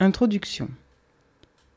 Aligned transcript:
Introduction. 0.00 0.68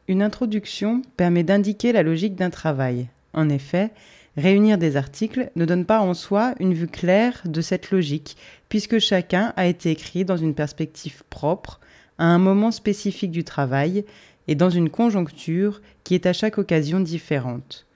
Une 0.07 0.21
introduction 0.21 1.01
permet 1.17 1.41
d'indiquer 1.41 1.91
la 1.91 2.03
logique 2.03 2.35
d'un 2.35 2.51
travail. 2.51 3.07
En 3.33 3.49
effet, 3.49 3.89
réunir 4.37 4.77
des 4.77 4.95
articles 4.95 5.49
ne 5.55 5.65
donne 5.65 5.85
pas 5.85 6.01
en 6.01 6.13
soi 6.13 6.53
une 6.59 6.75
vue 6.75 6.87
claire 6.87 7.41
de 7.45 7.61
cette 7.61 7.89
logique, 7.89 8.37
puisque 8.69 8.99
chacun 8.99 9.53
a 9.55 9.65
été 9.65 9.89
écrit 9.89 10.23
dans 10.23 10.37
une 10.37 10.53
perspective 10.53 11.23
propre, 11.31 11.79
à 12.19 12.25
un 12.25 12.37
moment 12.37 12.69
spécifique 12.69 13.31
du 13.31 13.43
travail, 13.43 14.05
et 14.47 14.53
dans 14.53 14.69
une 14.69 14.91
conjoncture 14.91 15.81
qui 16.03 16.13
est 16.13 16.27
à 16.27 16.33
chaque 16.33 16.59
occasion 16.59 16.99
différente. 16.99 17.87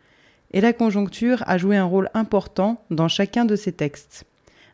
Et 0.53 0.61
la 0.61 0.73
conjoncture 0.73 1.43
a 1.45 1.59
joué 1.59 1.77
un 1.77 1.85
rôle 1.85 2.09
important 2.15 2.83
dans 2.89 3.09
chacun 3.09 3.45
de 3.45 3.55
ces 3.55 3.73
textes. 3.73 4.25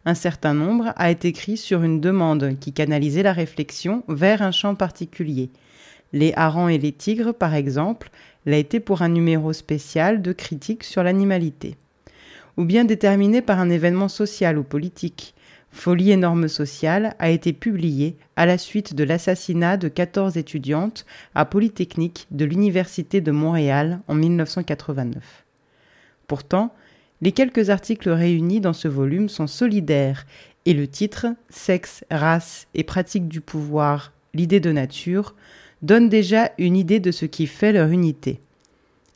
Un 0.06 0.16
certain 0.16 0.56
nombre 0.56 0.94
a 0.96 1.12
été 1.12 1.28
écrit 1.28 1.58
sur 1.58 1.84
une 1.84 2.02
demande 2.02 2.58
qui 2.60 2.74
canalisait 2.74 3.22
la 3.22 3.34
réflexion 3.34 4.04
vers 4.08 4.42
un 4.42 4.52
champ 4.52 4.74
particulier. 4.74 5.52
Les 6.12 6.34
harengs 6.36 6.70
et 6.70 6.80
les 6.80 6.92
tigres, 6.92 7.34
par 7.34 7.54
exemple, 7.54 8.10
l'a 8.48 8.58
été 8.58 8.80
pour 8.80 9.04
un 9.04 9.10
numéro 9.10 9.54
spécial 9.54 10.22
de 10.22 10.34
critique 10.34 10.84
sur 10.84 11.04
l'animalité. 11.04 11.78
Ou 12.58 12.66
bien 12.66 12.84
déterminé 12.84 13.42
par 13.42 13.60
un 13.60 13.70
événement 13.70 14.10
social 14.10 14.58
ou 14.58 14.64
politique. 14.64 15.36
Folie 15.72 16.12
et 16.12 16.18
normes 16.18 16.50
sociales 16.50 17.16
a 17.20 17.30
été 17.30 17.54
publié 17.54 18.18
à 18.36 18.46
la 18.46 18.58
suite 18.58 18.94
de 18.94 19.06
l'assassinat 19.06 19.78
de 19.78 19.88
14 19.88 20.36
étudiantes 20.36 21.06
à 21.34 21.46
Polytechnique 21.46 22.28
de 22.32 22.44
l'Université 22.44 23.22
de 23.22 23.32
Montréal 23.32 24.02
en 24.08 24.16
1989. 24.16 25.46
Pourtant, 26.28 26.74
les 27.22 27.32
quelques 27.32 27.70
articles 27.70 28.10
réunis 28.10 28.62
dans 28.62 28.74
ce 28.74 28.88
volume 28.88 29.30
sont 29.30 29.48
solidaires 29.48 30.26
et 30.66 30.74
le 30.74 30.88
titre 30.88 31.28
Sexe, 31.50 32.04
race 32.10 32.68
et 32.74 32.84
pratique 32.84 33.28
du 33.28 33.42
pouvoir, 33.42 34.12
l'idée 34.34 34.60
de 34.60 34.72
nature 34.72 35.36
donne 35.82 36.10
déjà 36.10 36.52
une 36.58 36.76
idée 36.76 37.00
de 37.00 37.12
ce 37.12 37.26
qui 37.26 37.48
fait 37.48 37.72
leur 37.72 37.90
unité. 37.90 38.40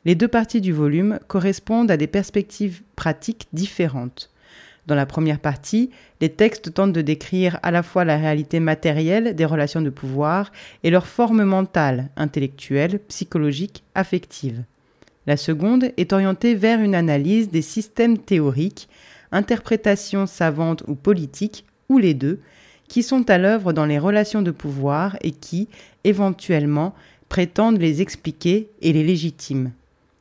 Les 0.04 0.14
deux 0.14 0.28
parties 0.28 0.60
du 0.60 0.72
volume 0.72 1.18
correspondent 1.26 1.90
à 1.90 1.96
des 1.96 2.06
perspectives 2.06 2.82
pratiques 2.94 3.48
différentes. 3.52 4.30
Dans 4.86 4.94
la 4.94 5.06
première 5.06 5.40
partie, 5.40 5.90
les 6.20 6.28
textes 6.28 6.72
tentent 6.74 6.92
de 6.92 7.02
décrire 7.02 7.58
à 7.64 7.72
la 7.72 7.82
fois 7.82 8.04
la 8.04 8.16
réalité 8.16 8.60
matérielle 8.60 9.34
des 9.34 9.44
relations 9.44 9.82
de 9.82 9.90
pouvoir 9.90 10.52
et 10.84 10.90
leur 10.90 11.08
forme 11.08 11.42
mentale, 11.42 12.10
intellectuelle, 12.16 13.00
psychologique, 13.08 13.82
affective. 13.96 14.62
La 15.26 15.36
seconde 15.36 15.90
est 15.96 16.12
orientée 16.12 16.54
vers 16.54 16.80
une 16.80 16.94
analyse 16.94 17.50
des 17.50 17.62
systèmes 17.62 18.18
théoriques, 18.18 18.88
interprétations 19.32 20.26
savantes 20.26 20.84
ou 20.86 20.94
politiques, 20.94 21.64
ou 21.88 21.98
les 21.98 22.14
deux, 22.14 22.40
qui 22.88 23.02
sont 23.02 23.28
à 23.28 23.38
l'œuvre 23.38 23.72
dans 23.72 23.86
les 23.86 23.98
relations 23.98 24.42
de 24.42 24.50
pouvoir 24.52 25.16
et 25.22 25.32
qui, 25.32 25.68
éventuellement, 26.04 26.94
prétendent 27.28 27.80
les 27.80 28.02
expliquer 28.02 28.70
et 28.80 28.92
les 28.92 29.02
légitimes. 29.02 29.72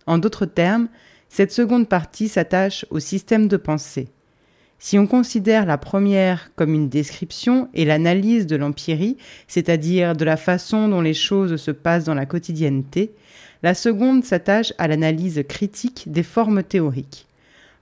En 0.07 0.17
d'autres 0.17 0.47
termes, 0.47 0.87
cette 1.29 1.51
seconde 1.51 1.87
partie 1.87 2.27
s'attache 2.27 2.85
au 2.89 2.99
système 2.99 3.47
de 3.47 3.57
pensée. 3.57 4.07
Si 4.79 4.99
on 4.99 5.07
considère 5.07 5.65
la 5.65 5.77
première 5.77 6.51
comme 6.55 6.73
une 6.73 6.89
description 6.89 7.69
et 7.73 7.85
l'analyse 7.85 8.45
de 8.45 8.55
l'empirie, 8.55 9.17
c'est-à-dire 9.47 10.15
de 10.15 10.25
la 10.25 10.37
façon 10.37 10.89
dont 10.89 11.01
les 11.01 11.13
choses 11.13 11.55
se 11.55 11.71
passent 11.71 12.03
dans 12.03 12.13
la 12.13 12.25
quotidienneté, 12.25 13.11
la 13.63 13.73
seconde 13.73 14.23
s'attache 14.23 14.73
à 14.77 14.87
l'analyse 14.87 15.43
critique 15.47 16.05
des 16.07 16.23
formes 16.23 16.63
théoriques. 16.63 17.27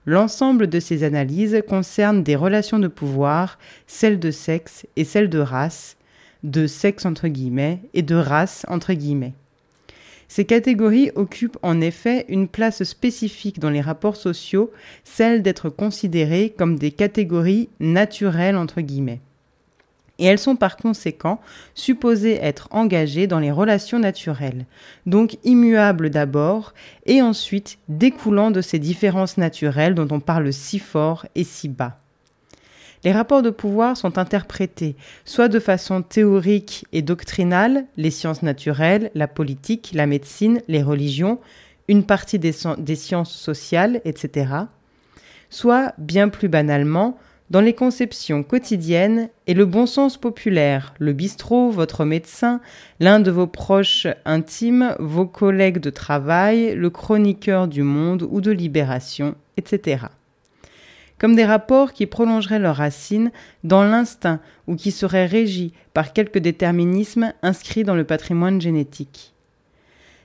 L'ensemble 0.06 0.68
de 0.68 0.80
ces 0.80 1.02
analyses 1.02 1.62
concerne 1.68 2.22
des 2.22 2.36
relations 2.36 2.78
de 2.78 2.88
pouvoir, 2.88 3.58
celles 3.86 4.20
de 4.20 4.30
sexe 4.30 4.86
et 4.96 5.04
celles 5.04 5.30
de 5.30 5.38
race, 5.38 5.96
de 6.42 6.66
sexe 6.66 7.06
entre 7.06 7.28
guillemets 7.28 7.80
et 7.94 8.02
de 8.02 8.14
race 8.14 8.66
entre 8.68 8.92
guillemets. 8.92 9.32
Ces 10.28 10.44
catégories 10.44 11.10
occupent 11.14 11.58
en 11.62 11.80
effet 11.80 12.26
une 12.28 12.48
place 12.48 12.82
spécifique 12.82 13.60
dans 13.60 13.70
les 13.70 13.80
rapports 13.80 14.16
sociaux, 14.16 14.72
celle 15.04 15.42
d'être 15.42 15.70
considérées 15.70 16.54
comme 16.56 16.78
des 16.78 16.90
catégories 16.90 17.68
naturelles 17.80 18.56
entre 18.56 18.80
guillemets 18.80 19.20
et 20.18 20.26
elles 20.26 20.38
sont 20.38 20.56
par 20.56 20.76
conséquent 20.76 21.40
supposées 21.74 22.38
être 22.42 22.68
engagées 22.70 23.26
dans 23.26 23.38
les 23.38 23.50
relations 23.50 23.98
naturelles, 23.98 24.66
donc 25.06 25.38
immuables 25.44 26.10
d'abord, 26.10 26.74
et 27.06 27.20
ensuite 27.22 27.78
découlant 27.88 28.50
de 28.50 28.60
ces 28.60 28.78
différences 28.78 29.38
naturelles 29.38 29.94
dont 29.94 30.08
on 30.10 30.20
parle 30.20 30.52
si 30.52 30.78
fort 30.78 31.26
et 31.34 31.44
si 31.44 31.68
bas. 31.68 31.98
Les 33.04 33.12
rapports 33.12 33.42
de 33.42 33.50
pouvoir 33.50 33.98
sont 33.98 34.16
interprétés 34.16 34.96
soit 35.26 35.48
de 35.48 35.60
façon 35.60 36.00
théorique 36.00 36.86
et 36.92 37.02
doctrinale, 37.02 37.84
les 37.98 38.10
sciences 38.10 38.42
naturelles, 38.42 39.10
la 39.14 39.28
politique, 39.28 39.90
la 39.94 40.06
médecine, 40.06 40.62
les 40.68 40.82
religions, 40.82 41.38
une 41.88 42.06
partie 42.06 42.38
des, 42.38 42.52
sciences 42.52 43.34
sociales, 43.34 44.00
etc., 44.06 44.52
soit 45.50 45.92
bien 45.98 46.30
plus 46.30 46.48
banalement, 46.48 47.18
dans 47.54 47.60
les 47.60 47.72
conceptions 47.72 48.42
quotidiennes 48.42 49.28
et 49.46 49.54
le 49.54 49.64
bon 49.64 49.86
sens 49.86 50.16
populaire, 50.16 50.92
le 50.98 51.12
bistrot, 51.12 51.70
votre 51.70 52.04
médecin, 52.04 52.60
l'un 52.98 53.20
de 53.20 53.30
vos 53.30 53.46
proches 53.46 54.08
intimes, 54.24 54.96
vos 54.98 55.26
collègues 55.26 55.78
de 55.78 55.90
travail, 55.90 56.74
le 56.74 56.90
chroniqueur 56.90 57.68
du 57.68 57.84
monde 57.84 58.26
ou 58.28 58.40
de 58.40 58.50
libération, 58.50 59.36
etc. 59.56 60.06
Comme 61.16 61.36
des 61.36 61.44
rapports 61.44 61.92
qui 61.92 62.06
prolongeraient 62.06 62.58
leurs 62.58 62.74
racines 62.74 63.30
dans 63.62 63.84
l'instinct 63.84 64.40
ou 64.66 64.74
qui 64.74 64.90
seraient 64.90 65.26
régis 65.26 65.70
par 65.92 66.12
quelques 66.12 66.38
déterminismes 66.38 67.34
inscrits 67.42 67.84
dans 67.84 67.94
le 67.94 68.02
patrimoine 68.02 68.60
génétique. 68.60 69.32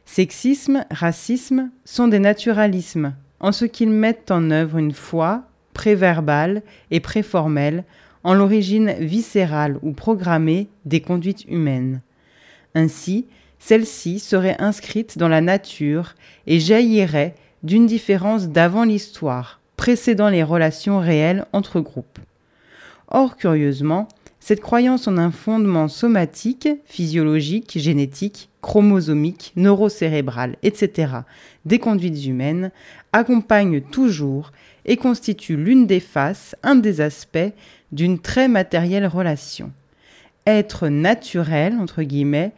Sexisme, 0.06 0.84
racisme 0.90 1.70
sont 1.86 2.08
des 2.08 2.18
naturalismes, 2.18 3.14
en 3.40 3.52
ce 3.52 3.66
qu'ils 3.66 3.92
mettent 3.92 4.32
en 4.32 4.50
œuvre 4.50 4.80
une 4.80 4.94
foi, 4.94 5.44
préverbale 5.74 6.62
et 6.91 7.00
préformelle 7.00 7.84
en 8.24 8.34
l'origine 8.34 8.94
viscérale 9.00 9.78
ou 9.81 9.91
programmée 9.91 10.68
des 10.85 11.02
conduites 11.02 11.46
humaines. 11.46 12.02
Ainsi, 12.75 13.25
celle-ci 13.59 14.19
serait 14.19 14.56
inscrite 14.59 15.18
dans 15.18 15.28
la 15.28 15.41
nature 15.41 16.16
et 16.47 16.59
jaillirait 16.59 17.35
d'une 17.63 17.85
différence 17.85 18.47
d'avant 18.50 18.84
l'histoire, 18.84 19.59
précédant 19.75 20.30
les 20.30 20.44
relations 20.44 21.00
réelles 21.00 21.46
entre 21.53 21.80
groupes. 21.80 22.19
Or, 23.09 23.36
curieusement, 23.38 24.07
cette 24.40 24.62
croyance 24.62 25.07
en 25.07 25.18
un 25.18 25.31
fondement 25.31 25.88
somatique, 25.88 26.69
physiologique, 26.86 27.78
génétique, 27.78 28.50
chromosomique, 28.62 29.51
neurocérébral, 29.56 30.56
etc., 30.63 31.12
des 31.66 31.80
conduites 31.80 32.25
humaines 32.25 32.72
accompagne 33.12 33.81
toujours 33.81 34.51
et 34.90 34.98
constitue 34.98 35.56
l'une 35.56 35.86
des 35.86 36.00
faces, 36.00 36.56
un 36.64 36.76
des 36.76 37.00
aspects 37.00 37.54
d'une 37.92 38.20
très 38.20 38.48
matérielle 38.48 39.06
relation. 39.06 39.72
Être 40.48 40.88
naturel, 40.88 41.76
entre 41.80 42.02
guillemets, 42.02 42.52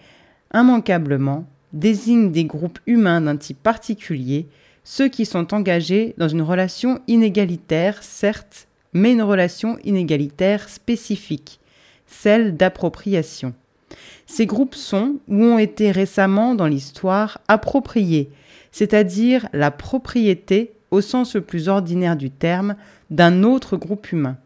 immanquablement, 0.53 1.45
désigne 1.73 2.31
des 2.31 2.45
groupes 2.45 2.79
humains 2.87 3.19
d'un 3.19 3.35
type 3.35 3.61
particulier, 3.61 4.47
ceux 4.85 5.09
qui 5.09 5.25
sont 5.25 5.53
engagés 5.53 6.15
dans 6.17 6.29
une 6.29 6.41
relation 6.41 7.01
inégalitaire, 7.07 8.01
certes, 8.01 8.67
mais 8.93 9.11
une 9.11 9.21
relation 9.21 9.77
inégalitaire 9.83 10.69
spécifique, 10.69 11.59
celle 12.07 12.55
d'appropriation. 12.55 13.53
Ces 14.25 14.45
groupes 14.45 14.75
sont, 14.75 15.17
ou 15.27 15.43
ont 15.43 15.59
été 15.59 15.91
récemment 15.91 16.55
dans 16.55 16.67
l'histoire, 16.67 17.41
appropriés, 17.49 18.29
c'est-à-dire 18.71 19.49
la 19.51 19.69
propriété 19.69 20.71
au 20.91 21.01
sens 21.01 21.35
le 21.35 21.41
plus 21.41 21.69
ordinaire 21.69 22.15
du 22.15 22.29
terme, 22.29 22.75
d'un 23.09 23.43
autre 23.43 23.77
groupe 23.77 24.11
humain. 24.11 24.37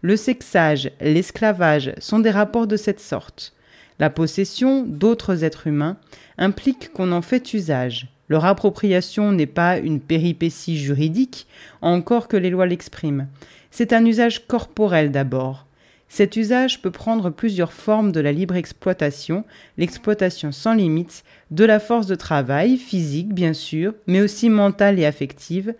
Le 0.00 0.16
sexage, 0.16 0.90
l'esclavage 1.00 1.92
sont 1.98 2.20
des 2.20 2.30
rapports 2.30 2.66
de 2.66 2.76
cette 2.76 3.00
sorte. 3.00 3.52
La 3.98 4.10
possession 4.10 4.84
d'autres 4.86 5.42
êtres 5.42 5.66
humains 5.66 5.96
implique 6.38 6.92
qu'on 6.92 7.10
en 7.10 7.22
fait 7.22 7.52
usage. 7.52 8.06
Leur 8.28 8.44
appropriation 8.44 9.32
n'est 9.32 9.46
pas 9.46 9.78
une 9.78 10.00
péripétie 10.00 10.78
juridique, 10.78 11.46
encore 11.82 12.28
que 12.28 12.36
les 12.36 12.50
lois 12.50 12.66
l'expriment. 12.66 13.26
C'est 13.70 13.92
un 13.92 14.04
usage 14.04 14.46
corporel 14.46 15.10
d'abord. 15.10 15.67
Cet 16.08 16.36
usage 16.36 16.80
peut 16.80 16.90
prendre 16.90 17.30
plusieurs 17.30 17.72
formes 17.72 18.12
de 18.12 18.20
la 18.20 18.32
libre 18.32 18.56
exploitation, 18.56 19.44
l'exploitation 19.76 20.52
sans 20.52 20.74
limite, 20.74 21.22
de 21.50 21.64
la 21.64 21.80
force 21.80 22.06
de 22.06 22.14
travail, 22.14 22.78
physique 22.78 23.34
bien 23.34 23.52
sûr, 23.52 23.94
mais 24.06 24.22
aussi 24.22 24.48
mentale 24.48 24.98
et 24.98 25.04
affective, 25.04 25.74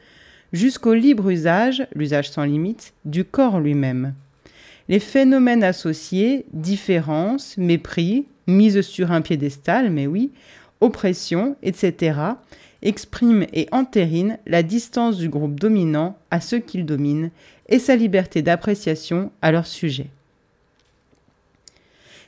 jusqu'au 0.53 0.95
libre 0.95 1.31
usage, 1.31 1.87
l'usage 1.95 2.31
sans 2.31 2.45
limite, 2.45 2.93
du 3.05 3.25
corps 3.25 3.59
lui-même. 3.59 4.15
Les 4.89 5.01
phénomènes 5.01 5.65
associés, 5.65 6.47
différence, 6.53 7.57
mépris, 7.59 8.27
mise 8.47 8.81
sur 8.83 9.13
un 9.13 9.21
piédestal, 9.21 9.91
mais 9.91 10.07
oui, 10.07 10.31
oppression, 10.81 11.57
etc., 11.63 12.21
expriment 12.81 13.47
et 13.53 13.67
entérinent 13.73 14.39
la 14.47 14.63
distance 14.63 15.17
du 15.17 15.29
groupe 15.29 15.59
dominant 15.59 16.17
à 16.31 16.41
ceux 16.41 16.61
qu'il 16.61 16.87
domine 16.87 17.31
et 17.69 17.79
sa 17.79 17.97
liberté 17.97 18.41
d'appréciation 18.41 19.33
à 19.43 19.51
leur 19.51 19.67
sujet. 19.67 20.07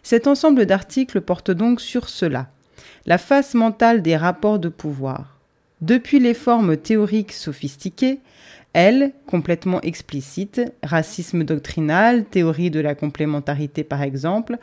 Cet 0.02 0.26
ensemble 0.26 0.66
d'articles 0.66 1.20
porte 1.20 1.50
donc 1.50 1.80
sur 1.80 2.08
cela, 2.08 2.48
la 3.06 3.18
face 3.18 3.54
mentale 3.54 4.02
des 4.02 4.16
rapports 4.16 4.58
de 4.58 4.68
pouvoir. 4.68 5.38
Depuis 5.80 6.18
les 6.18 6.34
formes 6.34 6.76
théoriques 6.76 7.32
sophistiquées, 7.32 8.20
elles, 8.72 9.12
complètement 9.26 9.80
explicites, 9.80 10.60
racisme 10.82 11.44
doctrinal, 11.44 12.24
théorie 12.24 12.70
de 12.70 12.80
la 12.80 12.94
complémentarité 12.94 13.82
par 13.82 14.02
exemple, 14.02 14.58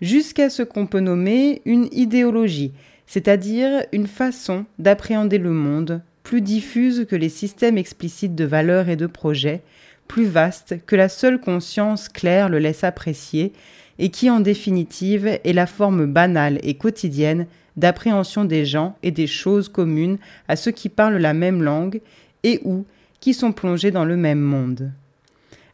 jusqu'à 0.00 0.50
ce 0.50 0.62
qu'on 0.62 0.86
peut 0.86 1.00
nommer 1.00 1.62
une 1.64 1.88
idéologie, 1.92 2.72
c'est-à-dire 3.06 3.84
une 3.92 4.06
façon 4.06 4.64
d'appréhender 4.78 5.38
le 5.38 5.50
monde 5.50 6.02
plus 6.22 6.40
diffuse 6.40 7.06
que 7.08 7.16
les 7.16 7.28
systèmes 7.28 7.78
explicites 7.78 8.34
de 8.34 8.44
valeurs 8.44 8.88
et 8.88 8.96
de 8.96 9.06
projets, 9.06 9.62
plus 10.08 10.24
vaste 10.24 10.76
que 10.86 10.96
la 10.96 11.08
seule 11.08 11.40
conscience 11.40 12.08
claire 12.08 12.48
le 12.48 12.58
laisse 12.58 12.84
apprécier, 12.84 13.52
et 13.98 14.10
qui 14.10 14.30
en 14.30 14.40
définitive 14.40 15.26
est 15.26 15.52
la 15.52 15.66
forme 15.66 16.06
banale 16.06 16.58
et 16.62 16.74
quotidienne 16.74 17.46
d'appréhension 17.76 18.44
des 18.44 18.64
gens 18.64 18.96
et 19.02 19.10
des 19.10 19.26
choses 19.26 19.68
communes 19.68 20.18
à 20.48 20.56
ceux 20.56 20.70
qui 20.70 20.88
parlent 20.88 21.16
la 21.16 21.34
même 21.34 21.62
langue 21.62 22.00
et 22.42 22.60
ou 22.64 22.84
qui 23.20 23.34
sont 23.34 23.52
plongés 23.52 23.90
dans 23.90 24.04
le 24.04 24.16
même 24.16 24.40
monde. 24.40 24.92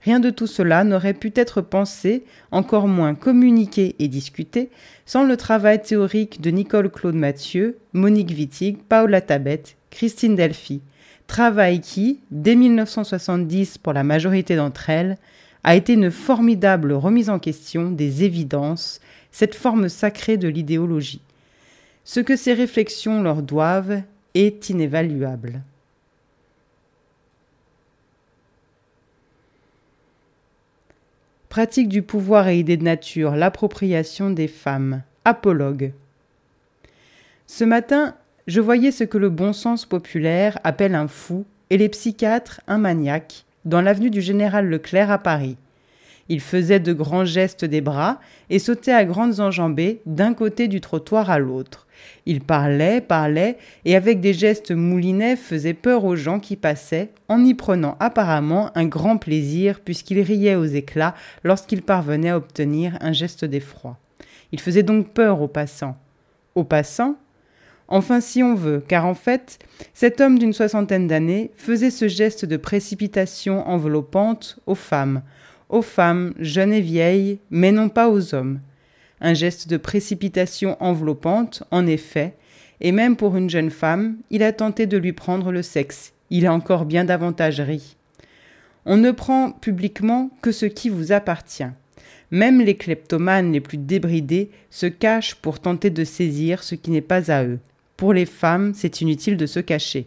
Rien 0.03 0.21
de 0.21 0.31
tout 0.31 0.47
cela 0.47 0.85
n'aurait 0.85 1.15
pu 1.15 1.33
être 1.35 1.61
pensé, 1.61 2.25
encore 2.53 2.87
moins 2.87 3.15
communiqué 3.15 3.97
et 3.99 4.09
discuté, 4.09 4.71
sans 5.07 5.25
le 5.25 5.37
travail 5.37 5.83
théorique 5.83 6.41
de 6.41 6.51
Nicole 6.51 6.91
Claude 6.91 7.17
Mathieu, 7.17 7.79
Monique 7.93 8.31
Wittig, 8.31 8.79
Paola 8.89 9.21
Tabet, 9.21 9.63
Christine 9.91 10.37
Delphi, 10.37 10.83
travail 11.27 11.81
qui, 11.81 12.21
dès 12.31 12.55
1970 12.55 13.79
pour 13.79 13.93
la 13.93 14.05
majorité 14.05 14.57
d'entre 14.57 14.89
elles, 14.89 15.19
a 15.65 15.75
été 15.75 15.95
une 15.95 16.11
formidable 16.11 16.93
remise 16.93 17.31
en 17.31 17.39
question 17.39 17.91
des 17.91 18.25
évidences, 18.25 19.01
cette 19.33 19.55
forme 19.55 19.89
sacrée 19.89 20.37
de 20.37 20.49
l'idéologie. 20.49 21.21
Ce 22.05 22.21
que 22.21 22.37
ces 22.37 22.55
réflexions 22.55 23.23
leur 23.23 23.43
doivent 23.43 24.03
est 24.35 24.71
inévaluable. 24.71 25.63
Pratique 31.49 31.89
du 31.89 32.03
pouvoir 32.03 32.49
et 32.49 32.59
idée 32.59 32.77
de 32.77 32.85
nature, 32.85 33.35
l'appropriation 33.35 34.31
des 34.31 34.49
femmes. 34.49 35.03
Apologue. 35.25 35.93
Ce 37.47 37.65
matin, 37.65 38.15
je 38.47 38.61
voyais 38.61 38.93
ce 38.93 39.05
que 39.05 39.19
le 39.19 39.29
bon 39.29 39.53
sens 39.53 39.85
populaire 39.85 40.59
appelle 40.65 40.95
un 40.95 41.09
fou 41.09 41.45
et 41.71 41.77
les 41.77 41.89
psychiatres 41.89 42.61
un 42.67 42.79
maniaque 42.79 43.45
dans 43.65 43.81
l'avenue 43.81 44.11
du 44.11 44.21
Général 44.21 44.69
Leclerc 44.69 45.11
à 45.11 45.19
Paris. 45.19 45.57
Il 46.29 46.41
faisait 46.41 46.81
de 46.81 46.93
grands 46.93 47.25
gestes 47.25 47.65
des 47.65 47.81
bras 47.81 48.21
et 48.51 48.59
sautait 48.59 48.93
à 48.93 49.05
grandes 49.05 49.41
enjambées 49.41 50.01
d'un 50.05 50.35
côté 50.35 50.69
du 50.69 50.81
trottoir 50.81 51.31
à 51.31 51.39
l'autre. 51.39 51.87
Il 52.27 52.43
parlait, 52.43 53.01
parlait, 53.01 53.57
et 53.85 53.97
avec 53.97 54.21
des 54.21 54.35
gestes 54.35 54.71
moulinets 54.71 55.37
faisait 55.37 55.75
peur 55.75 56.05
aux 56.05 56.17
gens 56.17 56.39
qui 56.39 56.57
passaient, 56.57 57.11
en 57.29 57.45
y 57.45 57.55
prenant 57.55 57.97
apparemment 57.99 58.71
un 58.75 58.87
grand 58.87 59.17
plaisir 59.17 59.81
puisqu'il 59.81 60.21
riait 60.21 60.55
aux 60.55 60.65
éclats 60.65 61.15
lorsqu'il 61.45 61.83
parvenait 61.83 62.31
à 62.31 62.37
obtenir 62.37 62.99
un 63.01 63.13
geste 63.13 63.45
d'effroi. 63.45 63.97
Il 64.53 64.61
faisait 64.61 64.83
donc 64.83 65.09
peur 65.09 65.41
aux 65.41 65.49
passants. 65.49 65.97
Aux 66.55 66.65
passants, 66.65 67.17
Enfin, 67.89 68.21
si 68.21 68.43
on 68.43 68.55
veut, 68.55 68.83
car 68.87 69.07
en 69.07 69.15
fait, 69.15 69.59
cet 69.95 70.21
homme 70.21 70.39
d'une 70.39 70.53
soixantaine 70.53 71.07
d'années 71.07 71.51
faisait 71.57 71.91
ce 71.91 72.07
geste 72.07 72.45
de 72.45 72.59
précipitation 72.59 73.67
enveloppante 73.67 74.59
aux 74.67 74.75
femmes, 74.75 75.23
aux 75.71 75.81
femmes 75.81 76.35
jeunes 76.39 76.75
et 76.75 76.83
vieilles, 76.83 77.39
mais 77.51 77.73
non 77.73 77.89
pas 77.89 78.11
aux 78.11 78.35
hommes. 78.35 78.61
Un 79.23 79.33
geste 79.33 79.69
de 79.69 79.79
précipitation 79.79 80.77
enveloppante, 80.81 81.63
en 81.71 81.87
effet, 81.87 82.35
et 82.81 82.93
même 82.93 83.17
pour 83.17 83.37
une 83.37 83.51
jeune 83.51 83.71
femme, 83.71 84.19
il 84.31 84.43
a 84.43 84.53
tenté 84.53 84.87
de 84.87 84.99
lui 84.99 85.15
prendre 85.15 85.51
le 85.51 85.63
sexe. 85.63 86.13
Il 86.31 86.47
a 86.47 86.53
encore 86.53 86.85
bien 86.85 87.05
davantage 87.05 87.61
ri. 87.61 87.97
On 88.85 88.99
ne 88.99 89.11
prend 89.11 89.51
publiquement 89.51 90.31
que 90.43 90.53
ce 90.53 90.67
qui 90.67 90.91
vous 90.91 91.11
appartient. 91.11 91.65
Même 92.31 92.61
les 92.61 92.77
kleptomanes 92.77 93.53
les 93.53 93.61
plus 93.61 93.79
débridés 93.79 94.51
se 94.71 94.87
cachent 94.87 95.35
pour 95.35 95.59
tenter 95.59 95.89
de 95.89 96.05
saisir 96.05 96.63
ce 96.63 96.75
qui 96.75 96.91
n'est 96.91 97.01
pas 97.01 97.33
à 97.33 97.45
eux. 97.45 97.59
Pour 97.99 98.13
les 98.13 98.27
femmes, 98.27 98.75
c'est 98.75 99.01
inutile 99.01 99.37
de 99.37 99.47
se 99.47 99.59
cacher. 99.59 100.07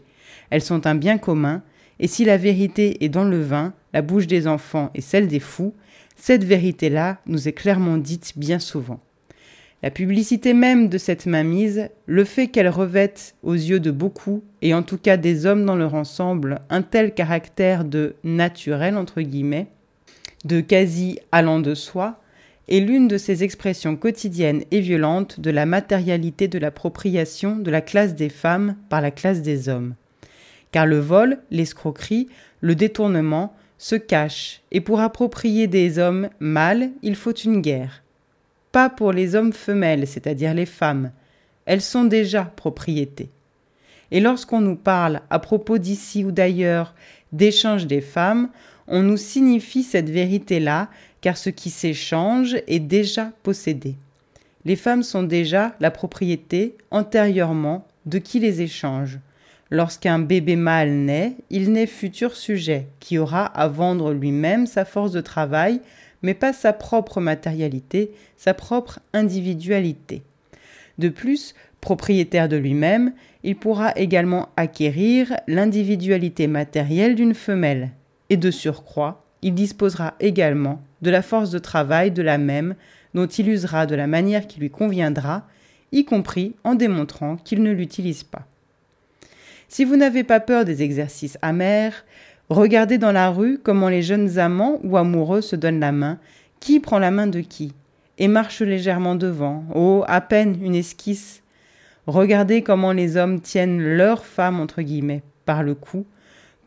Elles 0.50 0.62
sont 0.62 0.88
un 0.88 0.96
bien 0.96 1.18
commun, 1.18 1.62
et 2.00 2.08
si 2.08 2.24
la 2.24 2.38
vérité 2.38 3.04
est 3.04 3.10
dans 3.10 3.26
le 3.26 3.42
vin, 3.42 3.74
la 3.92 4.02
bouche 4.02 4.28
des 4.28 4.48
enfants 4.48 4.92
et 4.96 5.02
celle 5.02 5.28
des 5.28 5.42
fous, 5.42 5.74
cette 6.16 6.46
vérité-là 6.46 7.20
nous 7.26 7.50
est 7.50 7.52
clairement 7.52 7.98
dite 7.98 8.32
bien 8.38 8.60
souvent. 8.60 9.02
La 9.84 9.92
publicité 9.92 10.54
même 10.54 10.88
de 10.88 10.98
cette 10.98 11.26
mainmise, 11.26 11.90
le 12.06 12.24
fait 12.24 12.48
qu'elle 12.48 12.70
revête 12.70 13.36
aux 13.44 13.56
yeux 13.56 13.82
de 13.82 13.92
beaucoup, 13.92 14.42
et 14.62 14.74
en 14.74 14.84
tout 14.84 14.98
cas 14.98 15.18
des 15.18 15.46
hommes 15.46 15.66
dans 15.66 15.76
leur 15.76 15.94
ensemble, 15.94 16.62
un 16.70 16.84
tel 16.84 17.14
caractère 17.14 17.84
de 17.84 18.16
naturel 18.24 18.96
entre 18.96 19.22
guillemets, 19.22 19.68
de 20.46 20.62
quasi 20.62 21.20
allant 21.34 21.60
de 21.60 21.76
soi, 21.76 22.21
est 22.70 22.80
l'une 22.80 23.08
de 23.08 23.18
ces 23.18 23.44
expressions 23.44 23.96
quotidiennes 23.96 24.64
et 24.72 24.80
violentes 24.80 25.40
de 25.40 25.52
la 25.52 25.66
matérialité 25.66 26.48
de 26.48 26.60
l'appropriation 26.60 27.58
de 27.58 27.72
la 27.72 27.82
classe 27.82 28.16
des 28.16 28.30
femmes 28.30 28.76
par 28.90 29.02
la 29.02 29.12
classe 29.12 29.42
des 29.42 29.68
hommes. 29.70 29.96
Car 30.72 30.86
le 30.86 31.00
vol, 31.00 31.40
l'escroquerie, 31.52 32.30
le 32.62 32.76
détournement 32.76 33.54
se 33.78 33.96
cachent, 33.96 34.62
et 34.72 34.80
pour 34.80 35.02
approprier 35.02 35.68
des 35.68 35.98
hommes 35.98 36.30
mâles, 36.40 36.92
il 37.02 37.16
faut 37.16 37.34
une 37.34 37.62
guerre. 37.62 38.04
Pas 38.72 38.90
pour 38.90 39.12
les 39.12 39.36
hommes 39.36 39.54
femelles, 39.54 40.08
c'est-à-dire 40.08 40.54
les 40.54 40.68
femmes. 40.68 41.12
Elles 41.66 41.82
sont 41.82 42.06
déjà 42.06 42.44
propriétés. 42.44 43.30
Et 44.12 44.20
lorsqu'on 44.20 44.62
nous 44.62 44.76
parle, 44.76 45.22
à 45.30 45.40
propos 45.40 45.78
d'ici 45.78 46.24
ou 46.24 46.32
d'ailleurs, 46.32 46.94
d'échange 47.32 47.88
des 47.88 48.02
femmes, 48.02 48.50
on 48.88 49.02
nous 49.02 49.18
signifie 49.18 49.84
cette 49.84 50.10
vérité-là 50.10 50.90
car 51.22 51.38
ce 51.38 51.50
qui 51.50 51.70
s'échange 51.70 52.58
est 52.68 52.80
déjà 52.80 53.32
possédé. 53.44 53.96
Les 54.66 54.76
femmes 54.76 55.04
sont 55.04 55.24
déjà 55.24 55.76
la 55.80 55.92
propriété 55.92 56.76
antérieurement 56.92 57.88
de 58.06 58.18
qui 58.18 58.40
les 58.40 58.62
échange. 58.62 59.20
Lorsqu'un 59.70 60.20
bébé 60.20 60.56
mâle 60.56 60.92
naît, 60.92 61.36
il 61.50 61.72
naît 61.72 61.88
futur 61.88 62.36
sujet, 62.36 62.88
qui 63.00 63.18
aura 63.18 63.46
à 63.46 63.68
vendre 63.68 64.12
lui-même 64.12 64.68
sa 64.68 64.84
force 64.84 65.12
de 65.12 65.22
travail, 65.22 65.80
mais 66.22 66.34
pas 66.34 66.54
sa 66.54 66.74
propre 66.74 67.22
matérialité, 67.22 68.12
sa 68.36 68.54
propre 68.54 69.00
individualité. 69.14 70.24
De 70.98 71.10
plus, 71.10 71.56
propriétaire 71.80 72.50
de 72.50 72.58
lui-même, 72.58 73.14
il 73.44 73.56
pourra 73.56 73.94
également 73.96 74.50
acquérir 74.58 75.34
l'individualité 75.48 76.48
matérielle 76.48 77.16
d'une 77.16 77.34
femelle, 77.34 77.92
et 78.30 78.38
de 78.38 78.52
surcroît, 78.52 79.24
il 79.42 79.54
disposera 79.54 80.14
également 80.20 80.82
de 81.02 81.10
la 81.10 81.22
force 81.22 81.50
de 81.50 81.60
travail 81.60 82.12
de 82.12 82.22
la 82.22 82.38
même 82.38 82.76
dont 83.14 83.28
il 83.28 83.50
usera 83.50 83.86
de 83.86 83.96
la 83.96 84.08
manière 84.08 84.48
qui 84.48 84.60
lui 84.60 84.70
conviendra, 84.70 85.44
y 85.92 86.06
compris 86.06 86.56
en 86.64 86.76
démontrant 86.76 87.36
qu'il 87.38 87.64
ne 87.64 87.72
l'utilise 87.72 88.24
pas. 88.24 88.46
Si 89.68 89.86
vous 89.86 89.96
n'avez 89.96 90.24
pas 90.24 90.40
peur 90.40 90.66
des 90.66 90.84
exercices 90.84 91.38
amers, 91.42 92.06
regardez 92.50 92.98
dans 92.98 93.12
la 93.12 93.30
rue 93.30 93.60
comment 93.62 93.90
les 93.90 94.02
jeunes 94.02 94.38
amants 94.38 94.80
ou 94.84 94.98
amoureux 94.98 95.42
se 95.42 95.56
donnent 95.56 95.80
la 95.80 95.92
main, 95.92 96.20
qui 96.60 96.80
prend 96.80 97.00
la 97.00 97.12
main 97.12 97.28
de 97.28 97.40
qui, 97.40 97.74
et 98.18 98.28
marche 98.28 98.62
légèrement 98.62 99.16
devant, 99.16 99.64
oh, 99.74 100.04
à 100.08 100.22
peine 100.22 100.58
une 100.64 100.76
esquisse. 100.76 101.42
Regardez 102.08 102.62
comment 102.62 102.92
les 102.92 103.18
hommes 103.18 103.42
tiennent 103.42 103.82
leur 103.82 104.26
femme, 104.26 104.60
entre 104.60 104.82
guillemets, 104.82 105.24
par 105.46 105.64
le 105.64 105.76
cou, 105.76 106.06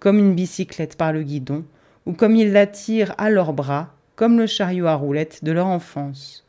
comme 0.01 0.19
une 0.19 0.35
bicyclette 0.35 0.97
par 0.97 1.13
le 1.13 1.23
guidon, 1.23 1.65
ou 2.07 2.13
comme 2.13 2.37
ils 2.37 2.53
la 2.53 2.67
tirent 2.67 3.15
à 3.19 3.31
leurs 3.31 3.53
bras, 3.53 3.95
comme 4.17 4.39
le 4.39 4.47
chariot 4.47 4.87
à 4.87 4.95
roulettes 4.95 5.43
de 5.43 5.53
leur 5.53 5.67
enfance. 5.67 6.45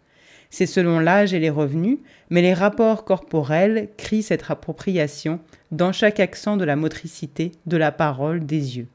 C'est 0.50 0.66
selon 0.66 1.00
l'âge 1.00 1.34
et 1.34 1.40
les 1.40 1.50
revenus, 1.50 1.98
mais 2.30 2.42
les 2.42 2.54
rapports 2.54 3.04
corporels 3.04 3.90
crient 3.98 4.24
cette 4.24 4.50
appropriation 4.50 5.40
dans 5.72 5.92
chaque 5.92 6.20
accent 6.20 6.56
de 6.58 6.64
la 6.64 6.76
motricité, 6.76 7.52
de 7.66 7.78
la 7.78 7.92
parole, 7.92 8.46
des 8.46 8.78
yeux. 8.78 8.88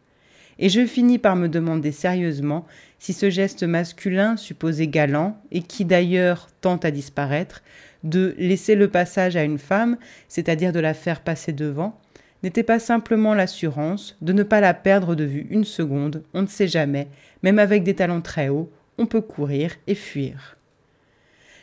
Et 0.58 0.68
je 0.68 0.86
finis 0.86 1.18
par 1.18 1.36
me 1.36 1.48
demander 1.48 1.90
sérieusement 1.90 2.66
si 2.98 3.12
ce 3.12 3.30
geste 3.30 3.62
masculin 3.62 4.36
supposé 4.36 4.88
galant, 4.88 5.36
et 5.50 5.62
qui 5.62 5.84
d'ailleurs 5.84 6.48
tente 6.60 6.84
à 6.84 6.90
disparaître, 6.90 7.62
de 8.04 8.34
laisser 8.38 8.74
le 8.74 8.88
passage 8.88 9.36
à 9.36 9.42
une 9.42 9.58
femme, 9.58 9.96
c'est-à-dire 10.28 10.72
de 10.72 10.80
la 10.80 10.94
faire 10.94 11.20
passer 11.20 11.52
devant, 11.52 11.98
n'était 12.42 12.62
pas 12.62 12.78
simplement 12.78 13.34
l'assurance 13.34 14.16
de 14.22 14.32
ne 14.32 14.42
pas 14.42 14.60
la 14.60 14.74
perdre 14.74 15.14
de 15.14 15.24
vue 15.24 15.46
une 15.50 15.64
seconde, 15.64 16.22
on 16.34 16.42
ne 16.42 16.46
sait 16.46 16.68
jamais, 16.68 17.08
même 17.42 17.58
avec 17.58 17.82
des 17.82 17.94
talons 17.94 18.22
très 18.22 18.48
hauts, 18.48 18.70
on 18.98 19.06
peut 19.06 19.20
courir 19.20 19.76
et 19.86 19.94
fuir. 19.94 20.56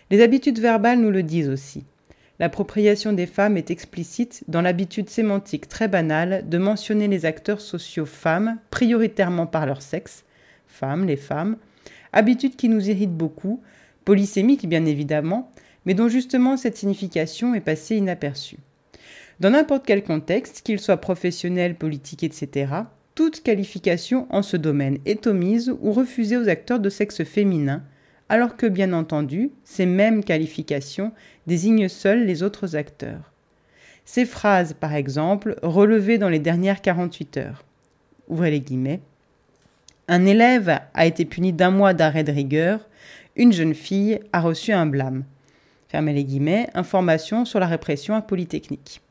Les 0.09 0.21
habitudes 0.21 0.59
verbales 0.59 0.99
nous 0.99 1.11
le 1.11 1.23
disent 1.23 1.49
aussi. 1.49 1.83
L'appropriation 2.39 3.13
des 3.13 3.25
femmes 3.25 3.57
est 3.57 3.71
explicite 3.71 4.43
dans 4.47 4.61
l'habitude 4.61 5.09
sémantique 5.09 5.67
très 5.67 5.87
banale 5.87 6.47
de 6.47 6.57
mentionner 6.57 7.07
les 7.07 7.25
acteurs 7.25 7.61
sociaux 7.61 8.05
femmes 8.05 8.57
prioritairement 8.69 9.47
par 9.47 9.65
leur 9.65 9.81
sexe, 9.81 10.23
femmes, 10.67 11.05
les 11.05 11.17
femmes, 11.17 11.57
habitude 12.13 12.55
qui 12.55 12.69
nous 12.69 12.89
irrite 12.89 13.11
beaucoup, 13.11 13.61
polysémique 14.05 14.69
bien 14.69 14.85
évidemment, 14.85 15.51
mais 15.85 15.95
dont 15.95 16.09
justement 16.09 16.57
cette 16.57 16.77
signification 16.77 17.55
est 17.55 17.61
passée 17.61 17.95
inaperçue. 17.95 18.59
Dans 19.39 19.51
n'importe 19.51 19.85
quel 19.85 20.03
contexte, 20.03 20.61
qu'il 20.61 20.79
soit 20.79 20.97
professionnel, 20.97 21.75
politique, 21.75 22.23
etc., 22.23 22.73
toute 23.13 23.41
qualification 23.43 24.27
en 24.29 24.41
ce 24.41 24.57
domaine 24.57 24.97
est 25.05 25.27
omise 25.27 25.73
ou 25.81 25.91
refusée 25.91 26.37
aux 26.37 26.49
acteurs 26.49 26.79
de 26.79 26.89
sexe 26.89 27.23
féminin, 27.23 27.83
alors 28.29 28.57
que 28.57 28.65
bien 28.65 28.93
entendu, 28.93 29.51
ces 29.63 29.85
mêmes 29.85 30.23
qualifications 30.23 31.11
désignent 31.45 31.87
seuls 31.87 32.25
les 32.25 32.43
autres 32.43 32.75
acteurs. 32.75 33.31
Ces 34.05 34.25
phrases, 34.25 34.73
par 34.73 34.93
exemple, 34.95 35.55
relevées 35.61 36.17
dans 36.17 36.29
les 36.29 36.39
dernières 36.39 36.81
48 36.81 37.37
heures. 37.37 37.63
Ouvrez 38.27 38.51
les 38.51 38.61
guillemets. 38.61 39.01
Un 40.07 40.25
élève 40.25 40.79
a 40.93 41.05
été 41.05 41.25
puni 41.25 41.53
d'un 41.53 41.71
mois 41.71 41.93
d'arrêt 41.93 42.23
de 42.23 42.31
rigueur, 42.31 42.87
une 43.35 43.53
jeune 43.53 43.75
fille 43.75 44.19
a 44.33 44.41
reçu 44.41 44.71
un 44.73 44.85
blâme. 44.85 45.25
Fermez 45.89 46.13
les 46.13 46.23
guillemets, 46.23 46.69
information 46.73 47.45
sur 47.45 47.59
la 47.59 47.67
répression 47.67 48.15
à 48.15 48.21
Polytechnique. 48.21 49.01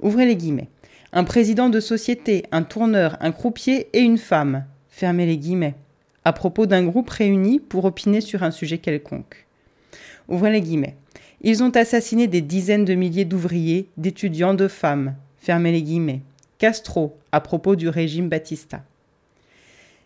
Ouvrez 0.00 0.26
les 0.26 0.36
guillemets. 0.36 0.68
Un 1.12 1.24
président 1.24 1.68
de 1.68 1.80
société, 1.80 2.44
un 2.52 2.62
tourneur, 2.62 3.16
un 3.20 3.32
croupier 3.32 3.88
et 3.92 4.00
une 4.00 4.18
femme. 4.18 4.64
Fermez 4.90 5.26
les 5.26 5.38
guillemets. 5.38 5.74
À 6.24 6.32
propos 6.32 6.66
d'un 6.66 6.84
groupe 6.84 7.08
réuni 7.08 7.60
pour 7.60 7.84
opiner 7.84 8.20
sur 8.20 8.42
un 8.42 8.50
sujet 8.50 8.78
quelconque. 8.78 9.46
Ouvrez 10.28 10.50
les 10.50 10.60
guillemets. 10.60 10.96
Ils 11.40 11.62
ont 11.62 11.70
assassiné 11.70 12.26
des 12.26 12.40
dizaines 12.40 12.84
de 12.84 12.94
milliers 12.94 13.24
d'ouvriers, 13.24 13.88
d'étudiants, 13.96 14.54
de 14.54 14.68
femmes. 14.68 15.14
Fermez 15.38 15.72
les 15.72 15.82
guillemets. 15.82 16.22
Castro, 16.58 17.16
à 17.32 17.40
propos 17.40 17.76
du 17.76 17.88
régime 17.88 18.28
Batista. 18.28 18.82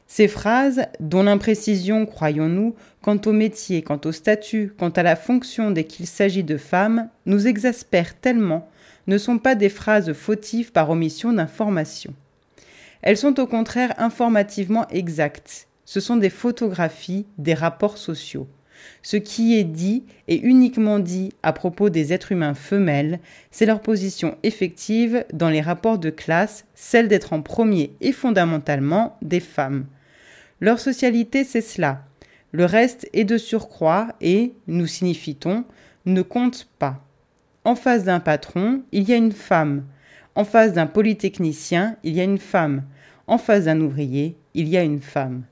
Ces 0.07 0.27
phrases, 0.27 0.87
dont 0.99 1.23
l'imprécision, 1.23 2.05
croyons-nous, 2.05 2.75
quant 3.01 3.21
au 3.27 3.33
métier, 3.33 3.83
quant 3.83 4.01
au 4.05 4.11
statut, 4.11 4.73
quant 4.77 4.89
à 4.89 5.05
la 5.05 5.15
fonction 5.15 5.71
dès 5.71 5.85
qu'il 5.85 6.09
s'agit 6.09 6.43
de 6.43 6.57
femmes, 6.57 7.09
nous 7.27 7.47
exaspèrent 7.47 8.19
tellement, 8.19 8.69
ne 9.07 9.19
sont 9.19 9.39
pas 9.39 9.55
des 9.55 9.69
phrases 9.69 10.13
fautives 10.13 10.73
par 10.73 10.91
omission 10.91 11.33
d'information. 11.33 12.15
Elles 13.03 13.17
sont 13.17 13.41
au 13.41 13.47
contraire 13.47 13.95
informativement 13.99 14.87
exactes. 14.89 15.69
Ce 15.85 16.01
sont 16.01 16.17
des 16.17 16.31
photographies, 16.31 17.27
des 17.39 17.55
rapports 17.55 17.99
sociaux. 17.99 18.47
Ce 19.03 19.17
qui 19.17 19.59
est 19.59 19.65
dit 19.65 20.05
et 20.29 20.39
uniquement 20.41 20.99
dit 20.99 21.33
à 21.43 21.53
propos 21.53 21.91
des 21.91 22.13
êtres 22.13 22.33
humains 22.33 22.55
femelles, 22.55 23.21
c'est 23.51 23.67
leur 23.67 23.81
position 23.81 24.37
effective 24.43 25.25
dans 25.33 25.49
les 25.49 25.61
rapports 25.61 25.99
de 25.99 26.11
classe, 26.11 26.65
celle 26.75 27.09
d'être 27.09 27.33
en 27.33 27.43
premier 27.43 27.93
et 28.01 28.13
fondamentalement 28.13 29.17
des 29.23 29.41
femmes. 29.41 29.87
Leur 30.61 30.79
socialité, 30.79 31.45
c'est 31.45 31.61
cela. 31.61 32.05
Le 32.53 32.65
reste 32.65 33.09
est 33.13 33.25
de 33.25 33.39
surcroît 33.39 34.09
et, 34.21 34.53
nous 34.67 34.87
signifie-t-on, 34.87 35.65
ne 36.07 36.23
compte 36.23 36.69
pas. 36.79 37.03
En 37.65 37.75
face 37.75 38.05
d'un 38.05 38.21
patron, 38.21 38.83
il 38.91 39.07
y 39.07 39.13
a 39.13 39.17
une 39.17 39.33
femme. 39.33 39.85
En 40.35 40.45
face 40.45 40.73
d'un 40.73 40.87
polytechnicien, 40.87 41.97
il 42.05 42.15
y 42.15 42.21
a 42.21 42.25
une 42.25 42.39
femme. 42.39 42.85
En 43.27 43.37
face 43.37 43.65
d'un 43.65 43.83
ouvrier, 43.83 44.35
il 44.55 44.67
y 44.67 44.79
a 44.79 44.83
une 44.83 45.03
femme. 45.03 45.43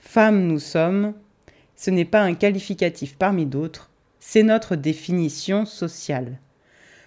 Femme 0.00 0.48
nous 0.48 0.58
sommes, 0.58 1.14
ce 1.76 1.90
n'est 1.90 2.04
pas 2.04 2.22
un 2.22 2.34
qualificatif 2.34 3.16
parmi 3.16 3.46
d'autres, 3.46 3.90
c'est 4.18 4.42
notre 4.42 4.74
définition 4.74 5.66
sociale. 5.66 6.40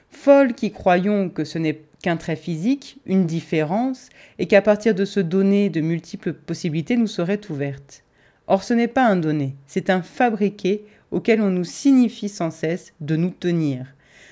Folles 0.10 0.54
qui 0.54 0.72
croyons 0.72 1.30
que 1.30 1.44
ce 1.44 1.58
n'est 1.58 1.82
qu'un 2.02 2.16
trait 2.16 2.38
physique, 2.38 3.02
une 3.06 3.26
différence, 3.26 4.08
et 4.38 4.48
qu'à 4.48 4.62
partir 4.62 4.96
de 4.96 5.04
ce 5.04 5.20
donné, 5.20 5.70
de 5.70 5.82
multiples 5.82 6.32
possibilités 6.32 6.96
nous 6.96 7.08
seraient 7.08 7.42
ouvertes. 7.50 8.04
Or 8.48 8.64
ce 8.64 8.74
n'est 8.74 8.88
pas 8.88 9.06
un 9.06 9.18
donné, 9.18 9.56
c'est 9.68 9.90
un 9.90 10.02
fabriqué 10.02 10.86
auquel 11.12 11.42
on 11.42 11.50
nous 11.50 11.66
signifie 11.66 12.30
sans 12.30 12.52
cesse 12.52 12.94
de 13.02 13.18
nous 13.18 13.32
tenir. 13.32 13.86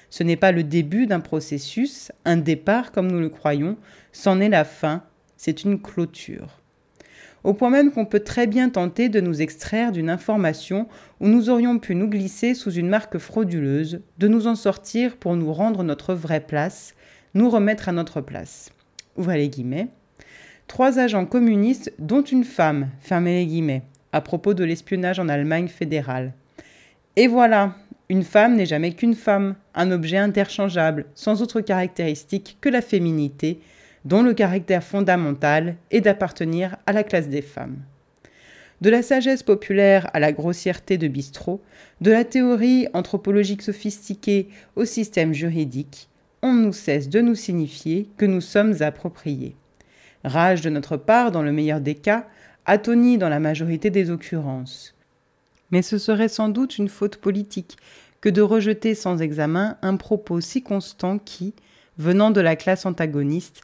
Ce 0.09 0.23
n'est 0.23 0.35
pas 0.35 0.51
le 0.51 0.63
début 0.63 1.07
d'un 1.07 1.19
processus, 1.19 2.11
un 2.25 2.37
départ 2.37 2.91
comme 2.91 3.11
nous 3.11 3.19
le 3.19 3.29
croyons, 3.29 3.77
c'en 4.11 4.39
est 4.39 4.49
la 4.49 4.63
fin, 4.63 5.03
c'est 5.35 5.63
une 5.63 5.81
clôture 5.81 6.59
au 7.47 7.53
point 7.53 7.69
même 7.69 7.91
qu'on 7.93 8.05
peut 8.05 8.19
très 8.19 8.45
bien 8.45 8.69
tenter 8.69 9.07
de 9.07 9.21
nous 9.21 9.41
extraire 9.41 9.93
d'une 9.93 10.09
information 10.09 10.85
où 11.21 11.29
nous 11.29 11.49
aurions 11.49 11.79
pu 11.79 11.95
nous 11.95 12.09
glisser 12.09 12.53
sous 12.53 12.71
une 12.71 12.89
marque 12.89 13.17
frauduleuse, 13.17 14.01
de 14.17 14.27
nous 14.27 14.47
en 14.47 14.55
sortir 14.55 15.15
pour 15.15 15.37
nous 15.37 15.53
rendre 15.53 15.81
notre 15.83 16.13
vraie 16.13 16.41
place, 16.41 16.93
nous 17.33 17.49
remettre 17.49 17.87
à 17.87 17.93
notre 17.93 18.19
place. 18.19 18.69
Ouvrez 19.15 19.37
les 19.37 19.47
guillemets. 19.47 19.87
Trois 20.67 20.99
agents 20.99 21.25
communistes, 21.25 21.93
dont 21.99 22.21
une 22.21 22.43
femme, 22.43 22.89
fermez 22.99 23.39
les 23.39 23.45
guillemets, 23.45 23.83
à 24.11 24.19
propos 24.19 24.53
de 24.53 24.65
l'espionnage 24.65 25.19
en 25.19 25.29
Allemagne 25.29 25.69
fédérale. 25.69 26.33
Et 27.15 27.27
voilà, 27.27 27.75
une 28.09 28.23
femme 28.23 28.55
n'est 28.55 28.65
jamais 28.65 28.93
qu'une 28.93 29.15
femme, 29.15 29.55
un 29.75 29.91
objet 29.91 30.17
interchangeable, 30.17 31.05
sans 31.13 31.41
autre 31.41 31.59
caractéristique 31.59 32.57
que 32.61 32.69
la 32.69 32.81
féminité, 32.81 33.59
dont 34.05 34.23
le 34.23 34.33
caractère 34.33 34.83
fondamental 34.83 35.75
est 35.91 36.01
d'appartenir 36.01 36.77
à 36.85 36.93
la 36.93 37.03
classe 37.03 37.27
des 37.27 37.41
femmes. 37.41 37.77
De 38.79 38.89
la 38.89 39.01
sagesse 39.01 39.43
populaire 39.43 40.09
à 40.13 40.19
la 40.19 40.31
grossièreté 40.31 40.97
de 40.97 41.07
bistrot, 41.07 41.61
de 41.99 42.11
la 42.11 42.23
théorie 42.23 42.87
anthropologique 42.93 43.63
sophistiquée 43.63 44.47
au 44.75 44.85
système 44.85 45.33
juridique, 45.33 46.07
on 46.41 46.53
nous 46.53 46.73
cesse 46.73 47.09
de 47.09 47.19
nous 47.19 47.35
signifier 47.35 48.07
que 48.17 48.25
nous 48.25 48.41
sommes 48.41 48.81
appropriés. 48.81 49.55
Rage 50.23 50.61
de 50.61 50.69
notre 50.69 50.95
part 50.95 51.31
dans 51.31 51.41
le 51.41 51.51
meilleur 51.51 51.81
des 51.81 51.95
cas, 51.95 52.27
atonie 52.65 53.17
dans 53.17 53.29
la 53.29 53.39
majorité 53.39 53.89
des 53.89 54.11
occurrences. 54.11 54.96
Mais 55.71 55.81
ce 55.81 55.97
serait 55.97 56.29
sans 56.29 56.49
doute 56.49 56.77
une 56.77 56.89
faute 56.89 57.17
politique 57.17 57.77
que 58.21 58.29
de 58.29 58.41
rejeter 58.41 58.95
sans 58.95 59.21
examen 59.21 59.77
un 59.81 59.95
propos 59.95 60.41
si 60.41 60.63
constant 60.63 61.19
qui, 61.19 61.53
venant 61.97 62.31
de 62.31 62.41
la 62.41 62.55
classe 62.55 62.85
antagoniste, 62.85 63.61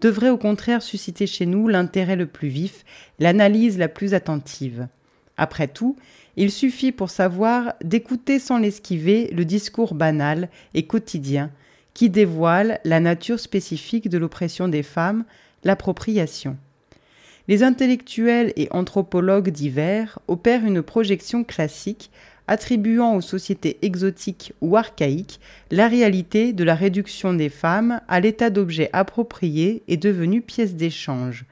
devrait 0.00 0.30
au 0.30 0.36
contraire 0.38 0.82
susciter 0.82 1.26
chez 1.26 1.46
nous 1.46 1.68
l'intérêt 1.68 2.16
le 2.16 2.26
plus 2.26 2.48
vif, 2.48 2.84
l'analyse 3.18 3.78
la 3.78 3.88
plus 3.88 4.14
attentive. 4.14 4.88
Après 5.36 5.68
tout, 5.68 5.96
il 6.36 6.50
suffit 6.50 6.92
pour 6.92 7.10
savoir 7.10 7.74
d'écouter 7.82 8.38
sans 8.38 8.58
l'esquiver 8.58 9.30
le 9.32 9.44
discours 9.44 9.94
banal 9.94 10.50
et 10.74 10.86
quotidien 10.86 11.50
qui 11.94 12.10
dévoile 12.10 12.78
la 12.84 13.00
nature 13.00 13.40
spécifique 13.40 14.10
de 14.10 14.18
l'oppression 14.18 14.68
des 14.68 14.82
femmes, 14.82 15.24
l'appropriation. 15.64 16.58
Les 17.48 17.62
intellectuels 17.62 18.52
et 18.56 18.68
anthropologues 18.72 19.50
divers 19.50 20.18
opèrent 20.26 20.64
une 20.64 20.82
projection 20.82 21.44
classique 21.44 22.10
attribuant 22.48 23.14
aux 23.14 23.20
sociétés 23.20 23.78
exotiques 23.82 24.52
ou 24.60 24.76
archaïques 24.76 25.40
la 25.70 25.88
réalité 25.88 26.52
de 26.52 26.64
la 26.64 26.74
réduction 26.74 27.34
des 27.34 27.48
femmes 27.48 28.00
à 28.08 28.20
l'état 28.20 28.50
d'objet 28.50 28.90
approprié 28.92 29.82
et 29.88 29.96
devenu 29.96 30.40
pièce 30.42 30.74
d'échange. 30.74 31.44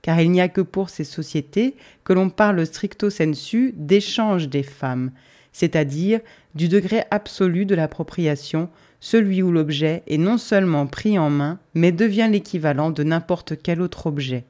Car 0.00 0.20
il 0.20 0.30
n'y 0.30 0.40
a 0.40 0.48
que 0.48 0.60
pour 0.60 0.90
ces 0.90 1.04
sociétés 1.04 1.76
que 2.04 2.12
l'on 2.12 2.28
parle 2.28 2.64
stricto 2.66 3.10
sensu 3.10 3.72
d'échange 3.76 4.48
des 4.48 4.64
femmes, 4.64 5.12
c'est-à-dire 5.52 6.20
du 6.54 6.68
degré 6.68 7.04
absolu 7.10 7.66
de 7.66 7.74
l'appropriation, 7.74 8.68
celui 9.00 9.42
où 9.42 9.52
l'objet 9.52 10.02
est 10.06 10.18
non 10.18 10.38
seulement 10.38 10.86
pris 10.86 11.18
en 11.18 11.30
main, 11.30 11.58
mais 11.74 11.92
devient 11.92 12.28
l'équivalent 12.30 12.90
de 12.90 13.02
n'importe 13.02 13.60
quel 13.60 13.80
autre 13.80 14.06
objet. 14.06 14.44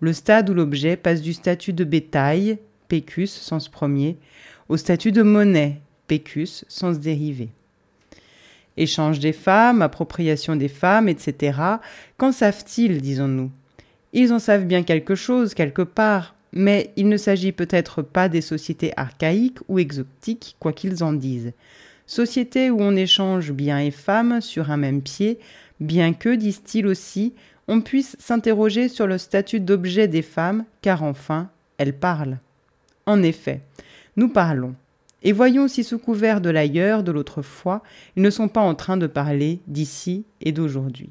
Le 0.00 0.12
stade 0.12 0.50
où 0.50 0.54
l'objet 0.54 0.96
passe 0.96 1.22
du 1.22 1.32
statut 1.32 1.72
de 1.72 1.84
bétail, 1.84 2.58
pécus, 2.88 3.32
sens 3.32 3.68
premier, 3.68 4.16
au 4.68 4.76
statut 4.76 5.12
de 5.12 5.22
monnaie, 5.22 5.80
pécus, 6.06 6.64
sens 6.68 6.98
dérivé. 6.98 7.50
Échange 8.76 9.20
des 9.20 9.32
femmes, 9.32 9.82
appropriation 9.82 10.56
des 10.56 10.68
femmes, 10.68 11.08
etc. 11.08 11.58
Qu'en 12.16 12.32
savent-ils, 12.32 13.00
disons-nous? 13.00 13.50
Ils 14.12 14.32
en 14.32 14.38
savent 14.38 14.66
bien 14.66 14.82
quelque 14.82 15.14
chose, 15.14 15.54
quelque 15.54 15.82
part, 15.82 16.34
mais 16.52 16.92
il 16.96 17.08
ne 17.08 17.16
s'agit 17.16 17.52
peut-être 17.52 18.02
pas 18.02 18.28
des 18.28 18.40
sociétés 18.40 18.92
archaïques 18.96 19.58
ou 19.68 19.78
exotiques, 19.78 20.56
quoi 20.60 20.72
qu'ils 20.72 21.02
en 21.02 21.12
disent. 21.12 21.52
Sociétés 22.06 22.70
où 22.70 22.80
on 22.80 22.96
échange 22.96 23.52
bien 23.52 23.80
et 23.80 23.90
femmes 23.90 24.40
sur 24.40 24.70
un 24.70 24.76
même 24.76 25.02
pied, 25.02 25.38
bien 25.80 26.12
que, 26.12 26.34
disent-ils 26.34 26.86
aussi, 26.86 27.32
on 27.68 27.80
puisse 27.80 28.16
s'interroger 28.18 28.88
sur 28.88 29.06
le 29.06 29.18
statut 29.18 29.60
d'objet 29.60 30.08
des 30.08 30.22
femmes, 30.22 30.64
car 30.82 31.02
enfin, 31.02 31.50
elles 31.78 31.96
parlent. 31.96 32.38
En 33.06 33.22
effet, 33.22 33.60
nous 34.16 34.28
parlons. 34.28 34.74
Et 35.22 35.32
voyons 35.32 35.68
si 35.68 35.84
sous 35.84 35.98
couvert 35.98 36.40
de 36.40 36.50
l'ailleurs, 36.50 37.02
de 37.02 37.10
l'autrefois, 37.10 37.82
ils 38.16 38.22
ne 38.22 38.30
sont 38.30 38.48
pas 38.48 38.60
en 38.60 38.74
train 38.74 38.98
de 38.98 39.06
parler 39.06 39.60
d'ici 39.66 40.24
et 40.42 40.52
d'aujourd'hui. 40.52 41.10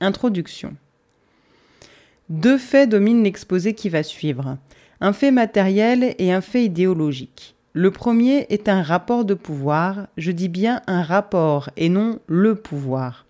Introduction. 0.00 0.74
Deux 2.30 2.56
faits 2.56 2.88
dominent 2.88 3.22
l'exposé 3.22 3.74
qui 3.74 3.90
va 3.90 4.02
suivre, 4.02 4.56
un 5.00 5.12
fait 5.12 5.30
matériel 5.30 6.14
et 6.18 6.32
un 6.32 6.40
fait 6.40 6.64
idéologique. 6.64 7.54
Le 7.74 7.90
premier 7.90 8.46
est 8.48 8.68
un 8.68 8.82
rapport 8.82 9.26
de 9.26 9.34
pouvoir, 9.34 10.06
je 10.16 10.30
dis 10.30 10.48
bien 10.48 10.80
un 10.86 11.02
rapport 11.02 11.68
et 11.76 11.90
non 11.90 12.20
le 12.26 12.54
pouvoir. 12.54 13.26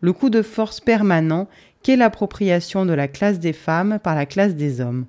Le 0.00 0.12
coup 0.12 0.30
de 0.30 0.42
force 0.42 0.80
permanent 0.80 1.48
qu'est 1.82 1.96
l'appropriation 1.96 2.86
de 2.86 2.92
la 2.92 3.08
classe 3.08 3.38
des 3.38 3.52
femmes 3.52 3.98
par 4.02 4.14
la 4.14 4.26
classe 4.26 4.54
des 4.54 4.80
hommes. 4.80 5.06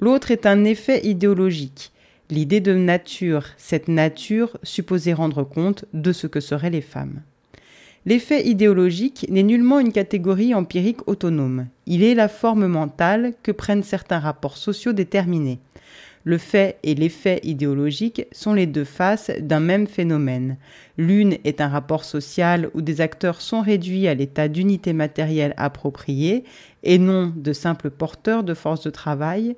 L'autre 0.00 0.30
est 0.30 0.46
un 0.46 0.64
effet 0.64 1.06
idéologique, 1.06 1.92
L'idée 2.30 2.60
de 2.60 2.74
nature, 2.74 3.46
cette 3.56 3.88
nature 3.88 4.56
supposée 4.62 5.12
rendre 5.12 5.42
compte 5.42 5.84
de 5.92 6.12
ce 6.12 6.28
que 6.28 6.38
seraient 6.38 6.70
les 6.70 6.80
femmes. 6.80 7.22
L'effet 8.06 8.46
idéologique 8.46 9.26
n'est 9.28 9.42
nullement 9.42 9.80
une 9.80 9.92
catégorie 9.92 10.54
empirique 10.54 11.08
autonome. 11.08 11.66
Il 11.86 12.04
est 12.04 12.14
la 12.14 12.28
forme 12.28 12.68
mentale 12.68 13.34
que 13.42 13.50
prennent 13.50 13.82
certains 13.82 14.20
rapports 14.20 14.58
sociaux 14.58 14.92
déterminés. 14.92 15.58
Le 16.24 16.36
fait 16.36 16.78
et 16.82 16.94
l'effet 16.94 17.40
idéologique 17.44 18.26
sont 18.30 18.52
les 18.52 18.66
deux 18.66 18.84
faces 18.84 19.30
d'un 19.40 19.60
même 19.60 19.86
phénomène. 19.86 20.58
L'une 20.98 21.38
est 21.44 21.62
un 21.62 21.68
rapport 21.68 22.04
social 22.04 22.68
où 22.74 22.82
des 22.82 23.00
acteurs 23.00 23.40
sont 23.40 23.62
réduits 23.62 24.06
à 24.06 24.14
l'état 24.14 24.48
d'unité 24.48 24.92
matérielle 24.92 25.54
appropriée 25.56 26.44
et 26.82 26.98
non 26.98 27.32
de 27.34 27.52
simples 27.54 27.90
porteurs 27.90 28.44
de 28.44 28.52
force 28.52 28.82
de 28.82 28.90
travail. 28.90 29.56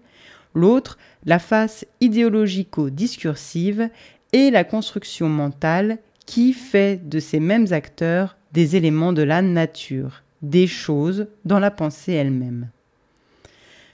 L'autre, 0.54 0.98
la 1.24 1.40
face 1.40 1.84
idéologico-discursive, 2.00 3.88
est 4.32 4.50
la 4.50 4.64
construction 4.64 5.28
mentale 5.28 5.98
qui 6.26 6.52
fait 6.52 7.00
de 7.08 7.18
ces 7.18 7.40
mêmes 7.40 7.66
acteurs 7.72 8.36
des 8.52 8.76
éléments 8.76 9.12
de 9.12 9.22
la 9.22 9.42
nature, 9.42 10.22
des 10.42 10.66
choses 10.66 11.26
dans 11.44 11.58
la 11.58 11.70
pensée 11.70 12.12
elle-même. 12.12 12.68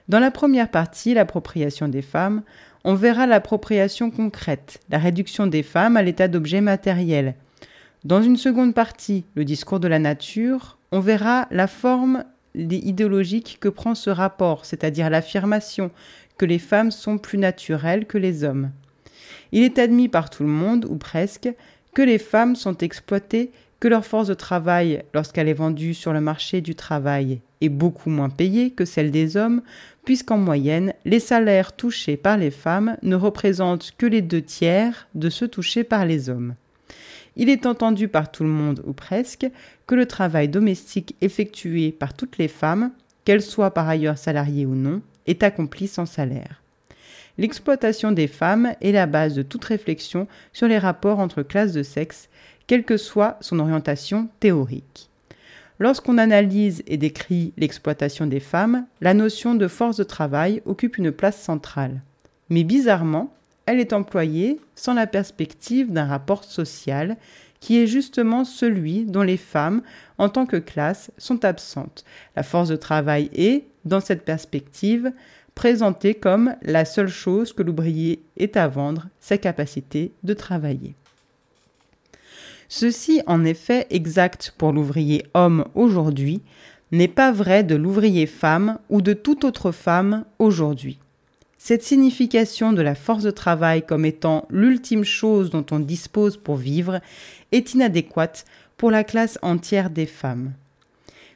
Dans 0.09 0.21
la 0.21 0.31
première 0.31 0.71
partie, 0.71 1.13
l'appropriation 1.13 1.87
des 1.87 2.01
femmes, 2.01 2.43
on 2.83 2.95
verra 2.95 3.27
l'appropriation 3.27 4.11
concrète, 4.11 4.81
la 4.89 4.97
réduction 4.97 5.47
des 5.47 5.63
femmes 5.63 5.99
à 5.99 6.03
l'état 6.03 6.29
d'objets 6.29 6.63
matériels. 6.63 7.35
Dans 8.05 8.23
une 8.23 8.39
seconde 8.39 8.73
partie, 8.73 9.25
le 9.35 9.45
discours 9.45 9.81
de 9.81 9.89
la 9.89 9.99
nature, 9.99 10.79
on 10.93 11.01
verra 11.01 11.47
la 11.51 11.67
forme 11.67 12.25
idéologique 12.55 13.59
que 13.61 13.69
prend 13.69 13.95
ce 13.95 14.09
rapport, 14.09 14.65
c'est-à-dire 14.65 15.11
l'affirmation 15.11 15.91
que 16.39 16.47
les 16.47 16.59
femmes 16.59 16.91
sont 16.91 17.19
plus 17.19 17.37
naturelles 17.37 18.07
que 18.07 18.17
les 18.17 18.45
hommes. 18.45 18.71
Il 19.53 19.63
est 19.63 19.79
admis 19.79 20.09
par 20.09 20.31
tout 20.31 20.43
le 20.43 20.49
monde, 20.49 20.87
ou 20.89 20.97
presque, 20.97 21.51
que 21.93 22.03
les 22.03 22.19
femmes 22.19 22.57
sont 22.57 22.79
exploitées, 22.79 23.51
que 23.79 23.89
leur 23.89 24.07
force 24.07 24.29
de 24.29 24.35
travail, 24.35 25.03
lorsqu'elle 25.13 25.49
est 25.49 25.55
vendue 25.55 25.95
sur 25.95 26.13
le 26.13 26.21
marché 26.21 26.61
du 26.61 26.75
travail, 26.75 27.41
est 27.61 27.69
beaucoup 27.69 28.11
moins 28.11 28.31
payée 28.31 28.71
que 28.71 28.85
celle 28.85 29.11
des 29.11 29.37
hommes, 29.37 29.63
puisqu'en 30.09 30.39
moyenne, 30.39 30.95
les 31.05 31.21
salaires 31.21 31.77
touchés 31.77 32.17
par 32.17 32.39
les 32.39 32.51
femmes 32.51 32.97
ne 33.03 33.15
représentent 33.15 33.93
que 33.99 34.07
les 34.07 34.23
deux 34.23 34.41
tiers 34.41 35.07
de 35.15 35.29
ceux 35.29 35.49
touchés 35.49 35.85
par 35.85 36.07
les 36.07 36.31
hommes. 36.31 36.55
Il 37.37 37.51
est 37.51 37.67
entendu 37.67 38.09
par 38.09 38.33
tout 38.33 38.43
le 38.43 38.49
monde, 38.49 38.83
ou 38.87 38.95
presque, 38.95 39.47
que 39.87 39.95
le 39.95 40.07
travail 40.07 40.49
domestique 40.49 41.15
effectué 41.21 41.93
par 41.93 42.15
toutes 42.15 42.39
les 42.39 42.49
femmes, 42.49 42.91
qu'elles 43.27 43.43
soient 43.43 43.75
par 43.75 43.87
ailleurs 43.87 44.17
salariées 44.17 44.65
ou 44.65 44.75
non, 44.75 45.03
est 45.27 45.43
accompli 45.43 45.87
sans 45.87 46.07
salaire. 46.07 46.63
L'exploitation 47.37 48.11
des 48.11 48.29
femmes 48.29 48.73
est 48.81 48.93
la 48.93 49.05
base 49.05 49.35
de 49.35 49.43
toute 49.43 49.67
réflexion 49.67 50.27
sur 50.55 50.69
les 50.69 50.79
rapports 50.79 51.19
entre 51.19 51.43
classes 51.43 51.75
de 51.75 51.83
sexe, 51.83 52.31
quelle 52.67 52.85
que 52.85 52.97
soit 52.97 53.37
son 53.43 53.59
orientation 53.59 54.31
théorique. 54.41 55.08
Lorsqu'on 55.81 56.19
analyse 56.19 56.83
et 56.87 56.97
décrit 56.97 57.53
l'exploitation 57.57 58.27
des 58.27 58.41
femmes, 58.41 58.87
la 59.01 59.15
notion 59.15 59.55
de 59.55 59.69
force 59.69 59.97
de 59.97 60.05
travail 60.05 60.61
occupe 60.65 60.99
une 60.99 61.13
place 61.13 61.41
centrale. 61.41 62.03
Mais 62.51 62.65
bizarrement, 62.65 63.33
elle 63.67 63.79
est 63.79 63.93
employée 63.93 64.59
sans 64.75 64.95
la 64.95 65.07
perspective 65.07 65.93
d'un 65.93 66.07
rapport 66.07 66.43
social 66.43 67.17
qui 67.61 67.79
est 67.79 67.87
justement 67.87 68.45
celui 68.45 69.05
dont 69.05 69.23
les 69.23 69.37
femmes, 69.37 69.83
en 70.17 70.29
tant 70.29 70.47
que 70.47 70.57
classe, 70.57 71.11
sont 71.19 71.45
absentes. 71.45 72.05
La 72.37 72.43
force 72.43 72.69
de 72.69 72.77
travail 72.77 73.31
est, 73.35 73.65
dans 73.85 74.01
cette 74.01 74.25
perspective, 74.25 75.13
présenté 75.55 76.15
comme 76.15 76.55
la 76.63 76.85
seule 76.85 77.09
chose 77.09 77.53
que 77.53 77.63
l'ouvrier 77.63 78.23
ait 78.37 78.57
à 78.57 78.69
vendre, 78.69 79.09
sa 79.19 79.39
capacité 79.39 80.13
de 80.23 80.35
travailler. 80.35 80.95
Ceci, 82.69 83.23
en 83.27 83.45
effet, 83.45 83.87
exact 83.91 84.55
pour 84.59 84.73
l'ouvrier 84.73 85.25
homme 85.33 85.65
aujourd'hui, 85.75 86.43
n'est 86.93 87.09
pas 87.09 87.33
vrai 87.33 87.65
de 87.65 87.75
l'ouvrier 87.75 88.27
femme 88.27 88.79
ou 88.91 89.01
de 89.01 89.15
toute 89.15 89.45
autre 89.45 89.73
femme 89.73 90.25
aujourd'hui. 90.39 90.99
Cette 91.57 91.83
signification 91.83 92.73
de 92.73 92.83
la 92.83 92.95
force 92.95 93.25
de 93.25 93.31
travail 93.31 93.85
comme 93.85 94.05
étant 94.05 94.47
l'ultime 94.49 95.05
chose 95.05 95.51
dont 95.51 95.67
on 95.71 95.81
dispose 95.81 96.37
pour 96.37 96.57
vivre 96.57 97.01
est 97.53 97.75
inadéquate 97.75 98.45
pour 98.77 98.91
la 98.91 99.03
classe 99.03 99.39
entière 99.43 99.91
des 99.91 100.07
femmes. 100.07 100.53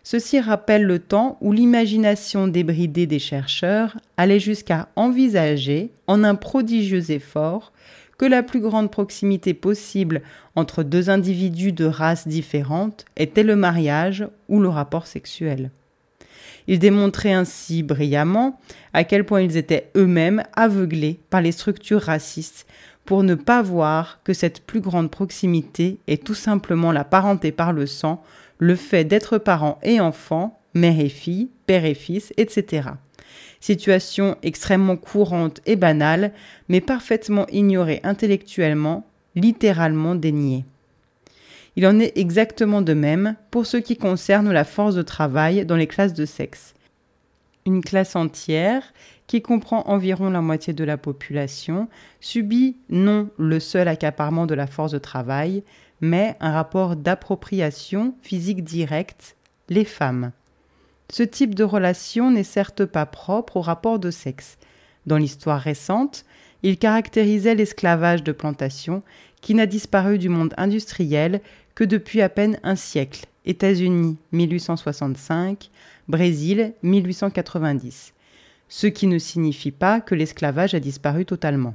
Ceci 0.04 0.40
rappelle 0.40 0.84
le 0.84 0.98
temps 0.98 1.38
où 1.40 1.52
l'imagination 1.52 2.48
débridée 2.48 3.06
des 3.06 3.18
chercheurs 3.18 3.96
allait 4.16 4.40
jusqu'à 4.40 4.88
envisager, 4.96 5.90
en 6.06 6.24
un 6.24 6.34
prodigieux 6.34 7.10
effort, 7.10 7.72
la 8.26 8.42
plus 8.42 8.60
grande 8.60 8.90
proximité 8.90 9.54
possible 9.54 10.22
entre 10.56 10.82
deux 10.82 11.10
individus 11.10 11.72
de 11.72 11.84
races 11.84 12.28
différentes 12.28 13.04
était 13.16 13.42
le 13.42 13.56
mariage 13.56 14.26
ou 14.48 14.60
le 14.60 14.68
rapport 14.68 15.06
sexuel. 15.06 15.70
Ils 16.68 16.78
démontraient 16.78 17.32
ainsi 17.32 17.82
brillamment 17.82 18.60
à 18.92 19.04
quel 19.04 19.24
point 19.24 19.40
ils 19.40 19.56
étaient 19.56 19.90
eux-mêmes 19.96 20.42
aveuglés 20.54 21.18
par 21.30 21.40
les 21.40 21.52
structures 21.52 22.02
racistes 22.02 22.66
pour 23.04 23.24
ne 23.24 23.34
pas 23.34 23.62
voir 23.62 24.20
que 24.22 24.32
cette 24.32 24.64
plus 24.64 24.80
grande 24.80 25.10
proximité 25.10 25.98
est 26.06 26.24
tout 26.24 26.34
simplement 26.34 26.92
la 26.92 27.04
parenté 27.04 27.50
par 27.50 27.72
le 27.72 27.86
sang 27.86 28.22
le 28.58 28.76
fait 28.76 29.04
d'être 29.04 29.38
parent 29.38 29.80
et 29.82 29.98
enfant, 29.98 30.60
mère 30.74 31.00
et 31.00 31.08
fille, 31.08 31.48
père 31.66 31.84
et 31.84 31.94
fils, 31.94 32.32
etc. 32.36 32.90
Situation 33.62 34.36
extrêmement 34.42 34.96
courante 34.96 35.60
et 35.66 35.76
banale, 35.76 36.32
mais 36.68 36.80
parfaitement 36.80 37.46
ignorée 37.46 38.00
intellectuellement, 38.02 39.06
littéralement 39.36 40.16
déniée. 40.16 40.64
Il 41.76 41.86
en 41.86 42.00
est 42.00 42.18
exactement 42.18 42.82
de 42.82 42.92
même 42.92 43.36
pour 43.52 43.66
ce 43.66 43.76
qui 43.76 43.96
concerne 43.96 44.50
la 44.50 44.64
force 44.64 44.96
de 44.96 45.02
travail 45.02 45.64
dans 45.64 45.76
les 45.76 45.86
classes 45.86 46.12
de 46.12 46.26
sexe. 46.26 46.74
Une 47.64 47.82
classe 47.82 48.16
entière, 48.16 48.82
qui 49.28 49.42
comprend 49.42 49.84
environ 49.86 50.28
la 50.28 50.40
moitié 50.40 50.72
de 50.72 50.82
la 50.82 50.96
population, 50.96 51.88
subit 52.20 52.76
non 52.90 53.30
le 53.38 53.60
seul 53.60 53.86
accaparement 53.86 54.46
de 54.46 54.56
la 54.56 54.66
force 54.66 54.90
de 54.90 54.98
travail, 54.98 55.62
mais 56.00 56.34
un 56.40 56.50
rapport 56.50 56.96
d'appropriation 56.96 58.16
physique 58.22 58.64
directe, 58.64 59.36
les 59.68 59.84
femmes. 59.84 60.32
Ce 61.12 61.22
type 61.22 61.54
de 61.54 61.62
relation 61.62 62.30
n'est 62.30 62.42
certes 62.42 62.86
pas 62.86 63.04
propre 63.04 63.58
au 63.58 63.60
rapport 63.60 63.98
de 63.98 64.10
sexe. 64.10 64.56
Dans 65.04 65.18
l'histoire 65.18 65.60
récente, 65.60 66.24
il 66.62 66.78
caractérisait 66.78 67.54
l'esclavage 67.54 68.24
de 68.24 68.32
plantation 68.32 69.02
qui 69.42 69.54
n'a 69.54 69.66
disparu 69.66 70.16
du 70.16 70.30
monde 70.30 70.54
industriel 70.56 71.42
que 71.74 71.84
depuis 71.84 72.22
à 72.22 72.30
peine 72.30 72.58
un 72.62 72.76
siècle. 72.76 73.26
États-Unis 73.44 74.16
1865, 74.32 75.70
Brésil 76.08 76.72
1890. 76.82 78.14
Ce 78.70 78.86
qui 78.86 79.06
ne 79.06 79.18
signifie 79.18 79.70
pas 79.70 80.00
que 80.00 80.14
l'esclavage 80.14 80.74
a 80.74 80.80
disparu 80.80 81.26
totalement. 81.26 81.74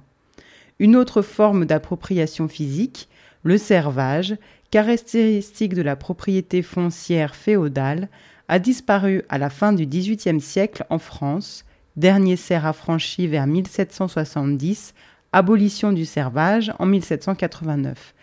Une 0.80 0.96
autre 0.96 1.22
forme 1.22 1.66
d'appropriation 1.66 2.48
physique, 2.48 3.08
le 3.44 3.60
servage, 3.60 4.36
caractéristique 4.72 5.76
de 5.76 5.84
la 5.84 5.96
propriété 5.96 6.64
foncière 6.64 7.36
féodale, 7.36 8.10
a 8.48 8.60
disparu 8.60 9.24
à 9.30 9.38
la 9.38 9.50
fin 9.50 9.74
du 9.74 9.86
XVIIIe 9.86 10.42
siècle 10.42 10.86
en 10.90 11.00
France, 11.00 11.66
dernier 11.96 12.36
serf 12.36 12.66
affranchi 12.66 13.28
vers 13.28 13.48
1770, 13.48 14.94
abolition 15.34 15.92
du 15.92 16.06
servage 16.06 16.72
en 16.80 16.86
1789, 16.86 18.14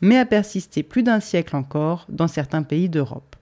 mais 0.00 0.18
a 0.18 0.26
persisté 0.26 0.82
plus 0.82 1.02
d'un 1.02 1.20
siècle 1.20 1.56
encore 1.56 2.06
dans 2.08 2.28
certains 2.28 2.62
pays 2.62 2.88
d'Europe. 2.88 3.36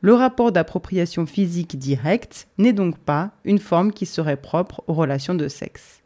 Le 0.00 0.14
rapport 0.14 0.52
d'appropriation 0.52 1.26
physique 1.26 1.76
directe 1.78 2.46
n'est 2.56 2.72
donc 2.72 2.96
pas 2.98 3.32
une 3.44 3.58
forme 3.58 3.92
qui 3.92 4.06
serait 4.06 4.36
propre 4.36 4.82
aux 4.86 4.94
relations 4.94 5.34
de 5.34 5.48
sexe. 5.48 6.02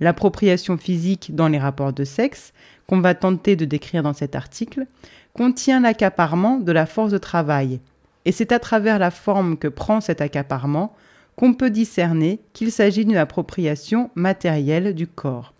L'appropriation 0.00 0.78
physique 0.78 1.34
dans 1.34 1.48
les 1.48 1.58
rapports 1.58 1.92
de 1.92 2.04
sexe 2.04 2.52
qu'on 2.88 3.00
va 3.00 3.14
tenter 3.14 3.54
de 3.54 3.66
décrire 3.66 4.02
dans 4.02 4.14
cet 4.14 4.34
article, 4.34 4.86
contient 5.34 5.80
l'accaparement 5.80 6.58
de 6.58 6.72
la 6.72 6.86
force 6.86 7.12
de 7.12 7.18
travail, 7.18 7.80
et 8.28 8.32
c'est 8.32 8.52
à 8.52 8.58
travers 8.58 8.98
la 8.98 9.10
forme 9.10 9.56
que 9.56 9.68
prend 9.68 10.02
cet 10.02 10.20
accaparement 10.20 10.94
qu'on 11.34 11.54
peut 11.54 11.70
discerner 11.70 12.40
qu'il 12.52 12.70
s'agit 12.70 13.06
d'une 13.06 13.16
appropriation 13.16 14.10
matérielle 14.14 14.94
du 14.94 15.06
corps. 15.06 15.54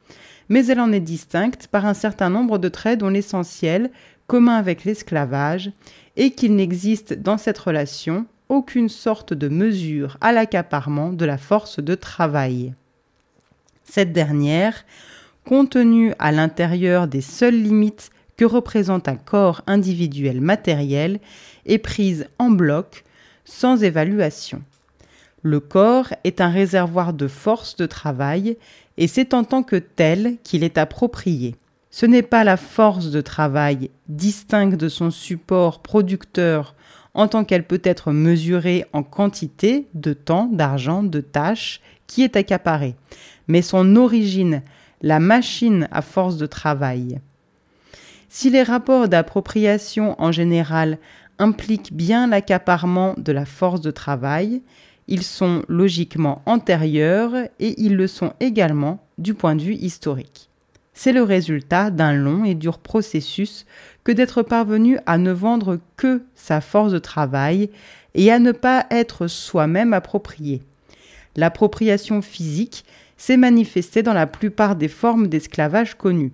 Mais 0.51 0.67
elle 0.67 0.81
en 0.81 0.93
est 0.93 1.01
distincte 1.01 1.69
par 1.69 1.87
un 1.87 1.95
certain 1.95 2.29
nombre 2.29 2.59
de 2.59 2.69
traits 2.69 2.99
dont 2.99 3.09
l'essentiel, 3.09 3.91
commun 4.27 4.57
avec 4.57 4.85
l'esclavage, 4.85 5.73
est 6.19 6.33
qu'il 6.33 6.57
n'existe 6.57 7.15
dans 7.15 7.39
cette 7.39 7.57
relation 7.57 8.27
aucune 8.51 8.91
sorte 8.91 9.33
de 9.33 9.49
mesure 9.49 10.19
à 10.21 10.33
l'accaparement 10.33 11.15
de 11.15 11.25
la 11.25 11.39
force 11.39 11.81
de 11.81 11.95
travail. 11.95 12.75
Cette 13.83 14.13
dernière 14.13 14.85
contenu 15.47 16.13
à 16.19 16.33
l'intérieur 16.33 17.09
des 17.09 17.23
seules 17.23 17.63
limites 17.63 18.11
que 18.39 18.47
représente 18.47 19.09
un 19.09 19.17
corps 19.17 19.63
individuel 19.67 20.41
matériel, 20.41 21.21
est 21.67 21.79
prise 21.79 22.29
en 22.39 22.51
bloc, 22.51 23.05
sans 23.45 23.83
évaluation. 23.83 24.63
Le 25.43 25.61
corps 25.61 26.09
est 26.25 26.41
un 26.41 26.49
réservoir 26.49 27.13
de 27.13 27.29
force 27.29 27.77
de 27.77 27.87
travail 27.87 28.57
et 28.97 29.07
c'est 29.07 29.35
en 29.35 29.45
tant 29.45 29.63
que 29.63 29.77
tel 29.77 30.37
qu'il 30.45 30.65
est 30.65 30.79
approprié. 30.79 31.57
Ce 31.91 32.07
n'est 32.07 32.23
pas 32.23 32.45
la 32.45 32.57
force 32.57 33.11
de 33.11 33.21
travail 33.21 33.91
distincte 34.09 34.79
de 34.79 34.89
son 34.89 35.11
support 35.11 35.83
producteur 35.83 36.75
en 37.15 37.27
tant 37.27 37.45
qu'elle 37.45 37.67
peut 37.67 37.81
être 37.83 38.13
mesurée 38.13 38.85
en 38.93 39.03
quantité 39.03 39.89
de 39.95 40.13
temps, 40.13 40.49
d'argent, 40.53 41.03
de 41.03 41.21
tâches 41.21 41.81
qui 42.07 42.23
est 42.23 42.37
accaparée, 42.37 42.95
mais 43.49 43.63
son 43.63 43.97
origine, 43.97 44.63
la 45.03 45.19
machine 45.19 45.89
à 45.91 46.03
force 46.03 46.37
de 46.37 46.47
travail. 46.47 47.21
Si 48.29 48.51
les 48.51 48.63
rapports 48.63 49.09
d'appropriation 49.09 50.15
en 50.21 50.33
général 50.33 50.99
impliquent 51.39 51.93
bien 51.93 52.27
l'accaparement 52.27 53.15
de 53.17 53.33
la 53.33 53.47
force 53.47 53.81
de 53.81 53.91
travail, 53.91 54.63
ils 55.07 55.23
sont 55.23 55.63
logiquement 55.69 56.43
antérieurs 56.45 57.35
et 57.59 57.81
ils 57.81 57.97
le 57.97 58.07
sont 58.07 58.35
également 58.41 59.03
du 59.17 59.33
point 59.33 59.57
de 59.57 59.63
vue 59.63 59.75
historique. 59.75 60.51
C'est 60.93 61.13
le 61.13 61.23
résultat 61.23 61.91
d'un 61.91 62.13
long 62.13 62.45
et 62.45 62.55
dur 62.55 62.79
processus 62.79 63.65
que 64.05 64.13
d'être 64.13 64.43
parvenu 64.43 64.99
à 65.07 65.17
ne 65.17 65.33
vendre 65.33 65.79
que 65.97 66.23
sa 66.35 66.61
force 66.61 66.93
de 66.93 66.99
travail 66.99 67.71
et 68.15 68.31
à 68.31 68.39
ne 68.39 68.53
pas 68.53 68.85
être 68.91 69.27
soi-même 69.27 69.95
approprié. 69.95 70.61
L'appropriation 71.37 72.21
physique 72.21 72.85
s'est 73.17 73.37
manifestée 73.37 74.03
dans 74.03 74.13
la 74.13 74.27
plupart 74.27 74.77
des 74.77 74.89
formes 74.89 75.29
d'esclavage 75.29 75.95
connues, 75.95 76.33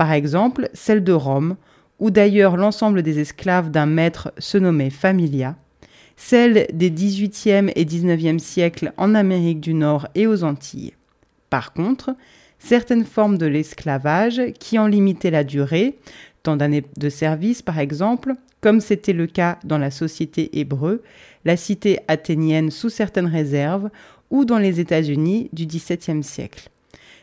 par 0.00 0.12
exemple 0.12 0.70
celle 0.72 1.04
de 1.04 1.12
Rome, 1.12 1.56
où 1.98 2.10
d'ailleurs 2.10 2.56
l'ensemble 2.56 3.02
des 3.02 3.18
esclaves 3.18 3.70
d'un 3.70 3.84
maître 3.84 4.32
se 4.38 4.56
nommait 4.56 4.88
familia, 4.88 5.56
celle 6.16 6.68
des 6.72 6.90
XVIIIe 6.90 7.70
et 7.76 7.84
XIXe 7.84 8.42
siècles 8.42 8.94
en 8.96 9.14
Amérique 9.14 9.60
du 9.60 9.74
Nord 9.74 10.08
et 10.14 10.26
aux 10.26 10.42
Antilles. 10.42 10.94
Par 11.50 11.74
contre, 11.74 12.16
certaines 12.58 13.04
formes 13.04 13.36
de 13.36 13.44
l'esclavage 13.44 14.40
qui 14.58 14.78
en 14.78 14.86
limitaient 14.86 15.30
la 15.30 15.44
durée, 15.44 15.98
tant 16.42 16.56
d'années 16.56 16.86
de 16.96 17.08
service 17.10 17.60
par 17.60 17.78
exemple, 17.78 18.36
comme 18.62 18.80
c'était 18.80 19.12
le 19.12 19.26
cas 19.26 19.58
dans 19.64 19.76
la 19.76 19.90
société 19.90 20.58
hébreu, 20.58 21.02
la 21.44 21.58
cité 21.58 21.98
athénienne 22.08 22.70
sous 22.70 22.88
certaines 22.88 23.26
réserves, 23.26 23.90
ou 24.30 24.46
dans 24.46 24.58
les 24.58 24.80
États-Unis 24.80 25.50
du 25.52 25.66
XVIIe 25.66 26.22
siècle. 26.22 26.70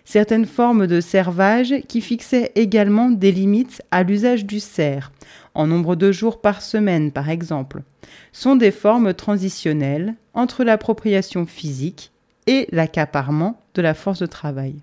Certaines 0.10 0.46
formes 0.46 0.88
de 0.88 1.02
servage 1.02 1.82
qui 1.90 2.00
fixaient 2.00 2.54
également 2.56 3.10
des 3.10 3.34
limites 3.34 3.82
à 3.92 4.04
l'usage 4.04 4.46
du 4.46 4.62
cerf, 4.62 5.12
en 5.54 5.68
nombre 5.68 5.98
de 5.98 6.14
jours 6.14 6.40
par 6.40 6.62
semaine 6.62 7.12
par 7.12 7.30
exemple, 7.30 7.84
sont 8.32 8.56
des 8.56 8.72
formes 8.72 9.14
transitionnelles 9.14 10.16
entre 10.34 10.64
l'appropriation 10.64 11.46
physique 11.46 12.14
et 12.46 12.70
l'accaparement 12.72 13.60
de 13.74 13.82
la 13.82 13.94
force 13.94 14.20
de 14.20 14.28
travail. 14.28 14.76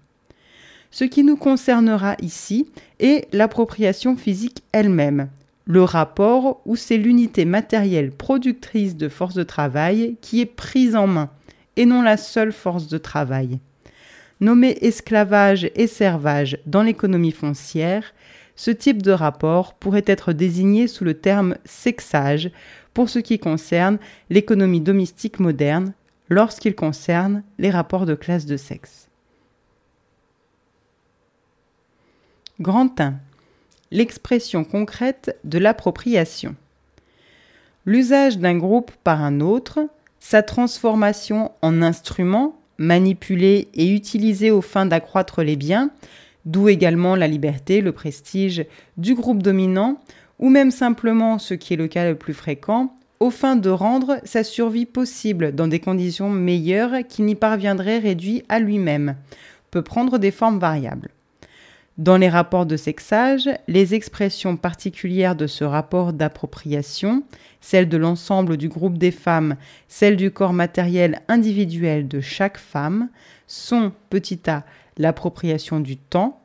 Ce 0.90 1.04
qui 1.04 1.24
nous 1.24 1.38
concernera 1.38 2.16
ici 2.20 2.68
est 3.00 3.26
l'appropriation 3.32 4.16
physique 4.16 4.62
elle-même, 4.72 5.30
le 5.64 5.82
rapport 5.82 6.60
où 6.66 6.76
c'est 6.76 6.98
l'unité 6.98 7.46
matérielle 7.46 8.10
productrice 8.10 8.94
de 8.94 9.08
force 9.08 9.34
de 9.34 9.42
travail 9.42 10.16
qui 10.20 10.42
est 10.42 10.44
prise 10.44 10.94
en 10.94 11.06
main, 11.06 11.30
et 11.76 11.86
non 11.86 12.02
la 12.02 12.18
seule 12.18 12.52
force 12.52 12.88
de 12.88 12.98
travail. 12.98 13.58
Nommé 14.40 14.76
esclavage 14.80 15.70
et 15.74 15.86
servage 15.86 16.58
dans 16.66 16.82
l'économie 16.82 17.32
foncière, 17.32 18.14
ce 18.56 18.70
type 18.70 19.02
de 19.02 19.10
rapport 19.10 19.74
pourrait 19.74 20.04
être 20.06 20.32
désigné 20.32 20.86
sous 20.86 21.04
le 21.04 21.14
terme 21.14 21.56
sexage 21.64 22.50
pour 22.92 23.08
ce 23.08 23.18
qui 23.18 23.38
concerne 23.38 23.98
l'économie 24.30 24.80
domestique 24.80 25.40
moderne 25.40 25.92
lorsqu'il 26.28 26.74
concerne 26.74 27.42
les 27.58 27.70
rapports 27.70 28.06
de 28.06 28.14
classe 28.14 28.46
de 28.46 28.56
sexe. 28.56 29.08
Grand 32.60 33.00
1. 33.00 33.14
L'expression 33.90 34.64
concrète 34.64 35.36
de 35.44 35.58
l'appropriation. 35.58 36.54
L'usage 37.84 38.38
d'un 38.38 38.56
groupe 38.56 38.92
par 39.02 39.22
un 39.22 39.40
autre, 39.40 39.80
sa 40.20 40.42
transformation 40.42 41.52
en 41.62 41.82
instrument 41.82 42.56
manipulé 42.78 43.68
et 43.74 43.92
utilisé 43.92 44.50
aux 44.50 44.62
fins 44.62 44.86
d'accroître 44.86 45.42
les 45.42 45.56
biens, 45.56 45.90
d'où 46.44 46.68
également 46.68 47.16
la 47.16 47.28
liberté, 47.28 47.80
le 47.80 47.92
prestige 47.92 48.66
du 48.96 49.14
groupe 49.14 49.42
dominant, 49.42 50.00
ou 50.38 50.48
même 50.48 50.70
simplement, 50.70 51.38
ce 51.38 51.54
qui 51.54 51.74
est 51.74 51.78
le 51.78 51.88
cas 51.88 52.08
le 52.08 52.16
plus 52.16 52.34
fréquent, 52.34 52.94
aux 53.20 53.30
fins 53.30 53.56
de 53.56 53.70
rendre 53.70 54.18
sa 54.24 54.44
survie 54.44 54.86
possible 54.86 55.54
dans 55.54 55.68
des 55.68 55.80
conditions 55.80 56.28
meilleures 56.28 57.06
qu'il 57.08 57.24
n'y 57.24 57.34
parviendrait 57.34 57.98
réduit 57.98 58.42
à 58.48 58.58
lui-même, 58.58 59.16
peut 59.70 59.82
prendre 59.82 60.18
des 60.18 60.30
formes 60.30 60.58
variables. 60.58 61.10
Dans 61.96 62.16
les 62.16 62.28
rapports 62.28 62.66
de 62.66 62.76
sexage, 62.76 63.48
les 63.68 63.94
expressions 63.94 64.56
particulières 64.56 65.36
de 65.36 65.46
ce 65.46 65.62
rapport 65.62 66.12
d'appropriation, 66.12 67.22
celle 67.60 67.88
de 67.88 67.96
l'ensemble 67.96 68.56
du 68.56 68.68
groupe 68.68 68.98
des 68.98 69.12
femmes, 69.12 69.56
celle 69.86 70.16
du 70.16 70.32
corps 70.32 70.52
matériel 70.52 71.20
individuel 71.28 72.08
de 72.08 72.20
chaque 72.20 72.58
femme, 72.58 73.10
sont 73.46 73.92
petit 74.10 74.40
a 74.48 74.64
l'appropriation 74.98 75.78
du 75.78 75.96
temps, 75.96 76.40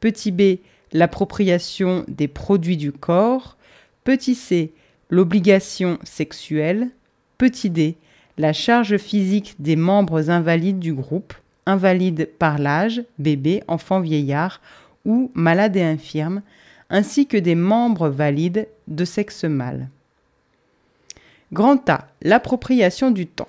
petit 0.00 0.30
b 0.30 0.58
l'appropriation 0.92 2.04
des 2.06 2.28
produits 2.28 2.76
du 2.76 2.92
corps, 2.92 3.56
petit 4.04 4.34
c 4.34 4.74
l'obligation 5.08 5.98
sexuelle, 6.04 6.88
petit 7.38 7.70
d 7.70 7.96
la 8.36 8.52
charge 8.52 8.98
physique 8.98 9.54
des 9.58 9.76
membres 9.76 10.28
invalides 10.28 10.78
du 10.78 10.92
groupe, 10.92 11.32
invalides 11.64 12.28
par 12.38 12.58
l'âge, 12.58 13.02
bébé, 13.18 13.62
enfant, 13.68 14.00
vieillard, 14.00 14.60
ou 15.04 15.30
malades 15.34 15.76
et 15.76 15.82
infirmes, 15.82 16.42
ainsi 16.90 17.26
que 17.26 17.36
des 17.36 17.54
membres 17.54 18.08
valides 18.08 18.68
de 18.88 19.04
sexe 19.04 19.44
mâle. 19.44 19.88
Grand 21.52 21.88
A. 21.90 22.06
L'appropriation 22.22 23.10
du 23.10 23.26
temps. 23.26 23.48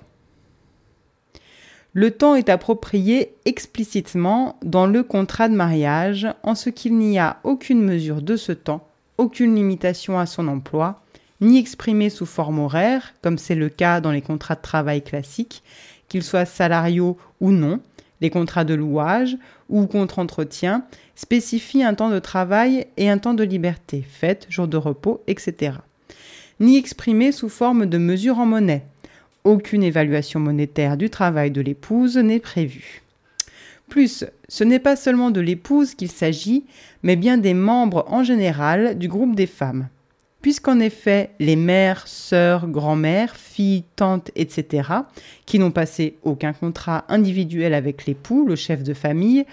Le 1.92 2.10
temps 2.10 2.34
est 2.34 2.48
approprié 2.48 3.34
explicitement 3.44 4.58
dans 4.64 4.86
le 4.86 5.04
contrat 5.04 5.48
de 5.48 5.54
mariage 5.54 6.26
en 6.42 6.56
ce 6.56 6.68
qu'il 6.68 6.98
n'y 6.98 7.18
a 7.18 7.38
aucune 7.44 7.82
mesure 7.82 8.20
de 8.20 8.36
ce 8.36 8.50
temps, 8.50 8.88
aucune 9.16 9.54
limitation 9.54 10.18
à 10.18 10.26
son 10.26 10.48
emploi, 10.48 11.02
ni 11.40 11.58
exprimé 11.58 12.10
sous 12.10 12.26
forme 12.26 12.58
horaire, 12.58 13.14
comme 13.22 13.38
c'est 13.38 13.54
le 13.54 13.68
cas 13.68 14.00
dans 14.00 14.10
les 14.10 14.22
contrats 14.22 14.56
de 14.56 14.62
travail 14.62 15.02
classiques, 15.02 15.62
qu'ils 16.08 16.24
soient 16.24 16.46
salariaux 16.46 17.16
ou 17.40 17.52
non, 17.52 17.80
les 18.24 18.30
contrats 18.30 18.64
de 18.64 18.72
louage 18.72 19.36
ou 19.68 19.84
contre-entretien 19.86 20.84
spécifient 21.14 21.82
un 21.82 21.92
temps 21.92 22.08
de 22.08 22.18
travail 22.18 22.86
et 22.96 23.10
un 23.10 23.18
temps 23.18 23.34
de 23.34 23.44
liberté, 23.44 24.02
fête, 24.08 24.46
jour 24.48 24.66
de 24.66 24.78
repos, 24.78 25.22
etc. 25.26 25.76
Ni 26.58 26.78
exprimé 26.78 27.32
sous 27.32 27.50
forme 27.50 27.84
de 27.84 27.98
mesure 27.98 28.38
en 28.38 28.46
monnaie. 28.46 28.86
Aucune 29.44 29.82
évaluation 29.82 30.40
monétaire 30.40 30.96
du 30.96 31.10
travail 31.10 31.50
de 31.50 31.60
l'épouse 31.60 32.16
n'est 32.16 32.40
prévue. 32.40 33.02
Plus, 33.90 34.24
ce 34.48 34.64
n'est 34.64 34.78
pas 34.78 34.96
seulement 34.96 35.30
de 35.30 35.42
l'épouse 35.42 35.94
qu'il 35.94 36.10
s'agit, 36.10 36.64
mais 37.02 37.16
bien 37.16 37.36
des 37.36 37.52
membres 37.52 38.06
en 38.08 38.24
général 38.24 38.96
du 38.96 39.06
groupe 39.06 39.34
des 39.34 39.46
femmes 39.46 39.88
puisqu'en 40.44 40.78
effet 40.78 41.30
les 41.40 41.56
mères, 41.56 42.06
sœurs, 42.06 42.68
grand-mères, 42.68 43.34
filles, 43.34 43.84
tantes, 43.96 44.30
etc., 44.36 44.90
qui 45.46 45.58
n'ont 45.58 45.70
passé 45.70 46.18
aucun 46.22 46.52
contrat 46.52 47.06
individuel 47.08 47.72
avec 47.72 48.04
l'époux, 48.04 48.44
le 48.44 48.54
chef 48.54 48.82
de 48.82 48.92
famille, 48.92 49.46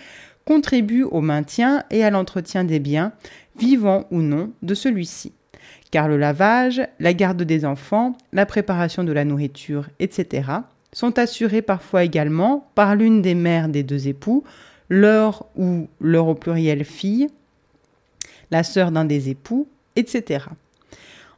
contribuent 0.44 1.06
au 1.06 1.22
maintien 1.22 1.86
et 1.92 2.04
à 2.04 2.10
l'entretien 2.10 2.66
des 2.66 2.80
biens, 2.80 3.14
vivants 3.58 4.06
ou 4.12 4.20
non, 4.20 4.52
de 4.64 4.74
celui-ci. 4.74 5.32
Car 5.92 6.10
le 6.10 6.18
lavage, 6.18 6.82
la 7.00 7.14
garde 7.14 7.44
des 7.44 7.64
enfants, 7.64 8.18
la 8.34 8.46
préparation 8.46 9.06
de 9.06 9.14
la 9.14 9.24
nourriture, 9.24 9.88
etc., 10.02 10.52
sont 10.92 11.18
assurés 11.18 11.62
parfois 11.62 12.04
également 12.04 12.68
par 12.76 12.98
l'une 12.98 13.22
des 13.22 13.36
mères 13.36 13.70
des 13.70 13.84
deux 13.84 14.10
époux, 14.10 14.44
leur 14.90 15.46
ou 15.56 15.88
leur 16.02 16.28
au 16.28 16.36
pluriel 16.36 16.84
fille, 16.84 17.30
la 18.52 18.64
sœur 18.64 18.92
d'un 18.92 19.06
des 19.06 19.30
époux, 19.30 19.70
etc 19.96 20.48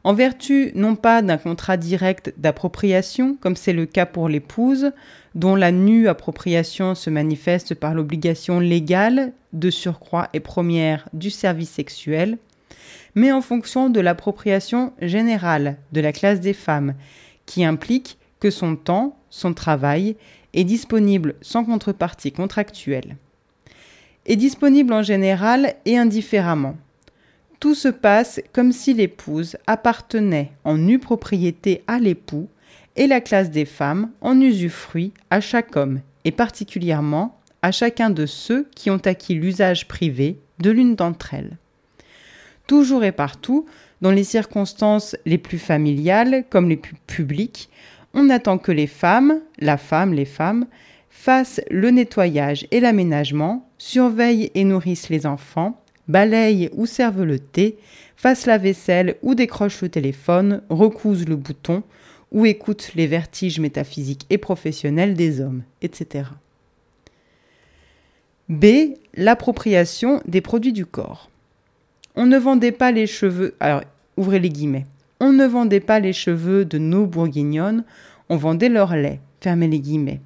en 0.04 0.12
vertu 0.12 0.70
non 0.74 0.96
pas 0.96 1.22
d'un 1.22 1.38
contrat 1.38 1.78
direct 1.78 2.34
d'appropriation, 2.36 3.36
comme 3.40 3.56
c'est 3.56 3.72
le 3.72 3.86
cas 3.86 4.04
pour 4.04 4.28
l'épouse, 4.28 4.92
dont 5.34 5.56
la 5.56 5.72
nue 5.72 6.08
appropriation 6.08 6.94
se 6.94 7.08
manifeste 7.08 7.74
par 7.74 7.94
l'obligation 7.94 8.60
légale, 8.60 9.32
de 9.54 9.70
surcroît 9.70 10.28
et 10.34 10.40
première, 10.40 11.08
du 11.14 11.30
service 11.30 11.70
sexuel, 11.70 12.38
mais 13.14 13.32
en 13.32 13.40
fonction 13.40 13.88
de 13.88 14.00
l'appropriation 14.00 14.92
générale 15.00 15.78
de 15.92 16.00
la 16.02 16.12
classe 16.12 16.40
des 16.40 16.52
femmes, 16.52 16.94
qui 17.46 17.64
implique 17.64 18.18
que 18.40 18.50
son 18.50 18.76
temps, 18.76 19.16
son 19.30 19.54
travail, 19.54 20.16
est 20.52 20.64
disponible 20.64 21.34
sans 21.40 21.64
contrepartie 21.64 22.32
contractuelle. 22.32 23.16
Est 24.26 24.36
disponible 24.36 24.92
en 24.92 25.02
général 25.02 25.74
et 25.84 25.96
indifféremment, 25.96 26.76
tout 27.60 27.74
se 27.74 27.88
passe 27.88 28.40
comme 28.52 28.72
si 28.72 28.94
l'épouse 28.94 29.56
appartenait 29.66 30.52
en 30.64 30.76
nue 30.76 30.98
propriété 30.98 31.82
à 31.86 31.98
l'époux 31.98 32.48
et 32.96 33.06
la 33.06 33.20
classe 33.20 33.50
des 33.50 33.64
femmes 33.64 34.10
en 34.20 34.40
usufruit 34.40 35.12
à 35.30 35.40
chaque 35.40 35.76
homme, 35.76 36.00
et 36.24 36.30
particulièrement 36.30 37.38
à 37.62 37.72
chacun 37.72 38.10
de 38.10 38.26
ceux 38.26 38.68
qui 38.74 38.90
ont 38.90 39.00
acquis 39.04 39.34
l'usage 39.34 39.88
privé 39.88 40.38
de 40.58 40.70
l'une 40.70 40.94
d'entre 40.94 41.34
elles. 41.34 41.56
Toujours 42.66 43.04
et 43.04 43.12
partout, 43.12 43.66
dans 44.00 44.10
les 44.10 44.24
circonstances 44.24 45.16
les 45.26 45.38
plus 45.38 45.58
familiales 45.58 46.44
comme 46.50 46.68
les 46.68 46.76
plus 46.76 46.96
publiques, 47.06 47.70
on 48.14 48.30
attend 48.30 48.58
que 48.58 48.72
les 48.72 48.86
femmes, 48.86 49.40
la 49.58 49.76
femme, 49.76 50.14
les 50.14 50.24
femmes, 50.24 50.66
fassent 51.10 51.60
le 51.70 51.90
nettoyage 51.90 52.66
et 52.70 52.80
l'aménagement, 52.80 53.68
surveillent 53.78 54.50
et 54.54 54.64
nourrissent 54.64 55.08
les 55.08 55.26
enfants, 55.26 55.83
balayent 56.08 56.70
ou 56.72 56.86
servent 56.86 57.24
le 57.24 57.38
thé, 57.38 57.76
fassent 58.16 58.46
la 58.46 58.58
vaisselle 58.58 59.16
ou 59.22 59.34
décrochent 59.34 59.82
le 59.82 59.88
téléphone, 59.88 60.62
recousent 60.68 61.28
le 61.28 61.36
bouton 61.36 61.82
ou 62.32 62.46
écoutent 62.46 62.92
les 62.94 63.06
vertiges 63.06 63.60
métaphysiques 63.60 64.26
et 64.30 64.38
professionnels 64.38 65.14
des 65.14 65.40
hommes, 65.40 65.62
etc. 65.82 66.24
B. 68.48 68.94
L'appropriation 69.14 70.20
des 70.26 70.40
produits 70.40 70.72
du 70.72 70.84
corps. 70.84 71.30
On 72.16 72.26
ne 72.26 72.36
vendait 72.36 72.72
pas 72.72 72.92
les 72.92 73.06
cheveux. 73.06 73.54
Alors, 73.60 73.82
ouvrez 74.16 74.38
les 74.38 74.50
guillemets. 74.50 74.86
On 75.20 75.32
ne 75.32 75.46
vendait 75.46 75.80
pas 75.80 76.00
les 76.00 76.12
cheveux 76.12 76.64
de 76.64 76.78
nos 76.78 77.06
bourguignonnes, 77.06 77.84
on 78.28 78.36
vendait 78.36 78.68
leur 78.68 78.94
lait. 78.96 79.20
Fermez 79.40 79.68
les 79.68 79.80
guillemets. 79.80 80.20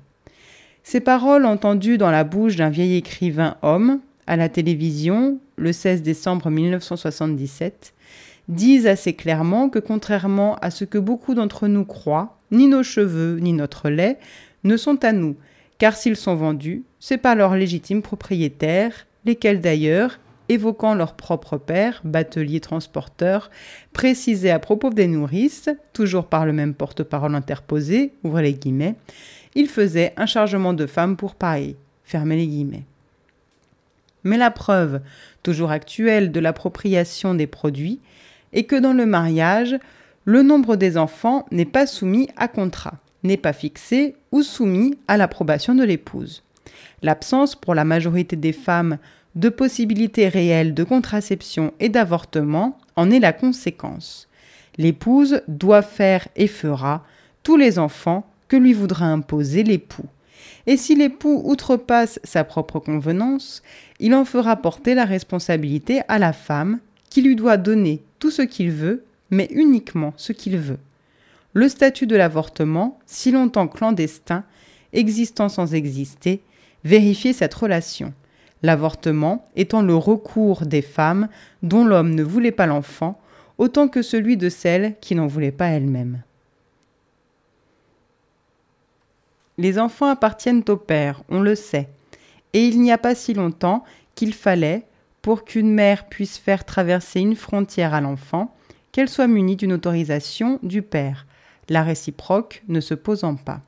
Ces 0.83 1.01
paroles 1.01 1.45
entendues 1.45 1.99
dans 1.99 2.11
la 2.11 2.25
bouche 2.25 2.57
d'un 2.57 2.71
vieil 2.71 2.97
écrivain 2.97 3.57
homme 3.62 4.01
à 4.27 4.37
la 4.37 4.49
télévision 4.49 5.38
le 5.59 5.73
16 5.73 6.03
décembre 6.03 6.51
1977 6.51 7.94
disent 8.49 8.87
assez 8.87 9.12
clairement 9.12 9.68
que 9.68 9.79
contrairement 9.79 10.57
à 10.57 10.71
ce 10.71 10.85
que 10.85 10.99
beaucoup 10.99 11.35
d'entre 11.35 11.68
nous 11.68 11.85
croient, 11.85 12.38
ni 12.51 12.66
nos 12.66 12.83
cheveux 12.83 13.38
ni 13.40 13.53
notre 13.53 13.90
lait 13.90 14.18
ne 14.64 14.77
sont 14.77 15.05
à 15.05 15.12
nous, 15.12 15.37
car 15.79 15.94
s'ils 15.97 16.16
sont 16.16 16.35
vendus, 16.35 16.85
c'est 16.99 17.18
pas 17.18 17.35
leurs 17.35 17.57
légitimes 17.57 18.03
propriétaires, 18.03 19.07
lesquels 19.25 19.61
d'ailleurs, 19.61 20.18
évoquant 20.49 20.94
leur 20.94 21.14
propre 21.14 21.59
père, 21.59 22.01
batelier 22.05 22.61
transporteur, 22.61 23.51
précisaient 23.92 24.51
à 24.51 24.59
propos 24.59 24.90
des 24.90 25.07
nourrices, 25.07 25.68
toujours 25.92 26.27
par 26.27 26.47
le 26.47 26.55
même 26.55 26.75
porte-parole 26.75 27.35
interposé, 27.35 28.12
ouvrez 28.25 28.42
les 28.42 28.55
guillemets, 28.55 28.94
il 29.55 29.68
faisait 29.68 30.14
un 30.16 30.27
chargement 30.27 30.73
de 30.73 30.87
femmes 30.87 31.16
pour 31.16 31.35
Paris, 31.35 31.77
fermez 32.05 32.37
les 32.37 32.47
guillemets. 32.47 32.85
Mais 34.29 34.37
la 34.37 34.51
preuve, 34.51 35.01
toujours 35.43 35.71
actuelle, 35.71 36.33
de 36.33 36.38
l'appropriation 36.38 37.33
des 37.33 37.47
produits 37.47 37.99
est 38.53 38.64
que 38.64 38.77
dans 38.77 38.93
le 38.93 39.07
mariage, 39.07 39.79
le 40.27 40.43
nombre 40.43 40.77
des 40.77 40.99
enfants 40.99 41.47
n'est 41.51 41.64
pas 41.64 41.87
soumis 41.87 42.29
à 42.37 42.47
contrat, 42.47 42.99
n'est 43.23 43.38
pas 43.38 43.55
fixé 43.55 44.17
ou 44.31 44.43
soumis 44.43 44.99
à 45.09 45.17
l'approbation 45.17 45.75
de 45.75 45.83
l'épouse. 45.83 46.43
L'absence 47.01 47.55
pour 47.55 47.75
la 47.75 47.87
majorité 47.87 48.37
des 48.37 48.53
femmes 48.53 48.99
de 49.35 49.49
possibilités 49.49 50.29
réelles 50.29 50.75
de 50.75 50.85
contraception 50.85 51.73
et 51.81 51.88
d'avortement 51.88 52.77
en 52.97 53.11
est 53.11 53.21
la 53.21 53.33
conséquence. 53.33 54.29
L'épouse 54.77 55.41
doit 55.49 55.81
faire 55.81 56.29
et 56.37 56.49
fera 56.49 57.03
tous 57.43 57.57
les 57.57 57.79
enfants 57.79 58.31
que 58.49 58.57
lui 58.57 58.75
voudra 58.75 59.07
imposer 59.07 59.62
l'époux. 59.62 60.05
Et 60.67 60.77
si 60.77 60.95
l'époux 60.95 61.41
outrepasse 61.47 62.21
sa 62.25 62.45
propre 62.45 62.79
convenance, 62.79 63.62
il 64.01 64.15
en 64.15 64.25
fera 64.25 64.57
porter 64.57 64.95
la 64.95 65.05
responsabilité 65.05 66.03
à 66.09 66.19
la 66.19 66.33
femme 66.33 66.79
qui 67.11 67.23
lui 67.23 67.37
doit 67.37 67.57
donner 67.57 68.03
tout 68.19 68.31
ce 68.31 68.43
qu'il 68.43 68.71
veut, 68.71 69.05
mais 69.31 69.49
uniquement 69.51 70.13
ce 70.17 70.33
qu'il 70.33 70.59
veut. 70.59 70.79
Le 71.53 71.69
statut 71.69 72.07
de 72.07 72.17
l'avortement, 72.17 72.99
si 73.07 73.31
longtemps 73.31 73.69
clandestin, 73.69 74.45
existant 74.93 75.49
sans 75.49 75.75
exister, 75.75 76.41
vérifier 76.85 77.33
cette 77.33 77.55
relation. 77.55 78.13
L'avortement 78.63 79.45
étant 79.57 79.83
le 79.83 79.95
recours 79.95 80.67
des 80.67 80.83
femmes 80.83 81.29
dont 81.63 81.85
l'homme 81.85 82.15
ne 82.15 82.23
voulait 82.23 82.53
pas 82.53 82.67
l'enfant, 82.67 83.21
autant 83.57 83.89
que 83.89 84.03
celui 84.03 84.37
de 84.37 84.49
celles 84.49 84.95
qui 85.01 85.15
n'en 85.15 85.27
voulaient 85.27 85.51
pas 85.51 85.67
elles-mêmes. 85.67 86.23
Les 89.59 89.79
enfants 89.79 90.07
appartiennent 90.07 90.63
au 90.69 90.77
père, 90.77 91.23
on 91.29 91.41
le 91.41 91.57
sait, 91.57 91.89
et 92.53 92.67
il 92.67 92.81
n'y 92.81 92.93
a 92.93 92.99
pas 92.99 93.15
si 93.15 93.35
longtemps 93.35 93.85
qu'il 94.15 94.35
fallait, 94.35 94.85
pour 95.23 95.45
qu'une 95.45 95.73
mère 95.73 96.09
puisse 96.09 96.39
faire 96.39 96.65
traverser 96.65 97.21
une 97.21 97.37
frontière 97.37 97.95
à 97.95 98.01
l'enfant, 98.01 98.55
qu'elle 98.93 99.09
soit 99.09 99.27
munie 99.27 99.57
d'une 99.57 99.73
autorisation 99.73 100.59
du 100.63 100.83
père, 100.83 101.27
la 101.69 101.83
réciproque 101.83 102.63
ne 102.69 102.81
se 102.81 102.95
posant 102.95 103.37
pas. 103.37 103.61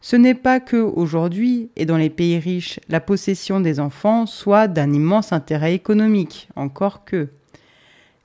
Ce 0.00 0.16
n'est 0.16 0.34
pas 0.34 0.60
que, 0.60 0.76
aujourd'hui, 0.76 1.70
et 1.76 1.86
dans 1.86 1.96
les 1.96 2.10
pays 2.10 2.38
riches, 2.38 2.80
la 2.88 3.00
possession 3.00 3.60
des 3.60 3.80
enfants 3.80 4.26
soit 4.26 4.68
d'un 4.68 4.92
immense 4.92 5.32
intérêt 5.32 5.74
économique, 5.74 6.48
encore 6.54 7.04
que. 7.04 7.28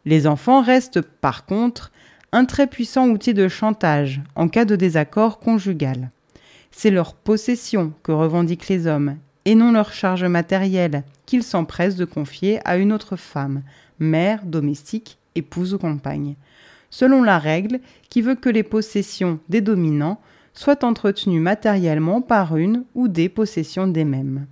Les 0.06 0.28
enfants 0.28 0.62
restent, 0.62 1.02
par 1.02 1.46
contre, 1.46 1.92
un 2.32 2.46
très 2.46 2.68
puissant 2.68 3.08
outil 3.10 3.34
de 3.34 3.48
chantage 3.48 4.22
en 4.36 4.48
cas 4.48 4.66
de 4.66 4.76
désaccord 4.76 5.40
conjugal. 5.40 6.12
C'est 6.72 6.92
leur 6.92 7.14
possession 7.14 7.94
que 8.04 8.12
revendiquent 8.12 8.68
les 8.68 8.88
hommes, 8.88 9.18
et 9.46 9.56
non 9.56 9.72
leur 9.72 9.94
charge 9.94 10.24
matérielle 10.24 11.04
qu'ils 11.26 11.44
s'empressent 11.44 11.96
de 11.96 12.06
confier 12.06 12.60
à 12.66 12.78
une 12.78 12.94
autre 12.94 13.16
femme, 13.16 13.64
mère, 14.00 14.46
domestique, 14.46 15.18
épouse 15.36 15.74
ou 15.74 15.78
compagne, 15.78 16.36
selon 16.90 17.24
la 17.24 17.40
règle 17.40 17.80
qui 18.10 18.22
veut 18.22 18.36
que 18.36 18.50
les 18.50 18.64
possessions 18.64 19.40
des 19.50 19.62
dominants 19.62 20.20
soient 20.54 20.84
entretenues 20.84 21.40
matériellement 21.40 22.22
par 22.22 22.58
une 22.58 22.84
ou 22.94 23.08
des 23.08 23.30
possessions 23.30 23.88
des 23.88 24.04
mêmes. 24.04 24.46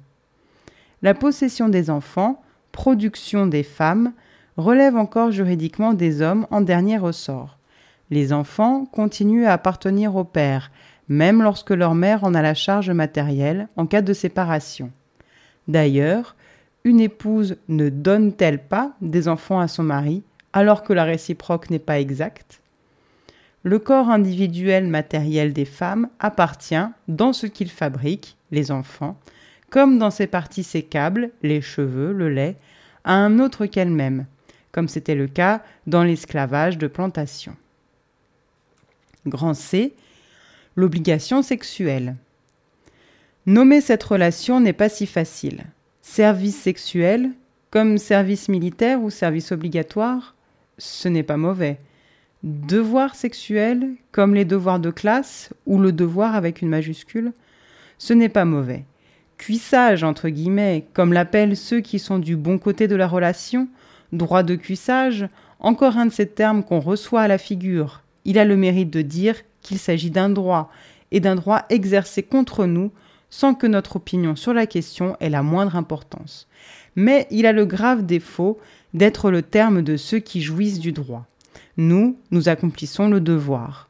La 1.01 1.13
possession 1.13 1.69
des 1.69 1.89
enfants, 1.89 2.41
production 2.71 3.47
des 3.47 3.63
femmes, 3.63 4.13
relève 4.57 4.95
encore 4.95 5.31
juridiquement 5.31 5.93
des 5.93 6.21
hommes 6.21 6.45
en 6.51 6.61
dernier 6.61 6.97
ressort. 6.97 7.57
Les 8.09 8.33
enfants 8.33 8.85
continuent 8.85 9.45
à 9.45 9.53
appartenir 9.53 10.15
au 10.15 10.23
père, 10.23 10.71
même 11.09 11.41
lorsque 11.41 11.71
leur 11.71 11.95
mère 11.95 12.23
en 12.23 12.33
a 12.33 12.41
la 12.41 12.53
charge 12.53 12.91
matérielle 12.91 13.67
en 13.75 13.85
cas 13.85 14.01
de 14.01 14.13
séparation. 14.13 14.91
D'ailleurs, 15.67 16.35
une 16.83 17.01
épouse 17.01 17.57
ne 17.67 17.89
donne-t-elle 17.89 18.59
pas 18.59 18.93
des 19.01 19.27
enfants 19.27 19.59
à 19.59 19.67
son 19.67 19.83
mari 19.83 20.23
alors 20.53 20.83
que 20.83 20.93
la 20.93 21.03
réciproque 21.03 21.69
n'est 21.69 21.79
pas 21.79 21.99
exacte? 21.99 22.61
Le 23.63 23.77
corps 23.77 24.09
individuel 24.09 24.87
matériel 24.87 25.51
des 25.51 25.65
femmes 25.65 26.07
appartient, 26.19 26.75
dans 27.09 27.33
ce 27.33 27.45
qu'il 27.45 27.69
fabrique, 27.69 28.37
les 28.51 28.71
enfants, 28.71 29.17
comme 29.69 29.99
dans 29.99 30.11
ses 30.11 30.27
parties 30.27 30.63
sécables, 30.63 31.31
les 31.43 31.61
cheveux, 31.61 32.13
le 32.13 32.29
lait, 32.29 32.55
à 33.03 33.13
un 33.15 33.39
autre 33.39 33.65
qu'elle-même, 33.65 34.25
comme 34.71 34.87
c'était 34.87 35.15
le 35.15 35.27
cas 35.27 35.61
dans 35.87 36.03
l'esclavage 36.03 36.77
de 36.77 36.87
plantation. 36.87 37.55
Grand 39.25 39.53
C 39.53 39.93
l'obligation 40.79 41.41
sexuelle. 41.41 42.15
Nommer 43.45 43.81
cette 43.81 44.03
relation 44.03 44.59
n'est 44.59 44.73
pas 44.73 44.89
si 44.89 45.05
facile. 45.05 45.65
Service 46.01 46.55
sexuel, 46.55 47.31
comme 47.69 47.97
service 47.97 48.47
militaire 48.47 49.01
ou 49.01 49.09
service 49.09 49.51
obligatoire, 49.51 50.35
ce 50.77 51.09
n'est 51.09 51.23
pas 51.23 51.37
mauvais. 51.37 51.77
Devoir 52.43 53.15
sexuel, 53.15 53.89
comme 54.13 54.33
les 54.33 54.45
devoirs 54.45 54.79
de 54.79 54.89
classe 54.89 55.49
ou 55.65 55.79
le 55.79 55.91
devoir 55.91 56.35
avec 56.35 56.61
une 56.61 56.69
majuscule, 56.69 57.33
ce 57.97 58.13
n'est 58.13 58.29
pas 58.29 58.45
mauvais. 58.45 58.85
Cuissage, 59.37 60.03
entre 60.05 60.29
guillemets, 60.29 60.85
comme 60.93 61.11
l'appellent 61.11 61.57
ceux 61.57 61.81
qui 61.81 61.99
sont 61.99 62.19
du 62.19 62.37
bon 62.37 62.57
côté 62.57 62.87
de 62.87 62.95
la 62.95 63.07
relation, 63.07 63.67
droit 64.13 64.43
de 64.43 64.55
cuissage, 64.55 65.27
encore 65.59 65.97
un 65.97 66.05
de 66.05 66.11
ces 66.11 66.27
termes 66.27 66.63
qu'on 66.63 66.79
reçoit 66.79 67.21
à 67.21 67.27
la 67.27 67.37
figure. 67.37 68.01
Il 68.25 68.37
a 68.39 68.45
le 68.45 68.57
mérite 68.57 68.89
de 68.91 69.01
dire 69.01 69.35
qu'il 69.61 69.79
s'agit 69.79 70.11
d'un 70.11 70.29
droit, 70.29 70.71
et 71.11 71.19
d'un 71.19 71.35
droit 71.35 71.65
exercé 71.69 72.23
contre 72.23 72.65
nous, 72.65 72.91
sans 73.29 73.53
que 73.53 73.67
notre 73.67 73.97
opinion 73.97 74.35
sur 74.35 74.53
la 74.53 74.65
question 74.65 75.15
ait 75.19 75.29
la 75.29 75.43
moindre 75.43 75.75
importance. 75.75 76.47
Mais 76.95 77.27
il 77.31 77.45
a 77.45 77.51
le 77.51 77.65
grave 77.65 78.05
défaut 78.05 78.59
d'être 78.93 79.31
le 79.31 79.41
terme 79.41 79.81
de 79.81 79.97
ceux 79.97 80.19
qui 80.19 80.41
jouissent 80.41 80.79
du 80.79 80.91
droit. 80.91 81.25
Nous, 81.77 82.17
nous 82.31 82.49
accomplissons 82.49 83.07
le 83.07 83.21
devoir. 83.21 83.89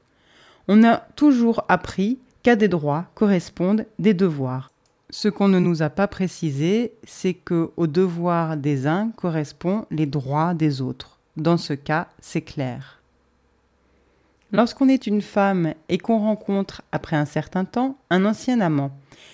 On 0.68 0.84
a 0.84 0.98
toujours 1.16 1.64
appris 1.70 2.20
qu'à 2.44 2.56
des 2.56 2.68
droits 2.68 3.06
correspondent 3.16 3.86
des 3.98 4.14
devoirs. 4.14 4.72
Ce 5.10 5.28
qu'on 5.28 5.48
ne 5.48 5.60
nous 5.60 5.82
a 5.82 5.90
pas 5.90 6.08
précisé, 6.08 6.94
c'est 7.04 7.34
que 7.34 7.72
aux 7.78 7.88
devoirs 7.88 8.58
des 8.58 8.86
uns 8.86 9.10
correspondent 9.16 9.86
les 9.90 10.06
droits 10.06 10.54
des 10.54 10.82
autres. 10.82 11.18
Dans 11.38 11.58
ce 11.58 11.74
cas, 11.74 12.10
c'est 12.22 12.42
clair. 12.42 12.99
Lorsqu'on 14.52 14.90
est 14.90 15.06
une 15.06 15.22
femme 15.22 15.74
et 15.90 16.00
qu'on 16.00 16.18
rencontre, 16.18 16.82
après 16.92 17.16
un 17.16 17.26
certain 17.26 17.66
temps, 17.66 17.98
un 18.10 18.26
ancien 18.26 18.62
amant, 18.62 18.92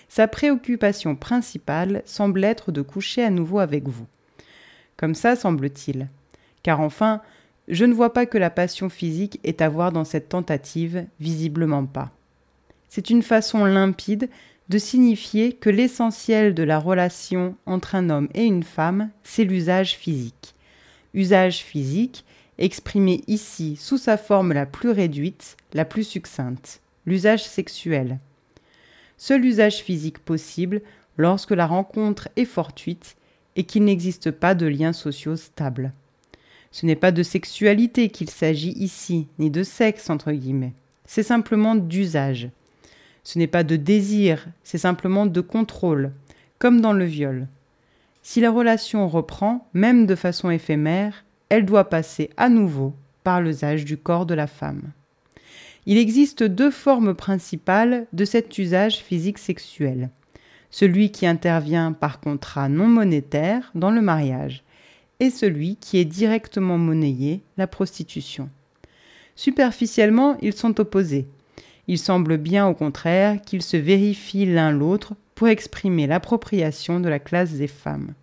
sa 0.10 0.28
préoccupation 0.28 1.16
principale 1.16 2.02
semble 2.06 2.44
être 2.44 2.72
de 2.72 2.82
coucher 2.82 3.24
à 3.24 3.30
nouveau 3.30 3.60
avec 3.60 3.88
vous. 3.88 4.08
Comme 4.98 5.16
ça, 5.16 5.36
semble-t-il. 5.36 6.10
Car 6.64 6.82
enfin, 6.82 7.22
je 7.68 7.86
ne 7.86 7.94
vois 7.94 8.14
pas 8.14 8.26
que 8.26 8.38
la 8.38 8.50
passion 8.50 8.90
physique 8.90 9.40
ait 9.44 9.62
à 9.62 9.70
voir 9.70 9.92
dans 9.92 10.04
cette 10.04 10.30
tentative, 10.30 11.06
visiblement 11.20 11.86
pas. 11.86 12.12
C'est 12.90 13.10
une 13.10 13.24
façon 13.24 13.66
limpide 13.66 14.30
de 14.70 14.78
signifier 14.78 15.54
que 15.54 15.70
l'essentiel 15.70 16.54
de 16.54 16.64
la 16.64 16.80
relation 16.80 17.56
entre 17.66 17.96
un 17.96 18.10
homme 18.10 18.30
et 18.34 18.44
une 18.44 18.64
femme, 18.64 19.10
c'est 19.24 19.44
l'usage 19.44 19.96
physique. 19.96 20.56
Usage 21.14 21.60
physique 21.60 22.26
exprimé 22.58 23.24
ici 23.28 23.76
sous 23.76 23.98
sa 23.98 24.18
forme 24.18 24.54
la 24.54 24.66
plus 24.66 24.90
réduite, 24.90 25.58
la 25.74 25.86
plus 25.86 26.04
succincte, 26.04 26.82
l'usage 27.06 27.44
sexuel. 27.44 28.20
Seul 29.18 29.46
usage 29.46 29.78
physique 29.78 30.20
possible 30.20 30.82
lorsque 31.18 31.52
la 31.52 31.68
rencontre 31.68 32.30
est 32.36 32.46
fortuite 32.46 33.16
et 33.56 33.64
qu'il 33.64 33.86
n'existe 33.86 34.32
pas 34.32 34.56
de 34.56 34.66
liens 34.66 34.94
sociaux 34.94 35.36
stables. 35.36 35.94
Ce 36.72 36.86
n'est 36.86 36.96
pas 36.96 37.12
de 37.12 37.24
sexualité 37.24 38.10
qu'il 38.10 38.30
s'agit 38.30 38.74
ici, 38.74 39.28
ni 39.40 39.50
de 39.50 39.64
sexe 39.64 40.10
entre 40.10 40.32
guillemets. 40.32 40.74
C'est 41.06 41.24
simplement 41.24 41.76
d'usage. 41.76 42.50
Ce 43.24 43.40
n'est 43.40 43.48
pas 43.48 43.64
de 43.64 43.76
désir, 43.76 44.46
c'est 44.64 44.78
simplement 44.78 45.26
de 45.26 45.42
contrôle, 45.42 46.12
comme 46.60 46.82
dans 46.82 46.94
le 46.94 47.06
viol. 47.06 47.48
Si 48.22 48.42
la 48.42 48.52
relation 48.52 49.08
reprend, 49.08 49.68
même 49.74 50.06
de 50.06 50.16
façon 50.16 50.50
éphémère, 50.50 51.24
elle 51.50 51.66
doit 51.66 51.90
passer 51.90 52.30
à 52.38 52.50
nouveau 52.50 52.94
par 53.24 53.42
l'usage 53.42 53.86
du 53.86 53.98
corps 53.98 54.26
de 54.26 54.34
la 54.34 54.48
femme. 54.48 54.92
Il 55.86 55.98
existe 55.98 56.44
deux 56.44 56.72
formes 56.72 57.14
principales 57.14 58.08
de 58.14 58.26
cet 58.26 58.58
usage 58.58 58.98
physique 58.98 59.38
sexuel. 59.38 60.10
Celui 60.72 61.12
qui 61.12 61.28
intervient 61.28 61.94
par 61.94 62.20
contrat 62.20 62.70
non 62.70 62.88
monétaire 62.88 63.72
dans 63.76 63.92
le 63.92 64.02
mariage 64.02 64.64
et 65.20 65.30
celui 65.30 65.78
qui 65.78 65.98
est 65.98 66.06
directement 66.06 66.78
monnayé, 66.78 67.42
la 67.58 67.68
prostitution. 67.68 68.50
Superficiellement, 69.36 70.38
ils 70.42 70.54
sont 70.54 70.80
opposés. 70.80 71.28
Il 71.88 72.00
semble 72.00 72.38
bien 72.38 72.68
au 72.68 72.74
contraire 72.74 73.42
qu'ils 73.42 73.62
se 73.62 73.78
vérifient 73.78 74.46
l'un 74.46 74.72
l'autre 74.72 75.14
pour 75.36 75.48
exprimer 75.48 76.08
l'appropriation 76.08 77.00
de 77.00 77.10
la 77.10 77.20
classe 77.20 77.54
des 77.54 77.68
femmes. 77.68 78.14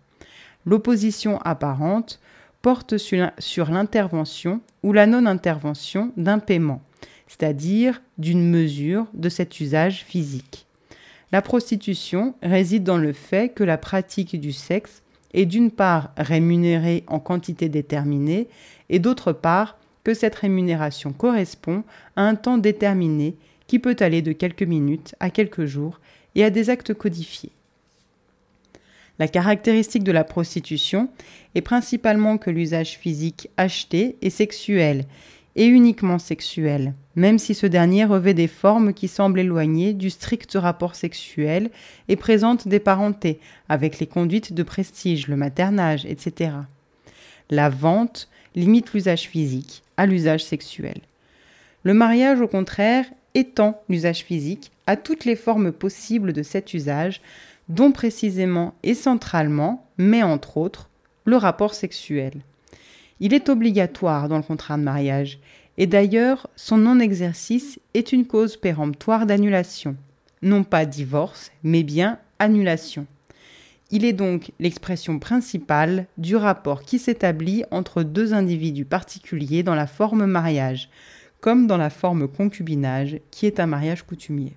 L'opposition 0.65 1.39
apparente 1.41 2.19
porte 2.63 2.95
sur 2.97 3.69
l'intervention 3.71 4.61
ou 4.83 4.93
la 4.93 5.05
non-intervention 5.05 6.11
d'un 6.17 6.39
paiement, 6.39 6.81
c'est-à-dire 7.27 8.01
d'une 8.17 8.49
mesure 8.49 9.05
de 9.13 9.29
cet 9.29 9.59
usage 9.59 10.03
physique. 10.03 10.65
La 11.33 11.41
prostitution 11.41 12.35
réside 12.41 12.83
dans 12.83 12.97
le 12.97 13.11
fait 13.11 13.53
que 13.53 13.65
la 13.65 13.77
pratique 13.77 14.39
du 14.39 14.53
sexe 14.53 15.03
est 15.33 15.45
d'une 15.45 15.71
part 15.71 16.11
rémunérée 16.15 17.03
en 17.07 17.19
quantité 17.19 17.67
déterminée 17.67 18.47
et 18.89 18.99
d'autre 18.99 19.33
part 19.33 19.77
que 20.05 20.13
cette 20.13 20.35
rémunération 20.35 21.11
correspond 21.11 21.83
à 22.15 22.23
un 22.23 22.35
temps 22.35 22.57
déterminé 22.57 23.35
qui 23.67 23.79
peut 23.79 23.97
aller 23.99 24.21
de 24.21 24.31
quelques 24.31 24.63
minutes 24.63 25.15
à 25.19 25.29
quelques 25.29 25.65
jours 25.65 25.99
et 26.35 26.45
à 26.45 26.49
des 26.49 26.69
actes 26.69 26.93
codifiés. 26.93 27.51
La 29.19 29.27
caractéristique 29.27 30.03
de 30.03 30.11
la 30.11 30.23
prostitution 30.23 31.09
est 31.55 31.61
principalement 31.61 32.37
que 32.37 32.49
l'usage 32.49 32.97
physique 32.97 33.49
acheté 33.57 34.17
est 34.21 34.31
sexuel 34.31 35.05
et 35.55 35.65
uniquement 35.65 36.17
sexuel, 36.17 36.93
même 37.15 37.37
si 37.37 37.53
ce 37.53 37.67
dernier 37.67 38.05
revêt 38.05 38.33
des 38.33 38.47
formes 38.47 38.93
qui 38.93 39.07
semblent 39.07 39.39
éloignées 39.39 39.93
du 39.93 40.09
strict 40.09 40.53
rapport 40.55 40.95
sexuel 40.95 41.69
et 42.07 42.15
présente 42.15 42.67
des 42.67 42.79
parentés 42.79 43.39
avec 43.69 43.99
les 43.99 44.07
conduites 44.07 44.53
de 44.53 44.63
prestige, 44.63 45.27
le 45.27 45.35
maternage, 45.35 46.05
etc. 46.05 46.51
La 47.51 47.69
vente 47.69 48.29
limite 48.55 48.93
l'usage 48.93 49.27
physique 49.27 49.83
à 49.95 50.07
l'usage 50.07 50.43
sexuel. 50.43 51.01
Le 51.83 51.93
mariage, 51.93 52.41
au 52.41 52.47
contraire, 52.47 53.05
étend 53.35 53.81
l'usage 53.89 54.23
physique 54.23 54.71
à 54.87 54.95
toutes 54.95 55.25
les 55.25 55.35
formes 55.35 55.71
possibles 55.71 56.33
de 56.33 56.43
cet 56.43 56.73
usage, 56.73 57.21
dont 57.69 57.91
précisément 57.91 58.73
et 58.83 58.93
centralement, 58.93 59.87
mais 59.97 60.23
entre 60.23 60.57
autres, 60.57 60.89
le 61.25 61.37
rapport 61.37 61.73
sexuel. 61.73 62.41
Il 63.19 63.33
est 63.33 63.49
obligatoire 63.49 64.27
dans 64.27 64.37
le 64.37 64.43
contrat 64.43 64.77
de 64.77 64.83
mariage, 64.83 65.39
et 65.77 65.87
d'ailleurs 65.87 66.47
son 66.55 66.77
non-exercice 66.77 67.79
est 67.93 68.11
une 68.11 68.25
cause 68.25 68.57
péremptoire 68.57 69.25
d'annulation. 69.25 69.95
Non 70.41 70.63
pas 70.63 70.85
divorce, 70.85 71.51
mais 71.63 71.83
bien 71.83 72.19
annulation. 72.39 73.07
Il 73.91 74.05
est 74.05 74.13
donc 74.13 74.51
l'expression 74.59 75.19
principale 75.19 76.07
du 76.17 76.35
rapport 76.35 76.81
qui 76.81 76.99
s'établit 76.99 77.63
entre 77.71 78.03
deux 78.03 78.33
individus 78.33 78.85
particuliers 78.85 79.63
dans 79.63 79.75
la 79.75 79.87
forme 79.87 80.25
mariage, 80.25 80.89
comme 81.41 81.67
dans 81.67 81.77
la 81.77 81.89
forme 81.89 82.27
concubinage, 82.27 83.19
qui 83.29 83.45
est 83.45 83.59
un 83.59 83.67
mariage 83.67 84.03
coutumier. 84.03 84.53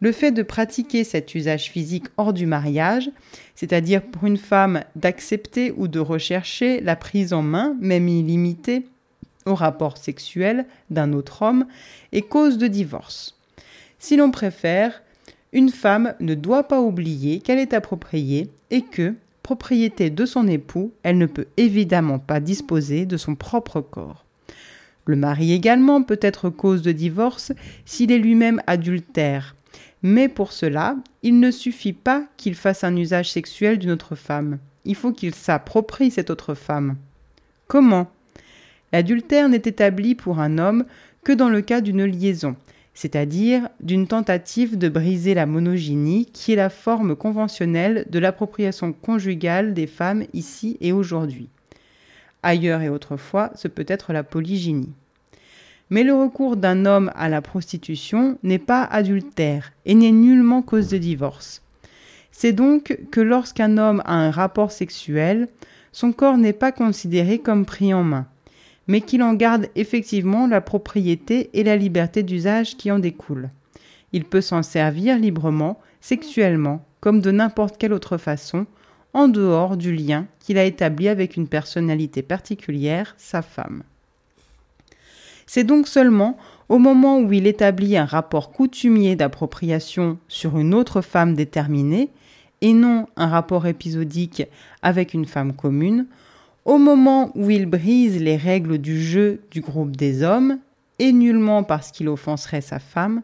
Le 0.00 0.12
fait 0.12 0.30
de 0.30 0.42
pratiquer 0.42 1.04
cet 1.04 1.34
usage 1.34 1.70
physique 1.70 2.06
hors 2.18 2.34
du 2.34 2.44
mariage, 2.44 3.10
c'est-à-dire 3.54 4.02
pour 4.02 4.26
une 4.26 4.36
femme 4.36 4.82
d'accepter 4.94 5.72
ou 5.74 5.88
de 5.88 5.98
rechercher 5.98 6.80
la 6.80 6.96
prise 6.96 7.32
en 7.32 7.42
main, 7.42 7.74
même 7.80 8.08
illimitée, 8.08 8.86
au 9.46 9.54
rapport 9.54 9.96
sexuel 9.96 10.66
d'un 10.90 11.12
autre 11.12 11.42
homme, 11.42 11.66
est 12.12 12.22
cause 12.22 12.58
de 12.58 12.66
divorce. 12.66 13.38
Si 13.98 14.16
l'on 14.16 14.30
préfère, 14.30 15.02
une 15.52 15.70
femme 15.70 16.14
ne 16.20 16.34
doit 16.34 16.64
pas 16.64 16.80
oublier 16.80 17.40
qu'elle 17.40 17.58
est 17.58 17.72
appropriée 17.72 18.50
et 18.70 18.82
que, 18.82 19.14
propriété 19.42 20.10
de 20.10 20.26
son 20.26 20.46
époux, 20.46 20.92
elle 21.02 21.16
ne 21.16 21.26
peut 21.26 21.46
évidemment 21.56 22.18
pas 22.18 22.40
disposer 22.40 23.06
de 23.06 23.16
son 23.16 23.34
propre 23.34 23.80
corps. 23.80 24.26
Le 25.06 25.16
mari 25.16 25.52
également 25.52 26.02
peut 26.02 26.18
être 26.20 26.50
cause 26.50 26.82
de 26.82 26.92
divorce 26.92 27.52
s'il 27.84 28.10
est 28.10 28.18
lui-même 28.18 28.60
adultère, 28.66 29.55
mais 30.02 30.28
pour 30.28 30.52
cela, 30.52 30.96
il 31.22 31.40
ne 31.40 31.50
suffit 31.50 31.92
pas 31.92 32.26
qu'il 32.36 32.54
fasse 32.54 32.84
un 32.84 32.96
usage 32.96 33.30
sexuel 33.30 33.78
d'une 33.78 33.90
autre 33.90 34.14
femme. 34.14 34.58
Il 34.84 34.94
faut 34.94 35.12
qu'il 35.12 35.34
s'approprie 35.34 36.10
cette 36.10 36.30
autre 36.30 36.54
femme. 36.54 36.96
Comment? 37.66 38.10
L'adultère 38.92 39.48
n'est 39.48 39.56
établi 39.56 40.14
pour 40.14 40.38
un 40.38 40.58
homme 40.58 40.84
que 41.24 41.32
dans 41.32 41.48
le 41.48 41.60
cas 41.60 41.80
d'une 41.80 42.04
liaison, 42.04 42.54
c'est-à-dire 42.94 43.68
d'une 43.80 44.06
tentative 44.06 44.78
de 44.78 44.88
briser 44.88 45.34
la 45.34 45.44
monogynie 45.44 46.26
qui 46.26 46.52
est 46.52 46.56
la 46.56 46.70
forme 46.70 47.16
conventionnelle 47.16 48.06
de 48.08 48.18
l'appropriation 48.18 48.92
conjugale 48.92 49.74
des 49.74 49.86
femmes 49.86 50.24
ici 50.32 50.76
et 50.80 50.92
aujourd'hui. 50.92 51.48
Ailleurs 52.42 52.82
et 52.82 52.88
autrefois, 52.88 53.50
ce 53.56 53.66
peut 53.66 53.84
être 53.88 54.12
la 54.12 54.22
polygynie. 54.22 54.92
Mais 55.90 56.02
le 56.02 56.14
recours 56.14 56.56
d'un 56.56 56.84
homme 56.84 57.10
à 57.14 57.28
la 57.28 57.40
prostitution 57.40 58.38
n'est 58.42 58.58
pas 58.58 58.82
adultère 58.82 59.72
et 59.84 59.94
n'est 59.94 60.12
nullement 60.12 60.62
cause 60.62 60.88
de 60.88 60.98
divorce. 60.98 61.62
C'est 62.32 62.52
donc 62.52 62.98
que 63.10 63.20
lorsqu'un 63.20 63.78
homme 63.78 64.02
a 64.04 64.14
un 64.14 64.30
rapport 64.30 64.72
sexuel, 64.72 65.48
son 65.92 66.12
corps 66.12 66.36
n'est 66.36 66.52
pas 66.52 66.72
considéré 66.72 67.38
comme 67.38 67.64
pris 67.64 67.94
en 67.94 68.04
main, 68.04 68.26
mais 68.88 69.00
qu'il 69.00 69.22
en 69.22 69.32
garde 69.32 69.68
effectivement 69.74 70.46
la 70.46 70.60
propriété 70.60 71.48
et 71.54 71.64
la 71.64 71.76
liberté 71.76 72.22
d'usage 72.22 72.76
qui 72.76 72.90
en 72.90 72.98
découlent. 72.98 73.48
Il 74.12 74.24
peut 74.24 74.40
s'en 74.40 74.62
servir 74.62 75.18
librement, 75.18 75.80
sexuellement, 76.00 76.84
comme 77.00 77.20
de 77.20 77.30
n'importe 77.30 77.78
quelle 77.78 77.92
autre 77.92 78.18
façon, 78.18 78.66
en 79.14 79.28
dehors 79.28 79.76
du 79.76 79.94
lien 79.94 80.26
qu'il 80.40 80.58
a 80.58 80.64
établi 80.64 81.08
avec 81.08 81.36
une 81.36 81.48
personnalité 81.48 82.22
particulière, 82.22 83.14
sa 83.16 83.40
femme. 83.40 83.82
C'est 85.46 85.64
donc 85.64 85.88
seulement 85.88 86.36
au 86.68 86.78
moment 86.78 87.20
où 87.20 87.32
il 87.32 87.46
établit 87.46 87.96
un 87.96 88.04
rapport 88.04 88.50
coutumier 88.50 89.14
d'appropriation 89.14 90.18
sur 90.28 90.58
une 90.58 90.74
autre 90.74 91.00
femme 91.00 91.34
déterminée, 91.34 92.10
et 92.62 92.72
non 92.72 93.06
un 93.16 93.28
rapport 93.28 93.66
épisodique 93.66 94.42
avec 94.82 95.14
une 95.14 95.26
femme 95.26 95.52
commune, 95.52 96.06
au 96.64 96.78
moment 96.78 97.30
où 97.36 97.50
il 97.50 97.66
brise 97.66 98.20
les 98.20 98.36
règles 98.36 98.78
du 98.78 99.00
jeu 99.00 99.40
du 99.50 99.60
groupe 99.60 99.96
des 99.96 100.22
hommes, 100.22 100.58
et 100.98 101.12
nullement 101.12 101.62
parce 101.62 101.92
qu'il 101.92 102.08
offenserait 102.08 102.62
sa 102.62 102.78
femme, 102.78 103.22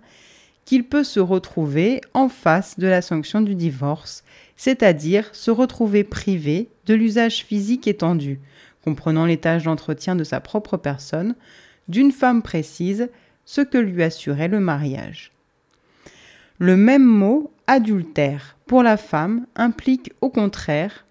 qu'il 0.65 0.85
peut 0.85 1.03
se 1.03 1.19
retrouver 1.19 2.01
en 2.15 2.29
face 2.29 2.79
de 2.79 2.87
la 2.87 3.03
sanction 3.03 3.41
du 3.41 3.55
divorce, 3.57 4.23
c'est-à-dire 4.57 5.29
se 5.33 5.51
retrouver 5.51 6.05
privé 6.05 6.69
de 6.87 6.95
l'usage 6.95 7.45
physique 7.45 7.89
étendu, 7.89 8.39
comprenant 8.85 9.27
les 9.27 9.39
tâches 9.39 9.65
d'entretien 9.65 10.15
de 10.15 10.25
sa 10.25 10.41
propre 10.41 10.77
personne, 10.77 11.35
d'une 11.93 12.11
femme 12.11 12.43
précise 12.43 13.11
ce 13.45 13.61
que 13.61 13.79
lui 13.79 14.03
assurait 14.03 14.49
le 14.49 14.61
mariage. 14.61 15.31
Le 16.59 16.77
même 16.77 17.05
mot 17.05 17.53
adultère 17.67 18.57
pour 18.67 18.83
la 18.83 18.97
femme 18.97 19.47
implique 19.55 20.13
au 20.23 20.31
contraire, 20.31 21.05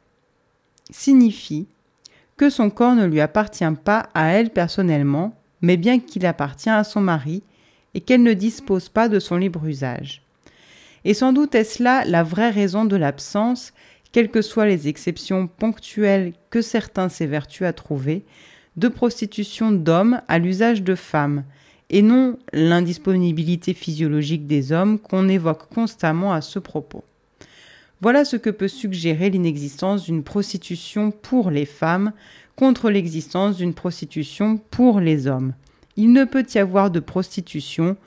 signifie 0.89 1.67
que 2.35 2.49
son 2.49 2.71
corps 2.71 2.95
ne 2.95 3.05
lui 3.05 3.21
appartient 3.21 3.63
pas 3.83 4.09
à 4.15 4.29
elle 4.29 4.49
personnellement, 4.49 5.37
mais 5.61 5.77
bien 5.77 5.99
qu'il 5.99 6.25
appartient 6.25 6.69
à 6.69 6.83
son 6.83 7.01
mari 7.01 7.43
et 7.93 8.01
qu'elle 8.01 8.23
ne 8.23 8.33
dispose 8.33 8.89
pas 8.89 9.07
de 9.07 9.19
son 9.19 9.37
libre 9.37 9.63
usage. 9.65 10.23
Et 11.05 11.13
sans 11.13 11.31
doute 11.31 11.53
est-ce 11.53 11.83
là 11.83 12.03
la 12.05 12.23
vraie 12.23 12.49
raison 12.49 12.85
de 12.85 12.95
l'absence, 12.95 13.73
quelles 14.11 14.31
que 14.31 14.41
soient 14.41 14.65
les 14.65 14.87
exceptions 14.87 15.45
ponctuelles 15.45 16.33
que 16.49 16.63
certains 16.63 17.09
s'évertuent 17.09 17.65
à 17.65 17.73
trouver, 17.73 18.25
de 18.77 18.87
prostitution 18.87 19.71
d'hommes 19.71 20.21
à 20.27 20.39
l'usage 20.39 20.83
de 20.83 20.95
femmes, 20.95 21.43
et 21.89 22.01
non 22.01 22.37
l'indisponibilité 22.53 23.73
physiologique 23.73 24.47
des 24.47 24.71
hommes 24.71 24.97
qu'on 24.97 25.27
évoque 25.27 25.67
constamment 25.73 26.33
à 26.33 26.41
ce 26.41 26.57
propos. 26.59 27.03
Voilà 27.99 28.25
ce 28.25 28.37
que 28.37 28.49
peut 28.49 28.67
suggérer 28.67 29.29
l'inexistence 29.29 30.03
d'une 30.03 30.23
prostitution 30.23 31.11
pour 31.11 31.51
les 31.51 31.65
femmes 31.65 32.13
contre 32.55 32.89
l'existence 32.89 33.57
d'une 33.57 33.73
prostitution 33.73 34.57
pour 34.71 34.99
les 34.99 35.27
hommes. 35.27 35.53
Il 35.97 36.13
ne 36.13 36.23
peut 36.23 36.45
y 36.53 36.57
avoir 36.57 36.89
de 36.89 36.99
prostitution 36.99 37.97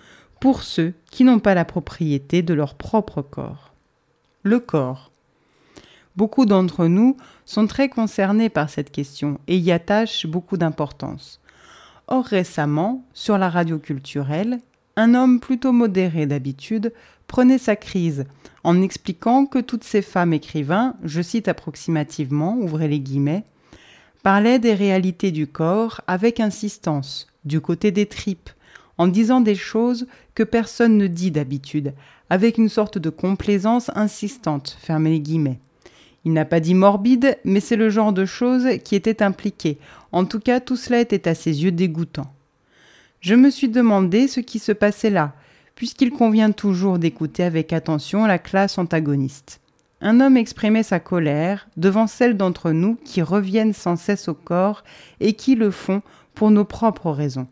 pour 0.41 0.63
ceux 0.63 0.95
qui 1.11 1.25
n'ont 1.25 1.39
pas 1.39 1.55
la 1.55 1.65
propriété 1.65 2.43
de 2.43 2.55
leur 2.55 2.75
propre 2.75 3.23
corps. 3.23 3.73
Le 4.43 4.59
corps. 4.59 5.11
Beaucoup 6.17 6.47
d'entre 6.47 6.87
nous 6.87 7.17
sont 7.45 7.67
très 7.67 7.89
concernés 7.89 8.49
par 8.49 8.71
cette 8.71 8.93
question 8.93 9.41
et 9.49 9.59
y 9.59 9.73
attachent 9.73 10.27
beaucoup 10.27 10.57
d'importance. 10.57 11.41
Or 12.07 12.25
récemment, 12.25 13.05
sur 13.15 13.37
la 13.37 13.51
radio 13.51 13.79
culturelle, 13.79 14.61
un 14.97 15.15
homme 15.15 15.41
plutôt 15.41 15.73
modéré 15.73 16.27
d'habitude 16.27 16.93
prenait 17.27 17.59
sa 17.59 17.75
crise 17.75 18.27
en 18.63 18.81
expliquant 18.81 19.45
que 19.47 19.59
toutes 19.59 19.83
ces 19.83 20.03
femmes 20.03 20.33
écrivains, 20.33 20.95
je 21.03 21.21
cite 21.21 21.49
approximativement, 21.49 22.57
ouvrez 22.59 22.87
les 22.87 23.01
guillemets, 23.01 23.45
parlaient 24.23 24.61
des 24.61 24.75
réalités 24.75 25.33
du 25.33 25.49
corps 25.49 26.01
avec 26.07 26.39
insistance, 26.39 27.27
du 27.45 27.61
côté 27.61 27.91
des 27.91 28.07
tripes, 28.07 28.51
en 28.99 29.09
disant 29.09 29.41
des 29.41 29.57
choses 29.57 30.07
que 30.35 30.45
personne 30.45 30.97
ne 30.97 31.09
dit 31.09 31.33
d'habitude, 31.33 31.93
avec 32.31 32.57
une 32.57 32.69
sorte 32.69 32.99
de 32.99 33.11
complaisance 33.11 33.91
insistante, 33.97 34.79
fermez 34.81 35.11
les 35.11 35.21
guillemets. 35.21 35.59
Il 36.25 36.33
n'a 36.33 36.45
pas 36.45 36.61
dit 36.61 36.75
morbide, 36.75 37.39
mais 37.45 37.61
c'est 37.61 37.77
le 37.77 37.91
genre 37.91 38.13
de 38.13 38.25
choses 38.25 38.67
qui 38.85 38.95
était 38.95 39.23
impliqué. 39.23 39.79
En 40.13 40.25
tout 40.25 40.41
cas, 40.41 40.61
tout 40.61 40.77
cela 40.77 41.01
était 41.01 41.29
à 41.29 41.35
ses 41.35 41.65
yeux 41.65 41.73
dégoûtant. 41.73 42.33
Je 43.21 43.35
me 43.35 43.51
suis 43.51 43.69
demandé 43.69 44.29
ce 44.29 44.41
qui 44.41 44.59
se 44.59 44.73
passait 44.73 45.11
là, 45.11 45.35
puisqu'il 45.75 46.11
convient 46.11 46.53
toujours 46.53 46.99
d'écouter 46.99 47.43
avec 47.43 47.73
attention 47.73 48.27
la 48.27 48.39
classe 48.39 48.79
antagoniste. 48.79 49.61
Un 50.01 50.21
homme 50.21 50.37
exprimait 50.37 50.83
sa 50.83 51.01
colère 51.01 51.67
devant 51.77 52.07
celles 52.07 52.37
d'entre 52.37 52.73
nous 52.73 52.97
qui 53.05 53.23
reviennent 53.23 53.73
sans 53.73 53.97
cesse 53.97 54.29
au 54.29 54.35
corps 54.35 54.85
et 55.21 55.33
qui 55.33 55.55
le 55.55 55.71
font 55.71 56.03
pour 56.35 56.51
nos 56.51 56.65
propres 56.65 57.11
raisons. 57.11 57.47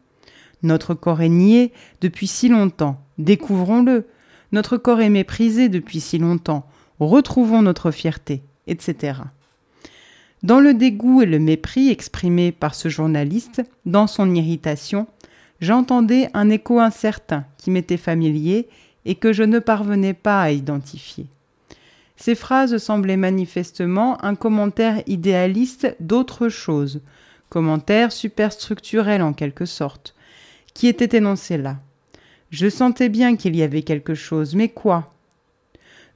Notre 0.63 0.95
corps 0.95 1.23
est 1.23 1.29
nié 1.29 1.73
depuis 2.01 2.27
si 2.27 2.49
longtemps, 2.49 3.01
découvrons-le. 3.19 4.07
Notre 4.53 4.77
corps 4.77 5.01
est 5.01 5.09
méprisé 5.09 5.69
depuis 5.69 6.01
si 6.01 6.19
longtemps, 6.19 6.67
retrouvons 7.01 7.63
notre 7.63 7.91
fierté, 7.91 8.43
etc. 8.67 9.21
Dans 10.43 10.61
le 10.61 10.75
dégoût 10.75 11.23
et 11.23 11.27
le 11.27 11.39
mépris 11.39 11.91
exprimés 11.91 12.51
par 12.51 12.75
ce 12.75 12.89
journaliste, 12.89 13.63
dans 13.87 14.07
son 14.07 14.35
irritation, 14.35 15.07
j'entendais 15.61 16.29
un 16.35 16.51
écho 16.51 16.81
incertain 16.81 17.45
qui 17.59 17.71
m'était 17.71 17.97
familier 17.97 18.69
et 19.05 19.15
que 19.15 19.33
je 19.33 19.45
ne 19.45 19.61
parvenais 19.61 20.15
pas 20.15 20.43
à 20.43 20.51
identifier. 20.51 21.27
Ces 22.17 22.35
phrases 22.35 22.77
semblaient 22.79 23.17
manifestement 23.17 24.23
un 24.25 24.35
commentaire 24.35 25.03
idéaliste 25.07 25.97
d'autre 26.01 26.49
chose, 26.49 27.01
commentaire 27.49 28.13
superstructurel 28.13 29.23
en 29.23 29.33
quelque 29.33 29.65
sorte, 29.65 30.15
qui 30.75 30.87
était 30.89 31.17
énoncé 31.17 31.59
là. 31.59 31.79
Je 32.51 32.69
sentais 32.69 33.09
bien 33.09 33.37
qu'il 33.37 33.57
y 33.57 33.63
avait 33.63 33.83
quelque 33.83 34.15
chose, 34.15 34.55
mais 34.55 34.69
quoi? 34.69 35.13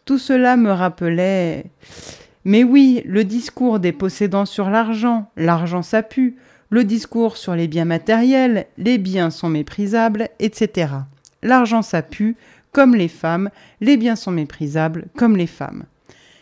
Tout 0.05 0.18
cela 0.18 0.57
me 0.57 0.70
rappelait. 0.70 1.66
Mais 2.47 2.62
oui, 2.62 3.03
le 3.05 3.24
discours 3.24 3.80
des 3.80 3.90
possédants 3.90 4.47
sur 4.47 4.70
l'argent, 4.70 5.28
l'argent 5.36 5.82
ça 5.82 6.05
pue, 6.05 6.36
le 6.70 6.84
discours 6.84 7.36
sur 7.36 7.57
les 7.57 7.66
biens 7.66 7.84
matériels, 7.84 8.68
les 8.78 8.99
biens 8.99 9.30
sont 9.30 9.49
méprisables, 9.49 10.28
etc. 10.38 10.92
L'argent 11.42 11.82
ça 11.82 12.03
pue, 12.03 12.36
comme 12.70 12.94
les 12.94 13.09
femmes, 13.09 13.51
les 13.80 13.97
biens 13.97 14.14
sont 14.14 14.30
méprisables, 14.30 15.07
comme 15.16 15.36
les 15.36 15.49
femmes. 15.49 15.86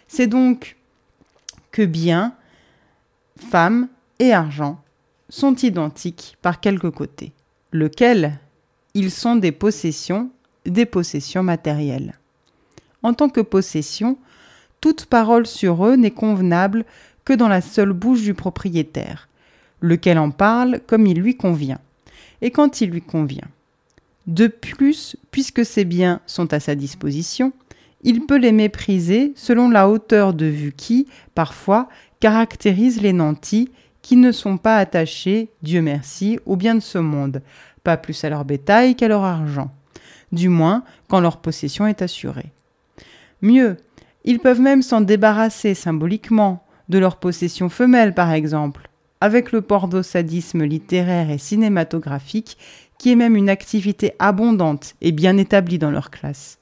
C'est 0.07 0.27
donc 0.27 0.77
que 1.71 1.87
biens, 1.87 2.35
femmes 3.39 3.89
et 4.19 4.35
argent 4.35 4.79
sont 5.31 5.57
identiques 5.57 6.37
par 6.43 6.61
quelque 6.61 6.89
côté, 6.89 7.33
lequel? 7.73 8.39
Ils 8.93 9.11
sont 9.11 9.37
des 9.37 9.53
possessions, 9.53 10.29
des 10.67 10.85
possessions 10.85 11.43
matérielles. 11.43 12.19
En 13.03 13.15
tant 13.15 13.31
que 13.31 13.41
possession, 13.41 14.19
toute 14.85 15.07
parole 15.07 15.47
sur 15.47 15.87
eux 15.87 15.97
n'est 15.97 16.11
convenable 16.11 16.85
que 17.25 17.33
dans 17.33 17.49
la 17.49 17.63
seule 17.63 17.95
bouche 17.95 18.21
du 18.21 18.35
propriétaire, 18.35 19.31
lequel 19.81 20.19
en 20.19 20.31
parle 20.31 20.79
comme 20.87 21.07
il 21.07 21.19
lui 21.19 21.39
convient, 21.39 21.79
et 22.43 22.51
quand 22.51 22.83
il 22.83 22.91
lui 22.91 23.01
convient. 23.01 23.49
De 24.27 24.47
plus, 24.47 25.17
puisque 25.31 25.65
ces 25.65 25.87
biens 25.87 26.21
sont 26.27 26.53
à 26.53 26.61
sa 26.61 26.75
disposition, 26.75 27.55
il 28.03 28.27
peut 28.27 28.37
les 28.37 28.53
mépriser 28.53 29.33
selon 29.37 29.71
la 29.71 29.89
hauteur 29.89 30.35
de 30.35 30.45
vue 30.45 30.75
qui, 30.77 31.07
parfois, 31.35 31.89
caractérise 32.21 33.01
les 33.01 33.15
nantis 33.15 33.71
qui 34.03 34.17
ne 34.17 34.33
sont 34.33 34.59
pas 34.59 34.77
attachés, 34.77 35.49
Dieu 35.63 35.81
merci, 35.81 36.39
aux 36.45 36.57
biens 36.57 36.75
de 36.75 36.81
ce 36.81 36.99
monde, 36.99 37.41
pas 37.85 37.97
plus 37.97 38.23
à 38.23 38.29
leur 38.29 38.45
bétail 38.45 38.97
qu'à 38.97 39.09
leur 39.09 39.25
argent, 39.25 39.71
du 40.31 40.51
moins 40.51 40.85
quand 41.09 41.21
leur 41.21 41.39
possession 41.39 41.87
est 41.87 42.03
assurée. 42.03 42.53
Mieux, 43.41 43.79
ils 44.25 44.39
peuvent 44.39 44.61
même 44.61 44.83
s'en 44.83 45.01
débarrasser 45.01 45.75
symboliquement, 45.75 46.65
de 46.89 46.99
leur 46.99 47.17
possession 47.17 47.69
femelle 47.69 48.15
par 48.15 48.33
exemple, 48.33 48.89
avec 49.21 49.53
le 49.53 49.63
pordo-sadisme 49.63 50.65
littéraire 50.65 51.31
et 51.31 51.39
cinématographique, 51.39 52.59
qui 52.99 53.13
est 53.13 53.17
même 53.17 53.37
une 53.37 53.49
activité 53.51 54.15
abondante 54.19 54.95
et 55.01 55.13
bien 55.13 55.37
établie 55.37 55.79
dans 55.79 55.91
leur 55.91 56.11
classe. 56.11 56.59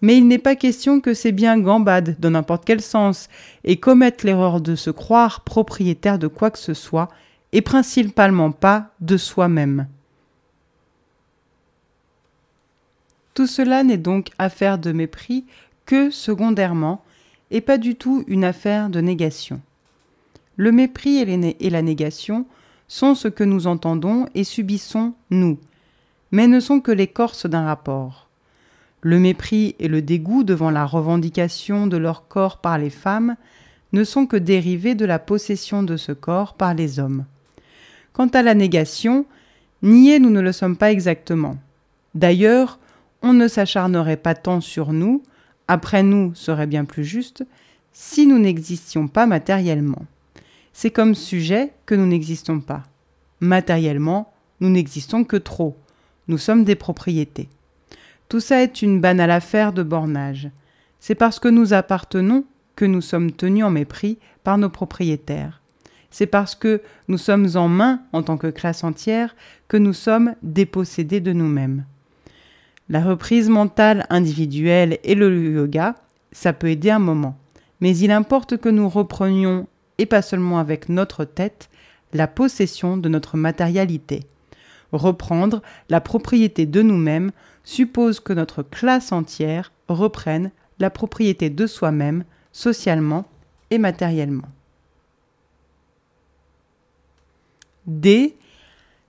Mais 0.00 0.16
il 0.16 0.28
n'est 0.28 0.38
pas 0.38 0.54
question 0.54 1.00
que 1.00 1.12
ces 1.12 1.32
biens 1.32 1.58
gambadent 1.58 2.16
dans 2.20 2.30
n'importe 2.30 2.64
quel 2.64 2.80
sens 2.80 3.28
et 3.64 3.78
commettent 3.78 4.22
l'erreur 4.22 4.60
de 4.60 4.76
se 4.76 4.90
croire 4.90 5.42
propriétaires 5.42 6.18
de 6.18 6.28
quoi 6.28 6.50
que 6.50 6.58
ce 6.58 6.74
soit, 6.74 7.08
et 7.52 7.62
principalement 7.62 8.52
pas 8.52 8.90
de 9.00 9.16
soi-même. 9.16 9.88
Tout 13.34 13.46
cela 13.46 13.82
n'est 13.82 13.98
donc 13.98 14.28
affaire 14.38 14.78
de 14.78 14.92
mépris 14.92 15.44
que 15.88 16.10
secondairement, 16.10 17.02
et 17.50 17.62
pas 17.62 17.78
du 17.78 17.96
tout 17.96 18.22
une 18.28 18.44
affaire 18.44 18.90
de 18.90 19.00
négation. 19.00 19.62
Le 20.58 20.70
mépris 20.70 21.16
et, 21.16 21.70
la 21.70 21.82
négation 21.82 22.44
sont 22.88 23.14
ce 23.14 23.26
que 23.26 23.42
nous 23.42 23.66
entendons 23.66 24.26
et 24.34 24.44
subissons 24.44 25.14
nous, 25.30 25.58
mais 26.30 26.46
ne 26.46 26.60
sont 26.60 26.80
que 26.80 26.92
l'écorce 26.92 27.46
d'un 27.46 27.64
rapport. 27.64 28.28
Le 29.00 29.18
mépris 29.18 29.76
et 29.78 29.88
le 29.88 30.02
dégoût 30.02 30.44
devant 30.44 30.70
la 30.70 30.84
revendication 30.84 31.86
de 31.86 31.96
leur 31.96 32.28
corps 32.28 32.58
par 32.58 32.76
les 32.76 32.90
femmes 32.90 33.36
ne 33.94 34.04
sont 34.04 34.26
que 34.26 34.36
dérivés 34.36 34.94
de 34.94 35.06
la 35.06 35.18
possession 35.18 35.82
de 35.82 35.96
ce 35.96 36.12
corps 36.12 36.52
par 36.52 36.74
les 36.74 36.98
hommes. 36.98 37.24
Quant 38.12 38.28
à 38.28 38.42
la 38.42 38.54
négation, 38.54 39.24
nier 39.80 40.18
nous 40.18 40.30
ne 40.30 40.42
le 40.42 40.52
sommes 40.52 40.76
pas 40.76 40.92
exactement. 40.92 41.56
D'ailleurs, 42.14 42.78
on 43.22 43.32
ne 43.32 43.48
s'acharnerait 43.48 44.18
pas 44.18 44.34
tant 44.34 44.60
sur 44.60 44.92
nous, 44.92 45.22
après 45.68 46.02
nous 46.02 46.34
serait 46.34 46.66
bien 46.66 46.84
plus 46.84 47.04
juste, 47.04 47.44
si 47.92 48.26
nous 48.26 48.38
n'existions 48.38 49.06
pas 49.08 49.26
matériellement 49.26 50.06
c'est 50.78 50.92
comme 50.92 51.16
sujet 51.16 51.72
que 51.86 51.96
nous 51.96 52.06
n'existons 52.06 52.60
pas. 52.60 52.84
Matériellement, 53.40 54.32
nous 54.60 54.70
n'existons 54.70 55.24
que 55.24 55.36
trop. 55.36 55.76
Nous 56.28 56.38
sommes 56.38 56.62
des 56.62 56.76
propriétés. 56.76 57.48
Tout 58.28 58.38
ça 58.38 58.62
est 58.62 58.80
une 58.80 59.00
banale 59.00 59.32
affaire 59.32 59.72
de 59.72 59.82
bornage. 59.82 60.52
C'est 61.00 61.16
parce 61.16 61.40
que 61.40 61.48
nous 61.48 61.72
appartenons 61.72 62.44
que 62.76 62.84
nous 62.84 63.00
sommes 63.00 63.32
tenus 63.32 63.64
en 63.64 63.70
mépris 63.70 64.18
par 64.44 64.56
nos 64.56 64.70
propriétaires. 64.70 65.62
C'est 66.12 66.26
parce 66.26 66.54
que 66.54 66.80
nous 67.08 67.18
sommes 67.18 67.48
en 67.56 67.66
main 67.66 68.02
en 68.12 68.22
tant 68.22 68.36
que 68.36 68.46
classe 68.46 68.84
entière 68.84 69.34
que 69.66 69.76
nous 69.76 69.94
sommes 69.94 70.36
dépossédés 70.44 71.20
de 71.20 71.32
nous-mêmes. 71.32 71.86
La 72.88 73.02
reprise 73.02 73.48
mentale 73.48 74.06
individuelle 74.08 74.98
et 75.04 75.14
le 75.14 75.52
yoga, 75.52 75.94
ça 76.32 76.52
peut 76.52 76.70
aider 76.70 76.90
un 76.90 76.98
moment. 76.98 77.36
Mais 77.80 77.96
il 77.96 78.10
importe 78.10 78.56
que 78.56 78.68
nous 78.68 78.88
reprenions 78.88 79.66
et 79.98 80.06
pas 80.06 80.22
seulement 80.22 80.58
avec 80.58 80.88
notre 80.88 81.24
tête, 81.24 81.68
la 82.14 82.26
possession 82.26 82.96
de 82.96 83.08
notre 83.08 83.36
matérialité. 83.36 84.24
Reprendre 84.92 85.62
la 85.90 86.00
propriété 86.00 86.64
de 86.64 86.80
nous-mêmes 86.80 87.30
suppose 87.62 88.20
que 88.20 88.32
notre 88.32 88.62
classe 88.62 89.12
entière 89.12 89.72
reprenne 89.88 90.50
la 90.78 90.88
propriété 90.88 91.50
de 91.50 91.66
soi-même, 91.66 92.24
socialement 92.52 93.26
et 93.70 93.78
matériellement. 93.78 94.48
D. 97.86 98.34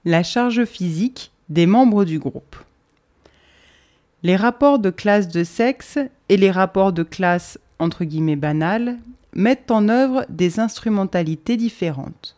La 0.04 0.24
charge 0.24 0.66
physique 0.66 1.32
des 1.48 1.66
membres 1.66 2.04
du 2.04 2.20
groupe. 2.20 2.58
Les 4.22 4.36
rapports 4.36 4.80
de 4.80 4.90
classe 4.90 5.30
de 5.30 5.46
sexe 5.46 5.98
et 6.28 6.36
les 6.36 6.52
rapports 6.52 6.92
de 6.92 7.04
classe 7.04 7.58
entre 7.80 8.04
guillemets 8.04 8.36
banales 8.36 8.98
mettent 9.34 9.72
en 9.72 9.88
œuvre 9.88 10.26
des 10.28 10.60
instrumentalités 10.60 11.56
différentes. 11.56 12.36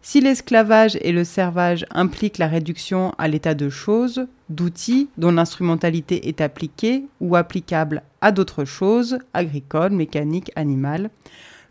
Si 0.00 0.20
l'esclavage 0.20 0.96
et 1.00 1.10
le 1.10 1.24
servage 1.24 1.84
impliquent 1.90 2.38
la 2.38 2.46
réduction 2.46 3.12
à 3.18 3.26
l'état 3.26 3.54
de 3.54 3.68
choses, 3.68 4.28
d'outils 4.48 5.08
dont 5.18 5.32
l'instrumentalité 5.32 6.28
est 6.28 6.40
appliquée 6.40 7.02
ou 7.20 7.34
applicable 7.34 8.02
à 8.20 8.30
d'autres 8.30 8.64
choses, 8.64 9.18
agricoles, 9.34 9.92
mécaniques, 9.92 10.52
animales, 10.54 11.10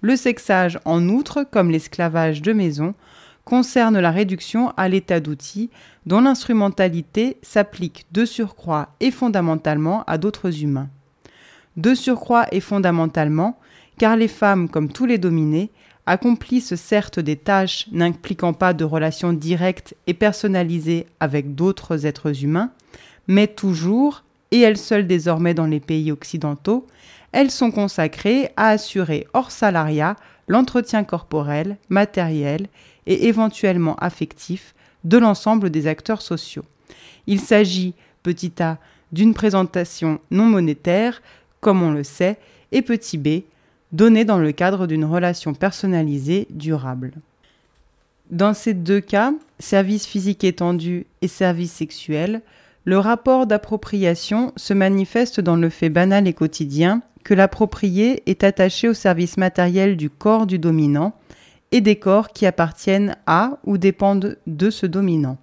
le 0.01 0.17
sexage, 0.17 0.77
en 0.83 1.07
outre, 1.07 1.45
comme 1.49 1.71
l'esclavage 1.71 2.41
de 2.41 2.51
maison, 2.51 2.93
concerne 3.47 3.97
la 3.97 4.11
réduction 4.11 4.73
à 4.75 4.89
l'état 4.89 5.21
d'outils 5.21 5.69
dont 6.05 6.19
l'instrumentalité 6.19 7.37
s'applique 7.41 8.05
de 8.11 8.25
surcroît 8.25 8.89
et 8.99 9.09
fondamentalement 9.09 10.03
à 10.05 10.17
d'autres 10.17 10.63
humains. 10.63 10.89
De 11.77 11.95
surcroît 11.95 12.47
et 12.51 12.59
fondamentalement, 12.59 13.57
car 13.97 14.17
les 14.17 14.27
femmes, 14.27 14.67
comme 14.67 14.91
tous 14.91 15.05
les 15.05 15.17
dominés, 15.17 15.71
accomplissent 16.05 16.75
certes 16.75 17.21
des 17.21 17.37
tâches 17.37 17.87
n'impliquant 17.93 18.51
pas 18.51 18.73
de 18.73 18.83
relations 18.83 19.31
directes 19.31 19.95
et 20.07 20.13
personnalisées 20.13 21.07
avec 21.21 21.55
d'autres 21.55 22.05
êtres 22.05 22.43
humains, 22.43 22.71
mais 23.27 23.47
toujours, 23.47 24.23
et 24.51 24.59
elles 24.59 24.77
seules 24.77 25.07
désormais 25.07 25.53
dans 25.53 25.65
les 25.67 25.79
pays 25.79 26.11
occidentaux, 26.11 26.85
elles 27.31 27.51
sont 27.51 27.71
consacrées 27.71 28.49
à 28.57 28.69
assurer 28.69 29.25
hors 29.33 29.51
salariat 29.51 30.17
l'entretien 30.49 31.05
corporel, 31.05 31.77
matériel 31.89 32.67
et 33.07 33.27
éventuellement 33.27 33.95
affectif 33.95 34.75
de 35.03 35.17
l'ensemble 35.17 35.71
des 35.71 35.87
acteurs 35.87 36.21
sociaux. 36.21 36.65
Il 37.25 37.39
s'agit, 37.39 37.95
petit 38.21 38.51
a, 38.59 38.77
d'une 39.11 39.33
présentation 39.33 40.19
non 40.29 40.45
monétaire, 40.45 41.21
comme 41.61 41.81
on 41.81 41.91
le 41.91 42.03
sait, 42.03 42.37
et 42.71 42.81
petit 42.81 43.17
b, 43.17 43.43
donnée 43.93 44.25
dans 44.25 44.37
le 44.37 44.51
cadre 44.51 44.85
d'une 44.85 45.05
relation 45.05 45.53
personnalisée 45.53 46.47
durable. 46.49 47.13
Dans 48.29 48.53
ces 48.53 48.73
deux 48.73 48.99
cas, 48.99 49.33
service 49.59 50.05
physique 50.05 50.43
étendu 50.43 51.05
et 51.21 51.29
service 51.29 51.71
sexuel, 51.71 52.41
le 52.83 52.99
rapport 52.99 53.47
d'appropriation 53.47 54.51
se 54.57 54.73
manifeste 54.73 55.39
dans 55.39 55.55
le 55.55 55.69
fait 55.69 55.89
banal 55.89 56.27
et 56.27 56.33
quotidien 56.33 57.01
que 57.23 57.33
l'approprié 57.33 58.23
est 58.25 58.43
attaché 58.43 58.89
au 58.89 58.93
service 58.93 59.37
matériel 59.37 59.97
du 59.97 60.09
corps 60.09 60.47
du 60.47 60.59
dominant 60.59 61.13
et 61.71 61.81
des 61.81 61.97
corps 61.97 62.29
qui 62.29 62.45
appartiennent 62.45 63.15
à 63.25 63.59
ou 63.65 63.77
dépendent 63.77 64.37
de 64.47 64.69
ce 64.69 64.85
dominant. 64.85 65.37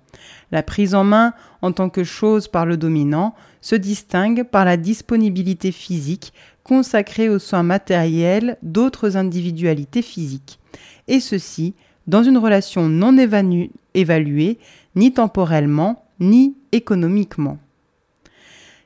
La 0.53 0.63
prise 0.63 0.95
en 0.95 1.05
main 1.05 1.35
en 1.63 1.73
tant 1.73 1.91
que 1.91 2.05
chose 2.05 2.49
par 2.49 2.67
le 2.67 2.77
dominant 2.77 3.35
se 3.61 3.75
distingue 3.75 4.45
par 4.45 4.65
la 4.65 4.77
disponibilité 4.77 5.73
physique 5.73 6.33
consacrée 6.63 7.29
aux 7.29 7.39
soins 7.39 7.63
matériels 7.63 8.57
d'autres 8.63 9.17
individualités 9.17 10.03
physiques, 10.03 10.59
et 11.09 11.21
ceci 11.21 11.75
dans 12.07 12.23
une 12.23 12.39
relation 12.39 12.89
non 12.89 13.17
évaluée 13.95 14.59
ni 14.95 15.13
temporellement 15.13 16.05
ni 16.21 16.57
économiquement. 16.73 17.59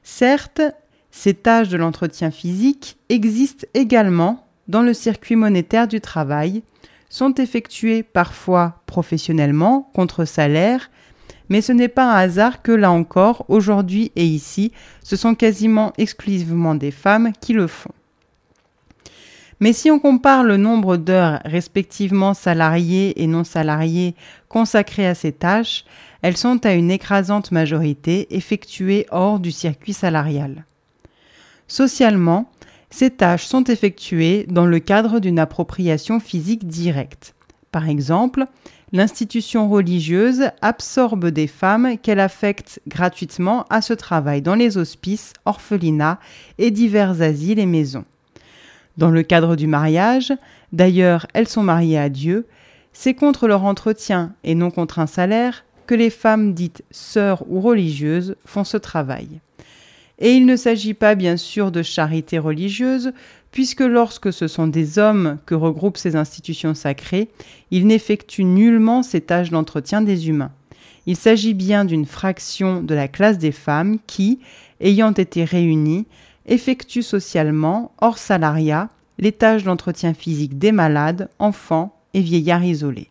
Certes, 0.02 0.62
ces 1.10 1.34
tâches 1.34 1.68
de 1.68 1.76
l'entretien 1.76 2.30
physique 2.30 2.96
existent 3.08 3.66
également 3.74 4.46
dans 4.68 4.82
le 4.82 4.94
circuit 4.94 5.36
monétaire 5.36 5.88
du 5.88 6.00
travail, 6.00 6.62
sont 7.08 7.34
effectuées 7.34 8.02
parfois 8.02 8.82
professionnellement 8.86 9.90
contre 9.94 10.24
salaire, 10.24 10.90
mais 11.48 11.60
ce 11.60 11.72
n'est 11.72 11.88
pas 11.88 12.12
un 12.12 12.16
hasard 12.16 12.62
que 12.62 12.72
là 12.72 12.90
encore, 12.90 13.44
aujourd'hui 13.48 14.12
et 14.16 14.24
ici, 14.24 14.72
ce 15.02 15.16
sont 15.16 15.34
quasiment 15.34 15.92
exclusivement 15.96 16.74
des 16.74 16.90
femmes 16.90 17.32
qui 17.40 17.54
le 17.54 17.66
font. 17.66 17.92
Mais 19.60 19.72
si 19.72 19.90
on 19.90 19.98
compare 19.98 20.44
le 20.44 20.56
nombre 20.56 20.96
d'heures 20.96 21.40
respectivement 21.44 22.32
salariées 22.32 23.20
et 23.22 23.26
non 23.26 23.42
salariées 23.42 24.14
consacrées 24.48 25.06
à 25.06 25.16
ces 25.16 25.32
tâches, 25.32 25.84
elles 26.22 26.36
sont 26.36 26.64
à 26.64 26.74
une 26.74 26.90
écrasante 26.90 27.50
majorité 27.50 28.34
effectuées 28.36 29.06
hors 29.10 29.40
du 29.40 29.50
circuit 29.50 29.92
salarial. 29.92 30.64
Socialement, 31.66 32.50
ces 32.90 33.10
tâches 33.10 33.44
sont 33.44 33.64
effectuées 33.64 34.46
dans 34.48 34.66
le 34.66 34.78
cadre 34.78 35.20
d'une 35.20 35.38
appropriation 35.38 36.20
physique 36.20 36.66
directe. 36.66 37.34
Par 37.70 37.88
exemple, 37.88 38.44
l'institution 38.92 39.68
religieuse 39.68 40.50
absorbe 40.62 41.26
des 41.26 41.46
femmes 41.46 41.98
qu'elle 41.98 42.20
affecte 42.20 42.80
gratuitement 42.88 43.64
à 43.68 43.82
ce 43.82 43.92
travail 43.92 44.40
dans 44.40 44.54
les 44.54 44.78
hospices, 44.78 45.34
orphelinats 45.44 46.18
et 46.56 46.70
divers 46.70 47.20
asiles 47.20 47.58
et 47.58 47.66
maisons. 47.66 48.04
Dans 48.96 49.10
le 49.10 49.22
cadre 49.22 49.54
du 49.54 49.66
mariage, 49.66 50.32
d'ailleurs 50.72 51.26
elles 51.34 51.48
sont 51.48 51.62
mariées 51.62 51.98
à 51.98 52.08
Dieu, 52.08 52.46
c'est 52.92 53.14
contre 53.14 53.46
leur 53.46 53.64
entretien 53.64 54.32
et 54.42 54.54
non 54.54 54.70
contre 54.70 54.98
un 54.98 55.06
salaire 55.06 55.64
que 55.86 55.94
les 55.94 56.10
femmes 56.10 56.54
dites 56.54 56.82
sœurs 56.90 57.44
ou 57.48 57.60
religieuses 57.60 58.34
font 58.44 58.64
ce 58.64 58.76
travail. 58.76 59.40
Et 60.18 60.34
il 60.34 60.46
ne 60.46 60.56
s'agit 60.56 60.94
pas 60.94 61.14
bien 61.14 61.36
sûr 61.36 61.70
de 61.70 61.82
charité 61.82 62.38
religieuse, 62.38 63.12
puisque 63.52 63.80
lorsque 63.80 64.32
ce 64.32 64.48
sont 64.48 64.66
des 64.66 64.98
hommes 64.98 65.38
que 65.46 65.54
regroupent 65.54 65.96
ces 65.96 66.16
institutions 66.16 66.74
sacrées, 66.74 67.28
ils 67.70 67.86
n'effectuent 67.86 68.44
nullement 68.44 69.02
ces 69.02 69.20
tâches 69.20 69.50
d'entretien 69.50 70.02
des 70.02 70.28
humains. 70.28 70.52
Il 71.06 71.16
s'agit 71.16 71.54
bien 71.54 71.84
d'une 71.84 72.04
fraction 72.04 72.82
de 72.82 72.94
la 72.94 73.08
classe 73.08 73.38
des 73.38 73.52
femmes 73.52 73.98
qui, 74.06 74.40
ayant 74.80 75.12
été 75.12 75.44
réunies, 75.44 76.06
effectuent 76.46 77.02
socialement, 77.02 77.92
hors 78.00 78.18
salariat, 78.18 78.88
les 79.18 79.32
tâches 79.32 79.64
d'entretien 79.64 80.14
physique 80.14 80.58
des 80.58 80.72
malades, 80.72 81.30
enfants 81.38 81.96
et 82.14 82.20
vieillards 82.20 82.64
isolés. 82.64 83.08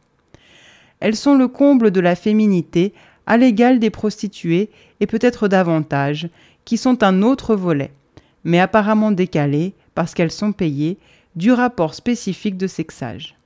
Elles 0.99 1.16
sont 1.16 1.36
le 1.36 1.47
comble 1.47 1.91
de 1.91 1.99
la 1.99 2.16
féminité, 2.16 2.93
à 3.26 3.38
l'égal 3.38 3.80
des 3.80 3.89
prostituées 3.89 4.70
et 4.99 5.08
peut-être 5.08 5.47
davantage, 5.47 6.30
qui 6.68 6.76
sont 6.76 7.01
un 7.01 7.22
autre 7.22 7.55
volet, 7.55 7.93
mais 8.43 8.59
apparemment 8.59 9.11
décalé, 9.11 9.74
parce 9.95 10.13
qu'elles 10.13 10.34
sont 10.34 10.51
payées, 10.51 10.97
du 11.38 11.53
rapport 11.53 11.93
spécifique 11.93 12.57
de 12.57 12.68
sexage. 12.68 13.38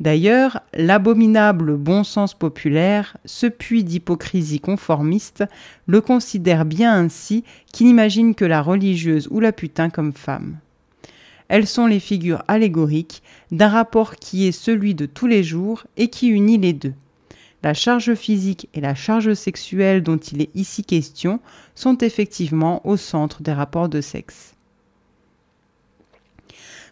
D'ailleurs, 0.00 0.60
l'abominable 0.74 1.76
bon 1.76 2.02
sens 2.02 2.34
populaire, 2.34 3.16
ce 3.26 3.46
puits 3.46 3.84
d'hypocrisie 3.84 4.58
conformiste, 4.58 5.44
le 5.86 6.00
considère 6.00 6.64
bien 6.64 6.92
ainsi 6.92 7.44
qu'il 7.72 7.86
n'imagine 7.86 8.34
que 8.34 8.44
la 8.44 8.60
religieuse 8.60 9.28
ou 9.30 9.38
la 9.38 9.52
putain 9.52 9.88
comme 9.88 10.12
femme. 10.12 10.58
Elles 11.46 11.68
sont 11.68 11.86
les 11.86 12.00
figures 12.00 12.42
allégoriques 12.48 13.22
d'un 13.52 13.68
rapport 13.68 14.16
qui 14.16 14.48
est 14.48 14.52
celui 14.52 14.96
de 14.96 15.06
tous 15.06 15.28
les 15.28 15.44
jours 15.44 15.84
et 15.96 16.08
qui 16.08 16.26
unit 16.26 16.58
les 16.58 16.72
deux. 16.72 16.94
La 17.62 17.74
charge 17.74 18.14
physique 18.14 18.68
et 18.74 18.80
la 18.80 18.94
charge 18.94 19.34
sexuelle 19.34 20.02
dont 20.02 20.18
il 20.18 20.42
est 20.42 20.50
ici 20.54 20.84
question 20.84 21.40
sont 21.74 21.98
effectivement 21.98 22.86
au 22.86 22.96
centre 22.96 23.42
des 23.42 23.52
rapports 23.52 23.88
de 23.88 24.00
sexe. 24.00 24.54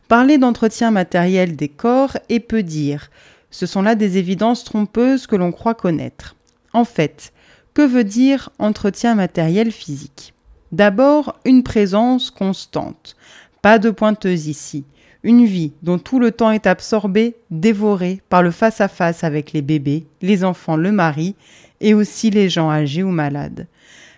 Parler 0.08 0.36
d'entretien 0.36 0.90
matériel 0.90 1.56
des 1.56 1.68
corps 1.68 2.16
est 2.28 2.40
peu 2.40 2.62
dire. 2.62 3.10
Ce 3.50 3.66
sont 3.66 3.82
là 3.82 3.94
des 3.94 4.18
évidences 4.18 4.64
trompeuses 4.64 5.26
que 5.26 5.36
l'on 5.36 5.52
croit 5.52 5.74
connaître. 5.74 6.36
En 6.72 6.84
fait, 6.84 7.32
que 7.72 7.82
veut 7.82 8.04
dire 8.04 8.50
entretien 8.58 9.14
matériel 9.14 9.70
physique? 9.70 10.34
D'abord, 10.72 11.38
une 11.44 11.62
présence 11.62 12.30
constante. 12.30 13.16
Pas 13.62 13.78
de 13.78 13.90
pointeuse 13.90 14.48
ici 14.48 14.84
une 15.24 15.44
vie 15.46 15.72
dont 15.82 15.98
tout 15.98 16.20
le 16.20 16.30
temps 16.30 16.52
est 16.52 16.66
absorbé, 16.66 17.34
dévoré 17.50 18.20
par 18.28 18.42
le 18.42 18.50
face-à-face 18.50 19.24
avec 19.24 19.52
les 19.52 19.62
bébés, 19.62 20.06
les 20.22 20.44
enfants, 20.44 20.76
le 20.76 20.92
mari, 20.92 21.34
et 21.80 21.94
aussi 21.94 22.30
les 22.30 22.48
gens 22.48 22.70
âgés 22.70 23.02
ou 23.02 23.10
malades. 23.10 23.66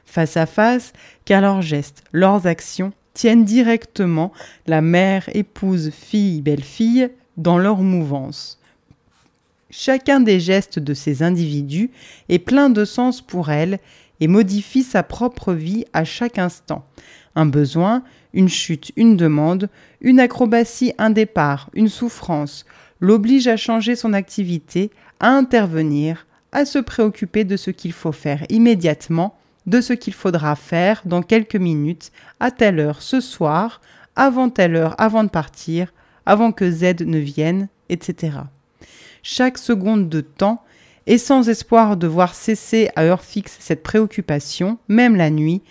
Face-à-face, 0.04 0.92
car 1.24 1.40
leurs 1.40 1.62
gestes, 1.62 2.04
leurs 2.12 2.46
actions 2.46 2.92
tiennent 3.14 3.44
directement 3.44 4.32
la 4.66 4.82
mère, 4.82 5.28
épouse, 5.32 5.90
fille, 5.90 6.42
belle-fille 6.42 7.09
dans 7.36 7.57
leur 7.57 7.78
mouvance. 7.78 8.61
Chacun 9.70 10.20
des 10.20 10.38
gestes 10.38 10.78
de 10.78 10.94
ces 10.94 11.22
individus 11.22 11.90
est 12.28 12.38
plein 12.38 12.68
de 12.68 12.84
sens 12.84 13.20
pour 13.20 13.50
elle 13.50 13.78
et 14.20 14.28
modifie 14.28 14.82
sa 14.82 15.02
propre 15.02 15.52
vie 15.52 15.84
à 15.92 16.04
chaque 16.04 16.38
instant. 16.38 16.84
Un 17.37 17.47
besoin, 17.47 18.03
une 18.34 18.49
chute, 18.49 18.91
une 18.97 19.16
demande, 19.16 19.68
une 20.01 20.18
acrobatie, 20.18 20.93
un 20.99 21.11
départ, 21.11 21.70
une 21.74 21.89
souffrance, 21.89 22.66
l'oblige 23.01 23.47
à 23.47 23.57
changer 23.57 23.95
son 23.95 24.12
activité, 24.12 24.91
à 25.20 25.28
intervenir, 25.28 26.26
à 26.53 26.64
se 26.64 26.78
préoccuper 26.78 27.45
de 27.45 27.57
ce 27.57 27.70
qu'il 27.70 27.93
faut 27.93 28.12
faire 28.12 28.45
immédiatement, 28.49 29.39
de 29.66 29.80
ce 29.80 29.93
qu'il 29.93 30.14
faudra 30.14 30.57
faire 30.57 31.03
dans 31.05 31.22
quelques 31.22 31.57
minutes, 31.57 32.11
à 32.41 32.51
telle 32.51 32.80
heure 32.80 33.03
ce 33.03 33.20
soir, 33.20 33.80
avant 34.16 34.49
telle 34.49 34.76
heure 34.76 34.95
avant 34.99 35.24
de 35.24 35.28
partir, 35.28 35.93
avant 36.24 36.53
que 36.53 36.70
Z 36.70 37.03
ne 37.03 37.18
vienne, 37.18 37.68
etc. 37.89 38.39
Chaque 39.22 39.59
seconde 39.59 40.09
de 40.09 40.20
temps, 40.20 40.62
et 41.07 41.18
sans 41.18 41.49
espoir 41.49 41.97
de 41.97 42.07
voir 42.07 42.34
cesser 42.34 42.91
à 42.97 43.05
heure 43.05 43.22
fixe 43.22 43.57
cette 43.61 43.82
préoccupation, 43.82 44.78
même 44.89 45.14
la 45.14 45.30
nuit, 45.30 45.62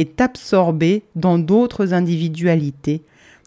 est 0.00 0.20
absorbé 0.20 1.02
dans 1.14 1.38
d'autres 1.38 1.92
individualités, 1.92 3.02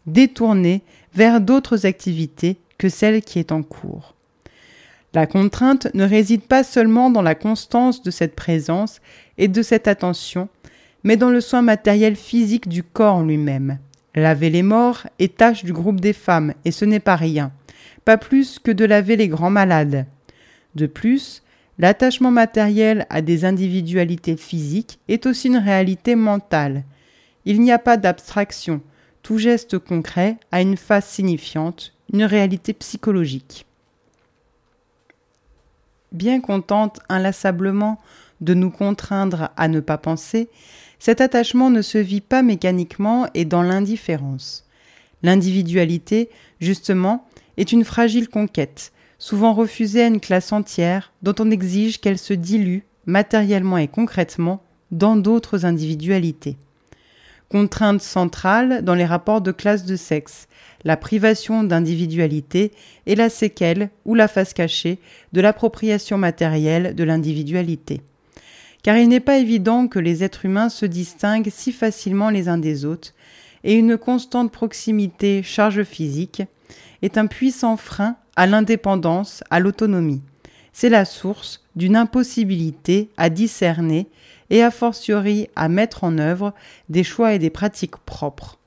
détourné 0.05 0.81
vers 1.13 1.41
d'autres 1.41 1.85
activités 1.85 2.57
que 2.77 2.89
celle 2.89 3.21
qui 3.21 3.39
est 3.39 3.51
en 3.51 3.63
cours. 3.63 4.13
La 5.13 5.27
contrainte 5.27 5.87
ne 5.93 6.03
réside 6.03 6.41
pas 6.41 6.63
seulement 6.63 7.09
dans 7.09 7.21
la 7.21 7.35
constance 7.35 8.01
de 8.01 8.11
cette 8.11 8.35
présence 8.35 8.99
et 9.37 9.47
de 9.47 9.61
cette 9.61 9.87
attention, 9.87 10.49
mais 11.03 11.17
dans 11.17 11.29
le 11.29 11.41
soin 11.41 11.61
matériel 11.61 12.15
physique 12.15 12.67
du 12.67 12.83
corps 12.83 13.21
lui-même. 13.21 13.77
Laver 14.15 14.49
les 14.49 14.63
morts 14.63 15.07
est 15.19 15.37
tâche 15.37 15.63
du 15.63 15.73
groupe 15.73 16.01
des 16.01 16.13
femmes, 16.13 16.53
et 16.65 16.71
ce 16.71 16.85
n'est 16.85 16.99
pas 16.99 17.15
rien, 17.15 17.51
pas 18.05 18.17
plus 18.17 18.59
que 18.59 18.71
de 18.71 18.85
laver 18.85 19.15
les 19.15 19.27
grands 19.27 19.49
malades. 19.49 20.05
De 20.75 20.87
plus, 20.87 21.42
l'attachement 21.77 22.31
matériel 22.31 23.05
à 23.09 23.21
des 23.21 23.45
individualités 23.45 24.37
physiques 24.37 24.99
est 25.07 25.25
aussi 25.25 25.47
une 25.47 25.57
réalité 25.57 26.15
mentale. 26.15 26.83
Il 27.45 27.61
n'y 27.61 27.71
a 27.71 27.79
pas 27.79 27.97
d'abstraction, 27.97 28.81
tout 29.21 29.37
geste 29.37 29.79
concret 29.79 30.37
a 30.51 30.61
une 30.61 30.77
face 30.77 31.09
signifiante, 31.09 31.93
une 32.11 32.23
réalité 32.23 32.73
psychologique. 32.73 33.65
Bien 36.11 36.41
contente 36.41 36.99
inlassablement 37.09 37.99
de 38.41 38.53
nous 38.53 38.69
contraindre 38.69 39.49
à 39.57 39.67
ne 39.67 39.79
pas 39.79 39.97
penser, 39.97 40.49
cet 40.99 41.21
attachement 41.21 41.69
ne 41.69 41.81
se 41.81 41.97
vit 41.97 42.21
pas 42.21 42.43
mécaniquement 42.43 43.27
et 43.33 43.45
dans 43.45 43.61
l'indifférence. 43.61 44.65
L'individualité, 45.23 46.29
justement, 46.59 47.27
est 47.57 47.71
une 47.71 47.85
fragile 47.85 48.29
conquête, 48.29 48.91
souvent 49.23 49.53
refusée 49.53 50.03
à 50.03 50.07
une 50.07 50.19
classe 50.19 50.51
entière, 50.51 51.13
dont 51.21 51.35
on 51.39 51.49
exige 51.49 52.01
qu'elle 52.01 52.17
se 52.17 52.33
dilue, 52.33 52.79
matériellement 53.05 53.77
et 53.77 53.87
concrètement, 53.87 54.61
dans 54.91 55.15
d'autres 55.15 55.63
individualités 55.63 56.57
contrainte 57.49 58.01
centrale 58.01 58.83
dans 58.83 58.95
les 58.95 59.05
rapports 59.05 59.41
de 59.41 59.51
classe 59.51 59.85
de 59.85 59.95
sexe, 59.95 60.47
la 60.83 60.97
privation 60.97 61.63
d'individualité 61.63 62.71
et 63.05 63.13
la 63.13 63.29
séquelle 63.29 63.91
ou 64.05 64.15
la 64.15 64.27
face 64.27 64.53
cachée 64.53 64.97
de 65.33 65.41
l'appropriation 65.41 66.17
matérielle 66.17 66.95
de 66.95 67.03
l'individualité. 67.03 68.01
Car 68.81 68.97
il 68.97 69.07
n'est 69.07 69.19
pas 69.19 69.37
évident 69.37 69.87
que 69.87 69.99
les 69.99 70.23
êtres 70.23 70.45
humains 70.45 70.69
se 70.69 70.87
distinguent 70.87 71.51
si 71.51 71.71
facilement 71.71 72.31
les 72.31 72.49
uns 72.49 72.57
des 72.57 72.85
autres, 72.85 73.13
et 73.63 73.75
une 73.75 73.99
constante 73.99 74.51
proximité 74.51 75.43
charge 75.43 75.83
physique 75.83 76.41
est 77.03 77.19
un 77.19 77.27
puissant 77.27 77.77
frein 77.77 78.17
à 78.35 78.47
l'indépendance, 78.47 79.43
à 79.49 79.59
l'autonomie. 79.59 80.21
C'est 80.71 80.89
la 80.89 81.05
source 81.05 81.63
d'une 81.75 81.95
impossibilité 81.95 83.09
à 83.17 83.29
discerner 83.29 84.07
et 84.49 84.63
a 84.63 84.71
fortiori 84.71 85.47
à 85.55 85.69
mettre 85.69 86.03
en 86.03 86.17
œuvre 86.17 86.53
des 86.89 87.03
choix 87.03 87.33
et 87.33 87.39
des 87.39 87.49
pratiques 87.49 87.97
propres. 87.97 88.57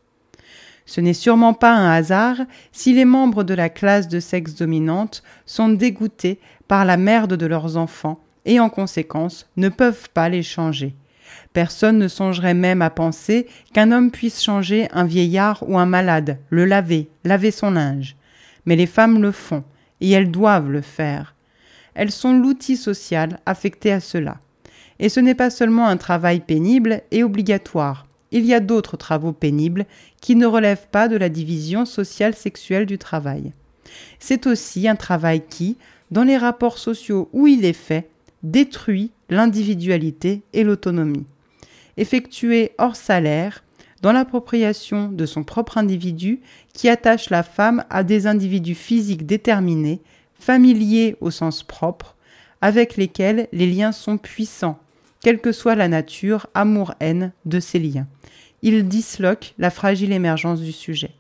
Ce 0.87 1.01
n'est 1.01 1.15
sûrement 1.15 1.53
pas 1.53 1.75
un 1.75 1.91
hasard 1.91 2.37
si 2.71 2.95
les 2.95 3.05
membres 3.05 3.43
de 3.43 3.55
la 3.55 3.69
classe 3.69 4.07
de 4.07 4.21
sexe 4.21 4.55
dominante 4.55 5.25
sont 5.45 5.69
dégoûtés 5.69 6.39
par 6.69 6.85
la 6.85 6.97
merde 6.97 7.35
de 7.35 7.47
leurs 7.47 7.77
enfants 7.77 8.21
et 8.45 8.61
en 8.61 8.71
conséquence 8.71 9.47
ne 9.57 9.69
peuvent 9.69 10.09
pas 10.15 10.29
les 10.29 10.45
changer. 10.45 10.95
Personne 11.53 11.99
ne 11.99 12.09
songerait 12.09 12.55
même 12.55 12.83
à 12.83 12.91
penser 12.91 13.49
qu'un 13.73 13.91
homme 13.91 14.13
puisse 14.13 14.43
changer 14.43 14.89
un 14.93 15.05
vieillard 15.05 15.65
ou 15.69 15.77
un 15.77 15.87
malade, 15.87 16.39
le 16.51 16.65
laver, 16.65 17.09
laver 17.25 17.51
son 17.51 17.73
linge. 17.73 18.17
Mais 18.67 18.77
les 18.77 18.87
femmes 18.87 19.23
le 19.23 19.33
font, 19.33 19.65
et 20.01 20.11
elles 20.11 20.31
doivent 20.31 20.71
le 20.71 20.83
faire. 20.83 21.35
Elles 21.95 22.13
sont 22.13 22.39
l'outil 22.39 22.77
social 22.77 23.41
affecté 23.47 23.91
à 23.91 24.01
cela. 24.01 24.39
Et 24.99 25.09
ce 25.09 25.21
n'est 25.21 25.35
pas 25.35 25.51
seulement 25.51 25.87
un 25.87 25.97
travail 25.97 26.41
pénible 26.41 27.03
et 27.11 27.23
obligatoire. 27.23 28.07
Il 28.33 28.45
y 28.45 28.55
a 28.55 28.61
d'autres 28.61 28.97
travaux 28.97 29.33
pénibles 29.33 29.87
qui 30.21 30.37
ne 30.37 30.47
relèvent 30.47 30.89
pas 30.91 31.09
de 31.09 31.17
la 31.17 31.29
division 31.29 31.85
sociale 31.85 32.35
sexuelle 32.35 32.87
du 32.87 32.99
travail. 32.99 33.53
C'est 34.19 34.47
aussi 34.47 34.89
un 34.89 34.97
travail 34.97 35.43
qui, 35.49 35.77
dans 36.11 36.25
les 36.25 36.37
rapports 36.37 36.79
sociaux 36.79 37.29
où 37.33 37.47
il 37.47 37.65
est 37.65 37.73
fait, 37.73 38.09
détruit 38.43 39.11
l'individualité 39.31 40.43
et 40.53 40.65
l'autonomie. 40.65 41.27
Effectué 41.97 42.73
hors 42.79 42.97
salaire, 42.97 43.65
dans 44.03 44.13
l'appropriation 44.13 45.09
de 45.09 45.27
son 45.27 45.45
propre 45.45 45.79
individu 45.79 46.41
qui 46.73 46.89
attache 46.89 47.31
la 47.31 47.43
femme 47.43 47.85
à 47.91 48.05
des 48.05 48.27
individus 48.27 48.75
physiques 48.75 49.27
déterminés, 49.27 50.01
familiers 50.35 51.17
au 51.21 51.31
sens 51.31 51.63
propre, 51.63 52.15
avec 52.61 52.97
lesquels 52.97 53.49
les 53.53 53.67
liens 53.67 53.93
sont 53.93 54.19
puissants 54.19 54.79
quelle 55.27 55.41
que 55.41 55.51
soit 55.51 55.75
la 55.75 55.89
nature, 55.89 56.47
amour-haine 56.55 57.33
de 57.47 57.59
ces 57.59 57.81
liens. 57.81 58.07
Il 58.63 58.87
disloque 58.87 59.55
la 59.59 59.71
fragile 59.71 60.13
émergence 60.13 60.61
du 60.61 60.71
sujet. 60.71 61.11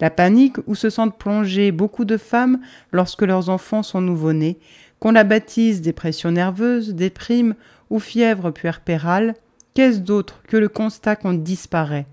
La 0.00 0.10
panique 0.10 0.58
où 0.68 0.76
se 0.76 0.90
sentent 0.90 1.18
plongées 1.18 1.72
beaucoup 1.72 2.04
de 2.04 2.16
femmes 2.16 2.60
lorsque 2.92 3.22
leurs 3.22 3.48
enfants 3.48 3.82
sont 3.82 4.00
nouveau-nés, 4.00 4.58
qu'on 5.00 5.10
la 5.10 5.24
baptise 5.24 5.80
dépression 5.80 6.30
nerveuse, 6.30 6.94
déprime 6.94 7.56
ou 7.90 7.98
fièvre 7.98 8.52
puerpérale, 8.52 9.34
qu'est-ce 9.74 9.98
d'autre 9.98 10.40
que 10.46 10.56
le 10.56 10.68
constat 10.68 11.16
qu'on 11.16 11.34
disparaît, 11.34 12.06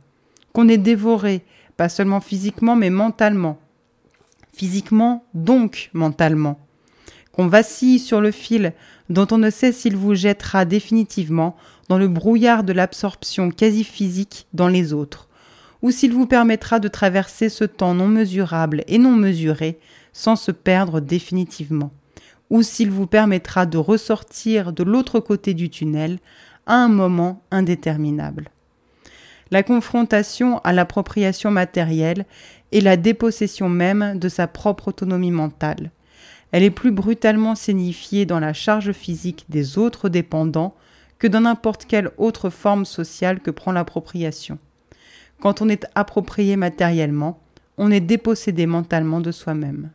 qu'on 0.53 0.67
est 0.67 0.77
dévoré, 0.77 1.43
pas 1.77 1.89
seulement 1.89 2.19
physiquement 2.19 2.75
mais 2.75 2.89
mentalement? 2.89 3.59
Physiquement, 4.53 5.23
donc 5.33 5.89
mentalement. 5.93 6.59
Qu'on 7.31 7.47
vacille 7.47 7.99
sur 7.99 8.19
le 8.19 8.31
fil 8.31 8.73
dont 9.09 9.27
on 9.31 9.37
ne 9.37 9.49
sait 9.49 9.71
s'il 9.71 9.95
vous 9.95 10.15
jettera 10.15 10.65
définitivement 10.65 11.55
dans 11.87 11.97
le 11.97 12.07
brouillard 12.07 12.63
de 12.63 12.73
l'absorption 12.73 13.51
quasi 13.51 13.83
physique 13.83 14.47
dans 14.53 14.67
les 14.67 14.91
autres, 14.91 15.29
ou 15.81 15.91
s'il 15.91 16.13
vous 16.13 16.25
permettra 16.25 16.79
de 16.79 16.87
traverser 16.87 17.49
ce 17.49 17.63
temps 17.63 17.93
non 17.93 18.07
mesurable 18.07 18.83
et 18.87 18.97
non 18.97 19.15
mesuré 19.15 19.79
sans 20.13 20.35
se 20.35 20.51
perdre 20.51 20.99
définitivement, 20.99 21.91
ou 22.49 22.63
s'il 22.63 22.91
vous 22.91 23.07
permettra 23.07 23.65
de 23.65 23.77
ressortir 23.77 24.73
de 24.73 24.83
l'autre 24.83 25.19
côté 25.19 25.53
du 25.53 25.69
tunnel 25.69 26.19
un 26.67 26.87
moment 26.87 27.41
indéterminable. 27.51 28.49
La 29.49 29.63
confrontation 29.63 30.59
à 30.59 30.73
l'appropriation 30.73 31.51
matérielle 31.51 32.25
est 32.71 32.81
la 32.81 32.97
dépossession 32.97 33.69
même 33.69 34.17
de 34.17 34.29
sa 34.29 34.47
propre 34.47 34.89
autonomie 34.89 35.31
mentale 35.31 35.91
elle 36.51 36.63
est 36.63 36.71
plus 36.71 36.91
brutalement 36.91 37.55
signifiée 37.55 38.25
dans 38.25 38.39
la 38.39 38.53
charge 38.53 38.91
physique 38.91 39.45
des 39.49 39.77
autres 39.77 40.09
dépendants 40.09 40.75
que 41.17 41.27
dans 41.27 41.41
n'importe 41.41 41.85
quelle 41.85 42.11
autre 42.17 42.49
forme 42.49 42.85
sociale 42.85 43.39
que 43.39 43.51
prend 43.51 43.71
l'appropriation. 43.71 44.57
Quand 45.39 45.61
on 45.61 45.69
est 45.69 45.85
approprié 45.95 46.55
matériellement, 46.57 47.39
on 47.77 47.91
est 47.91 48.01
dépossédé 48.01 48.65
mentalement 48.65 49.21
de 49.21 49.31
soi-même. 49.31 49.91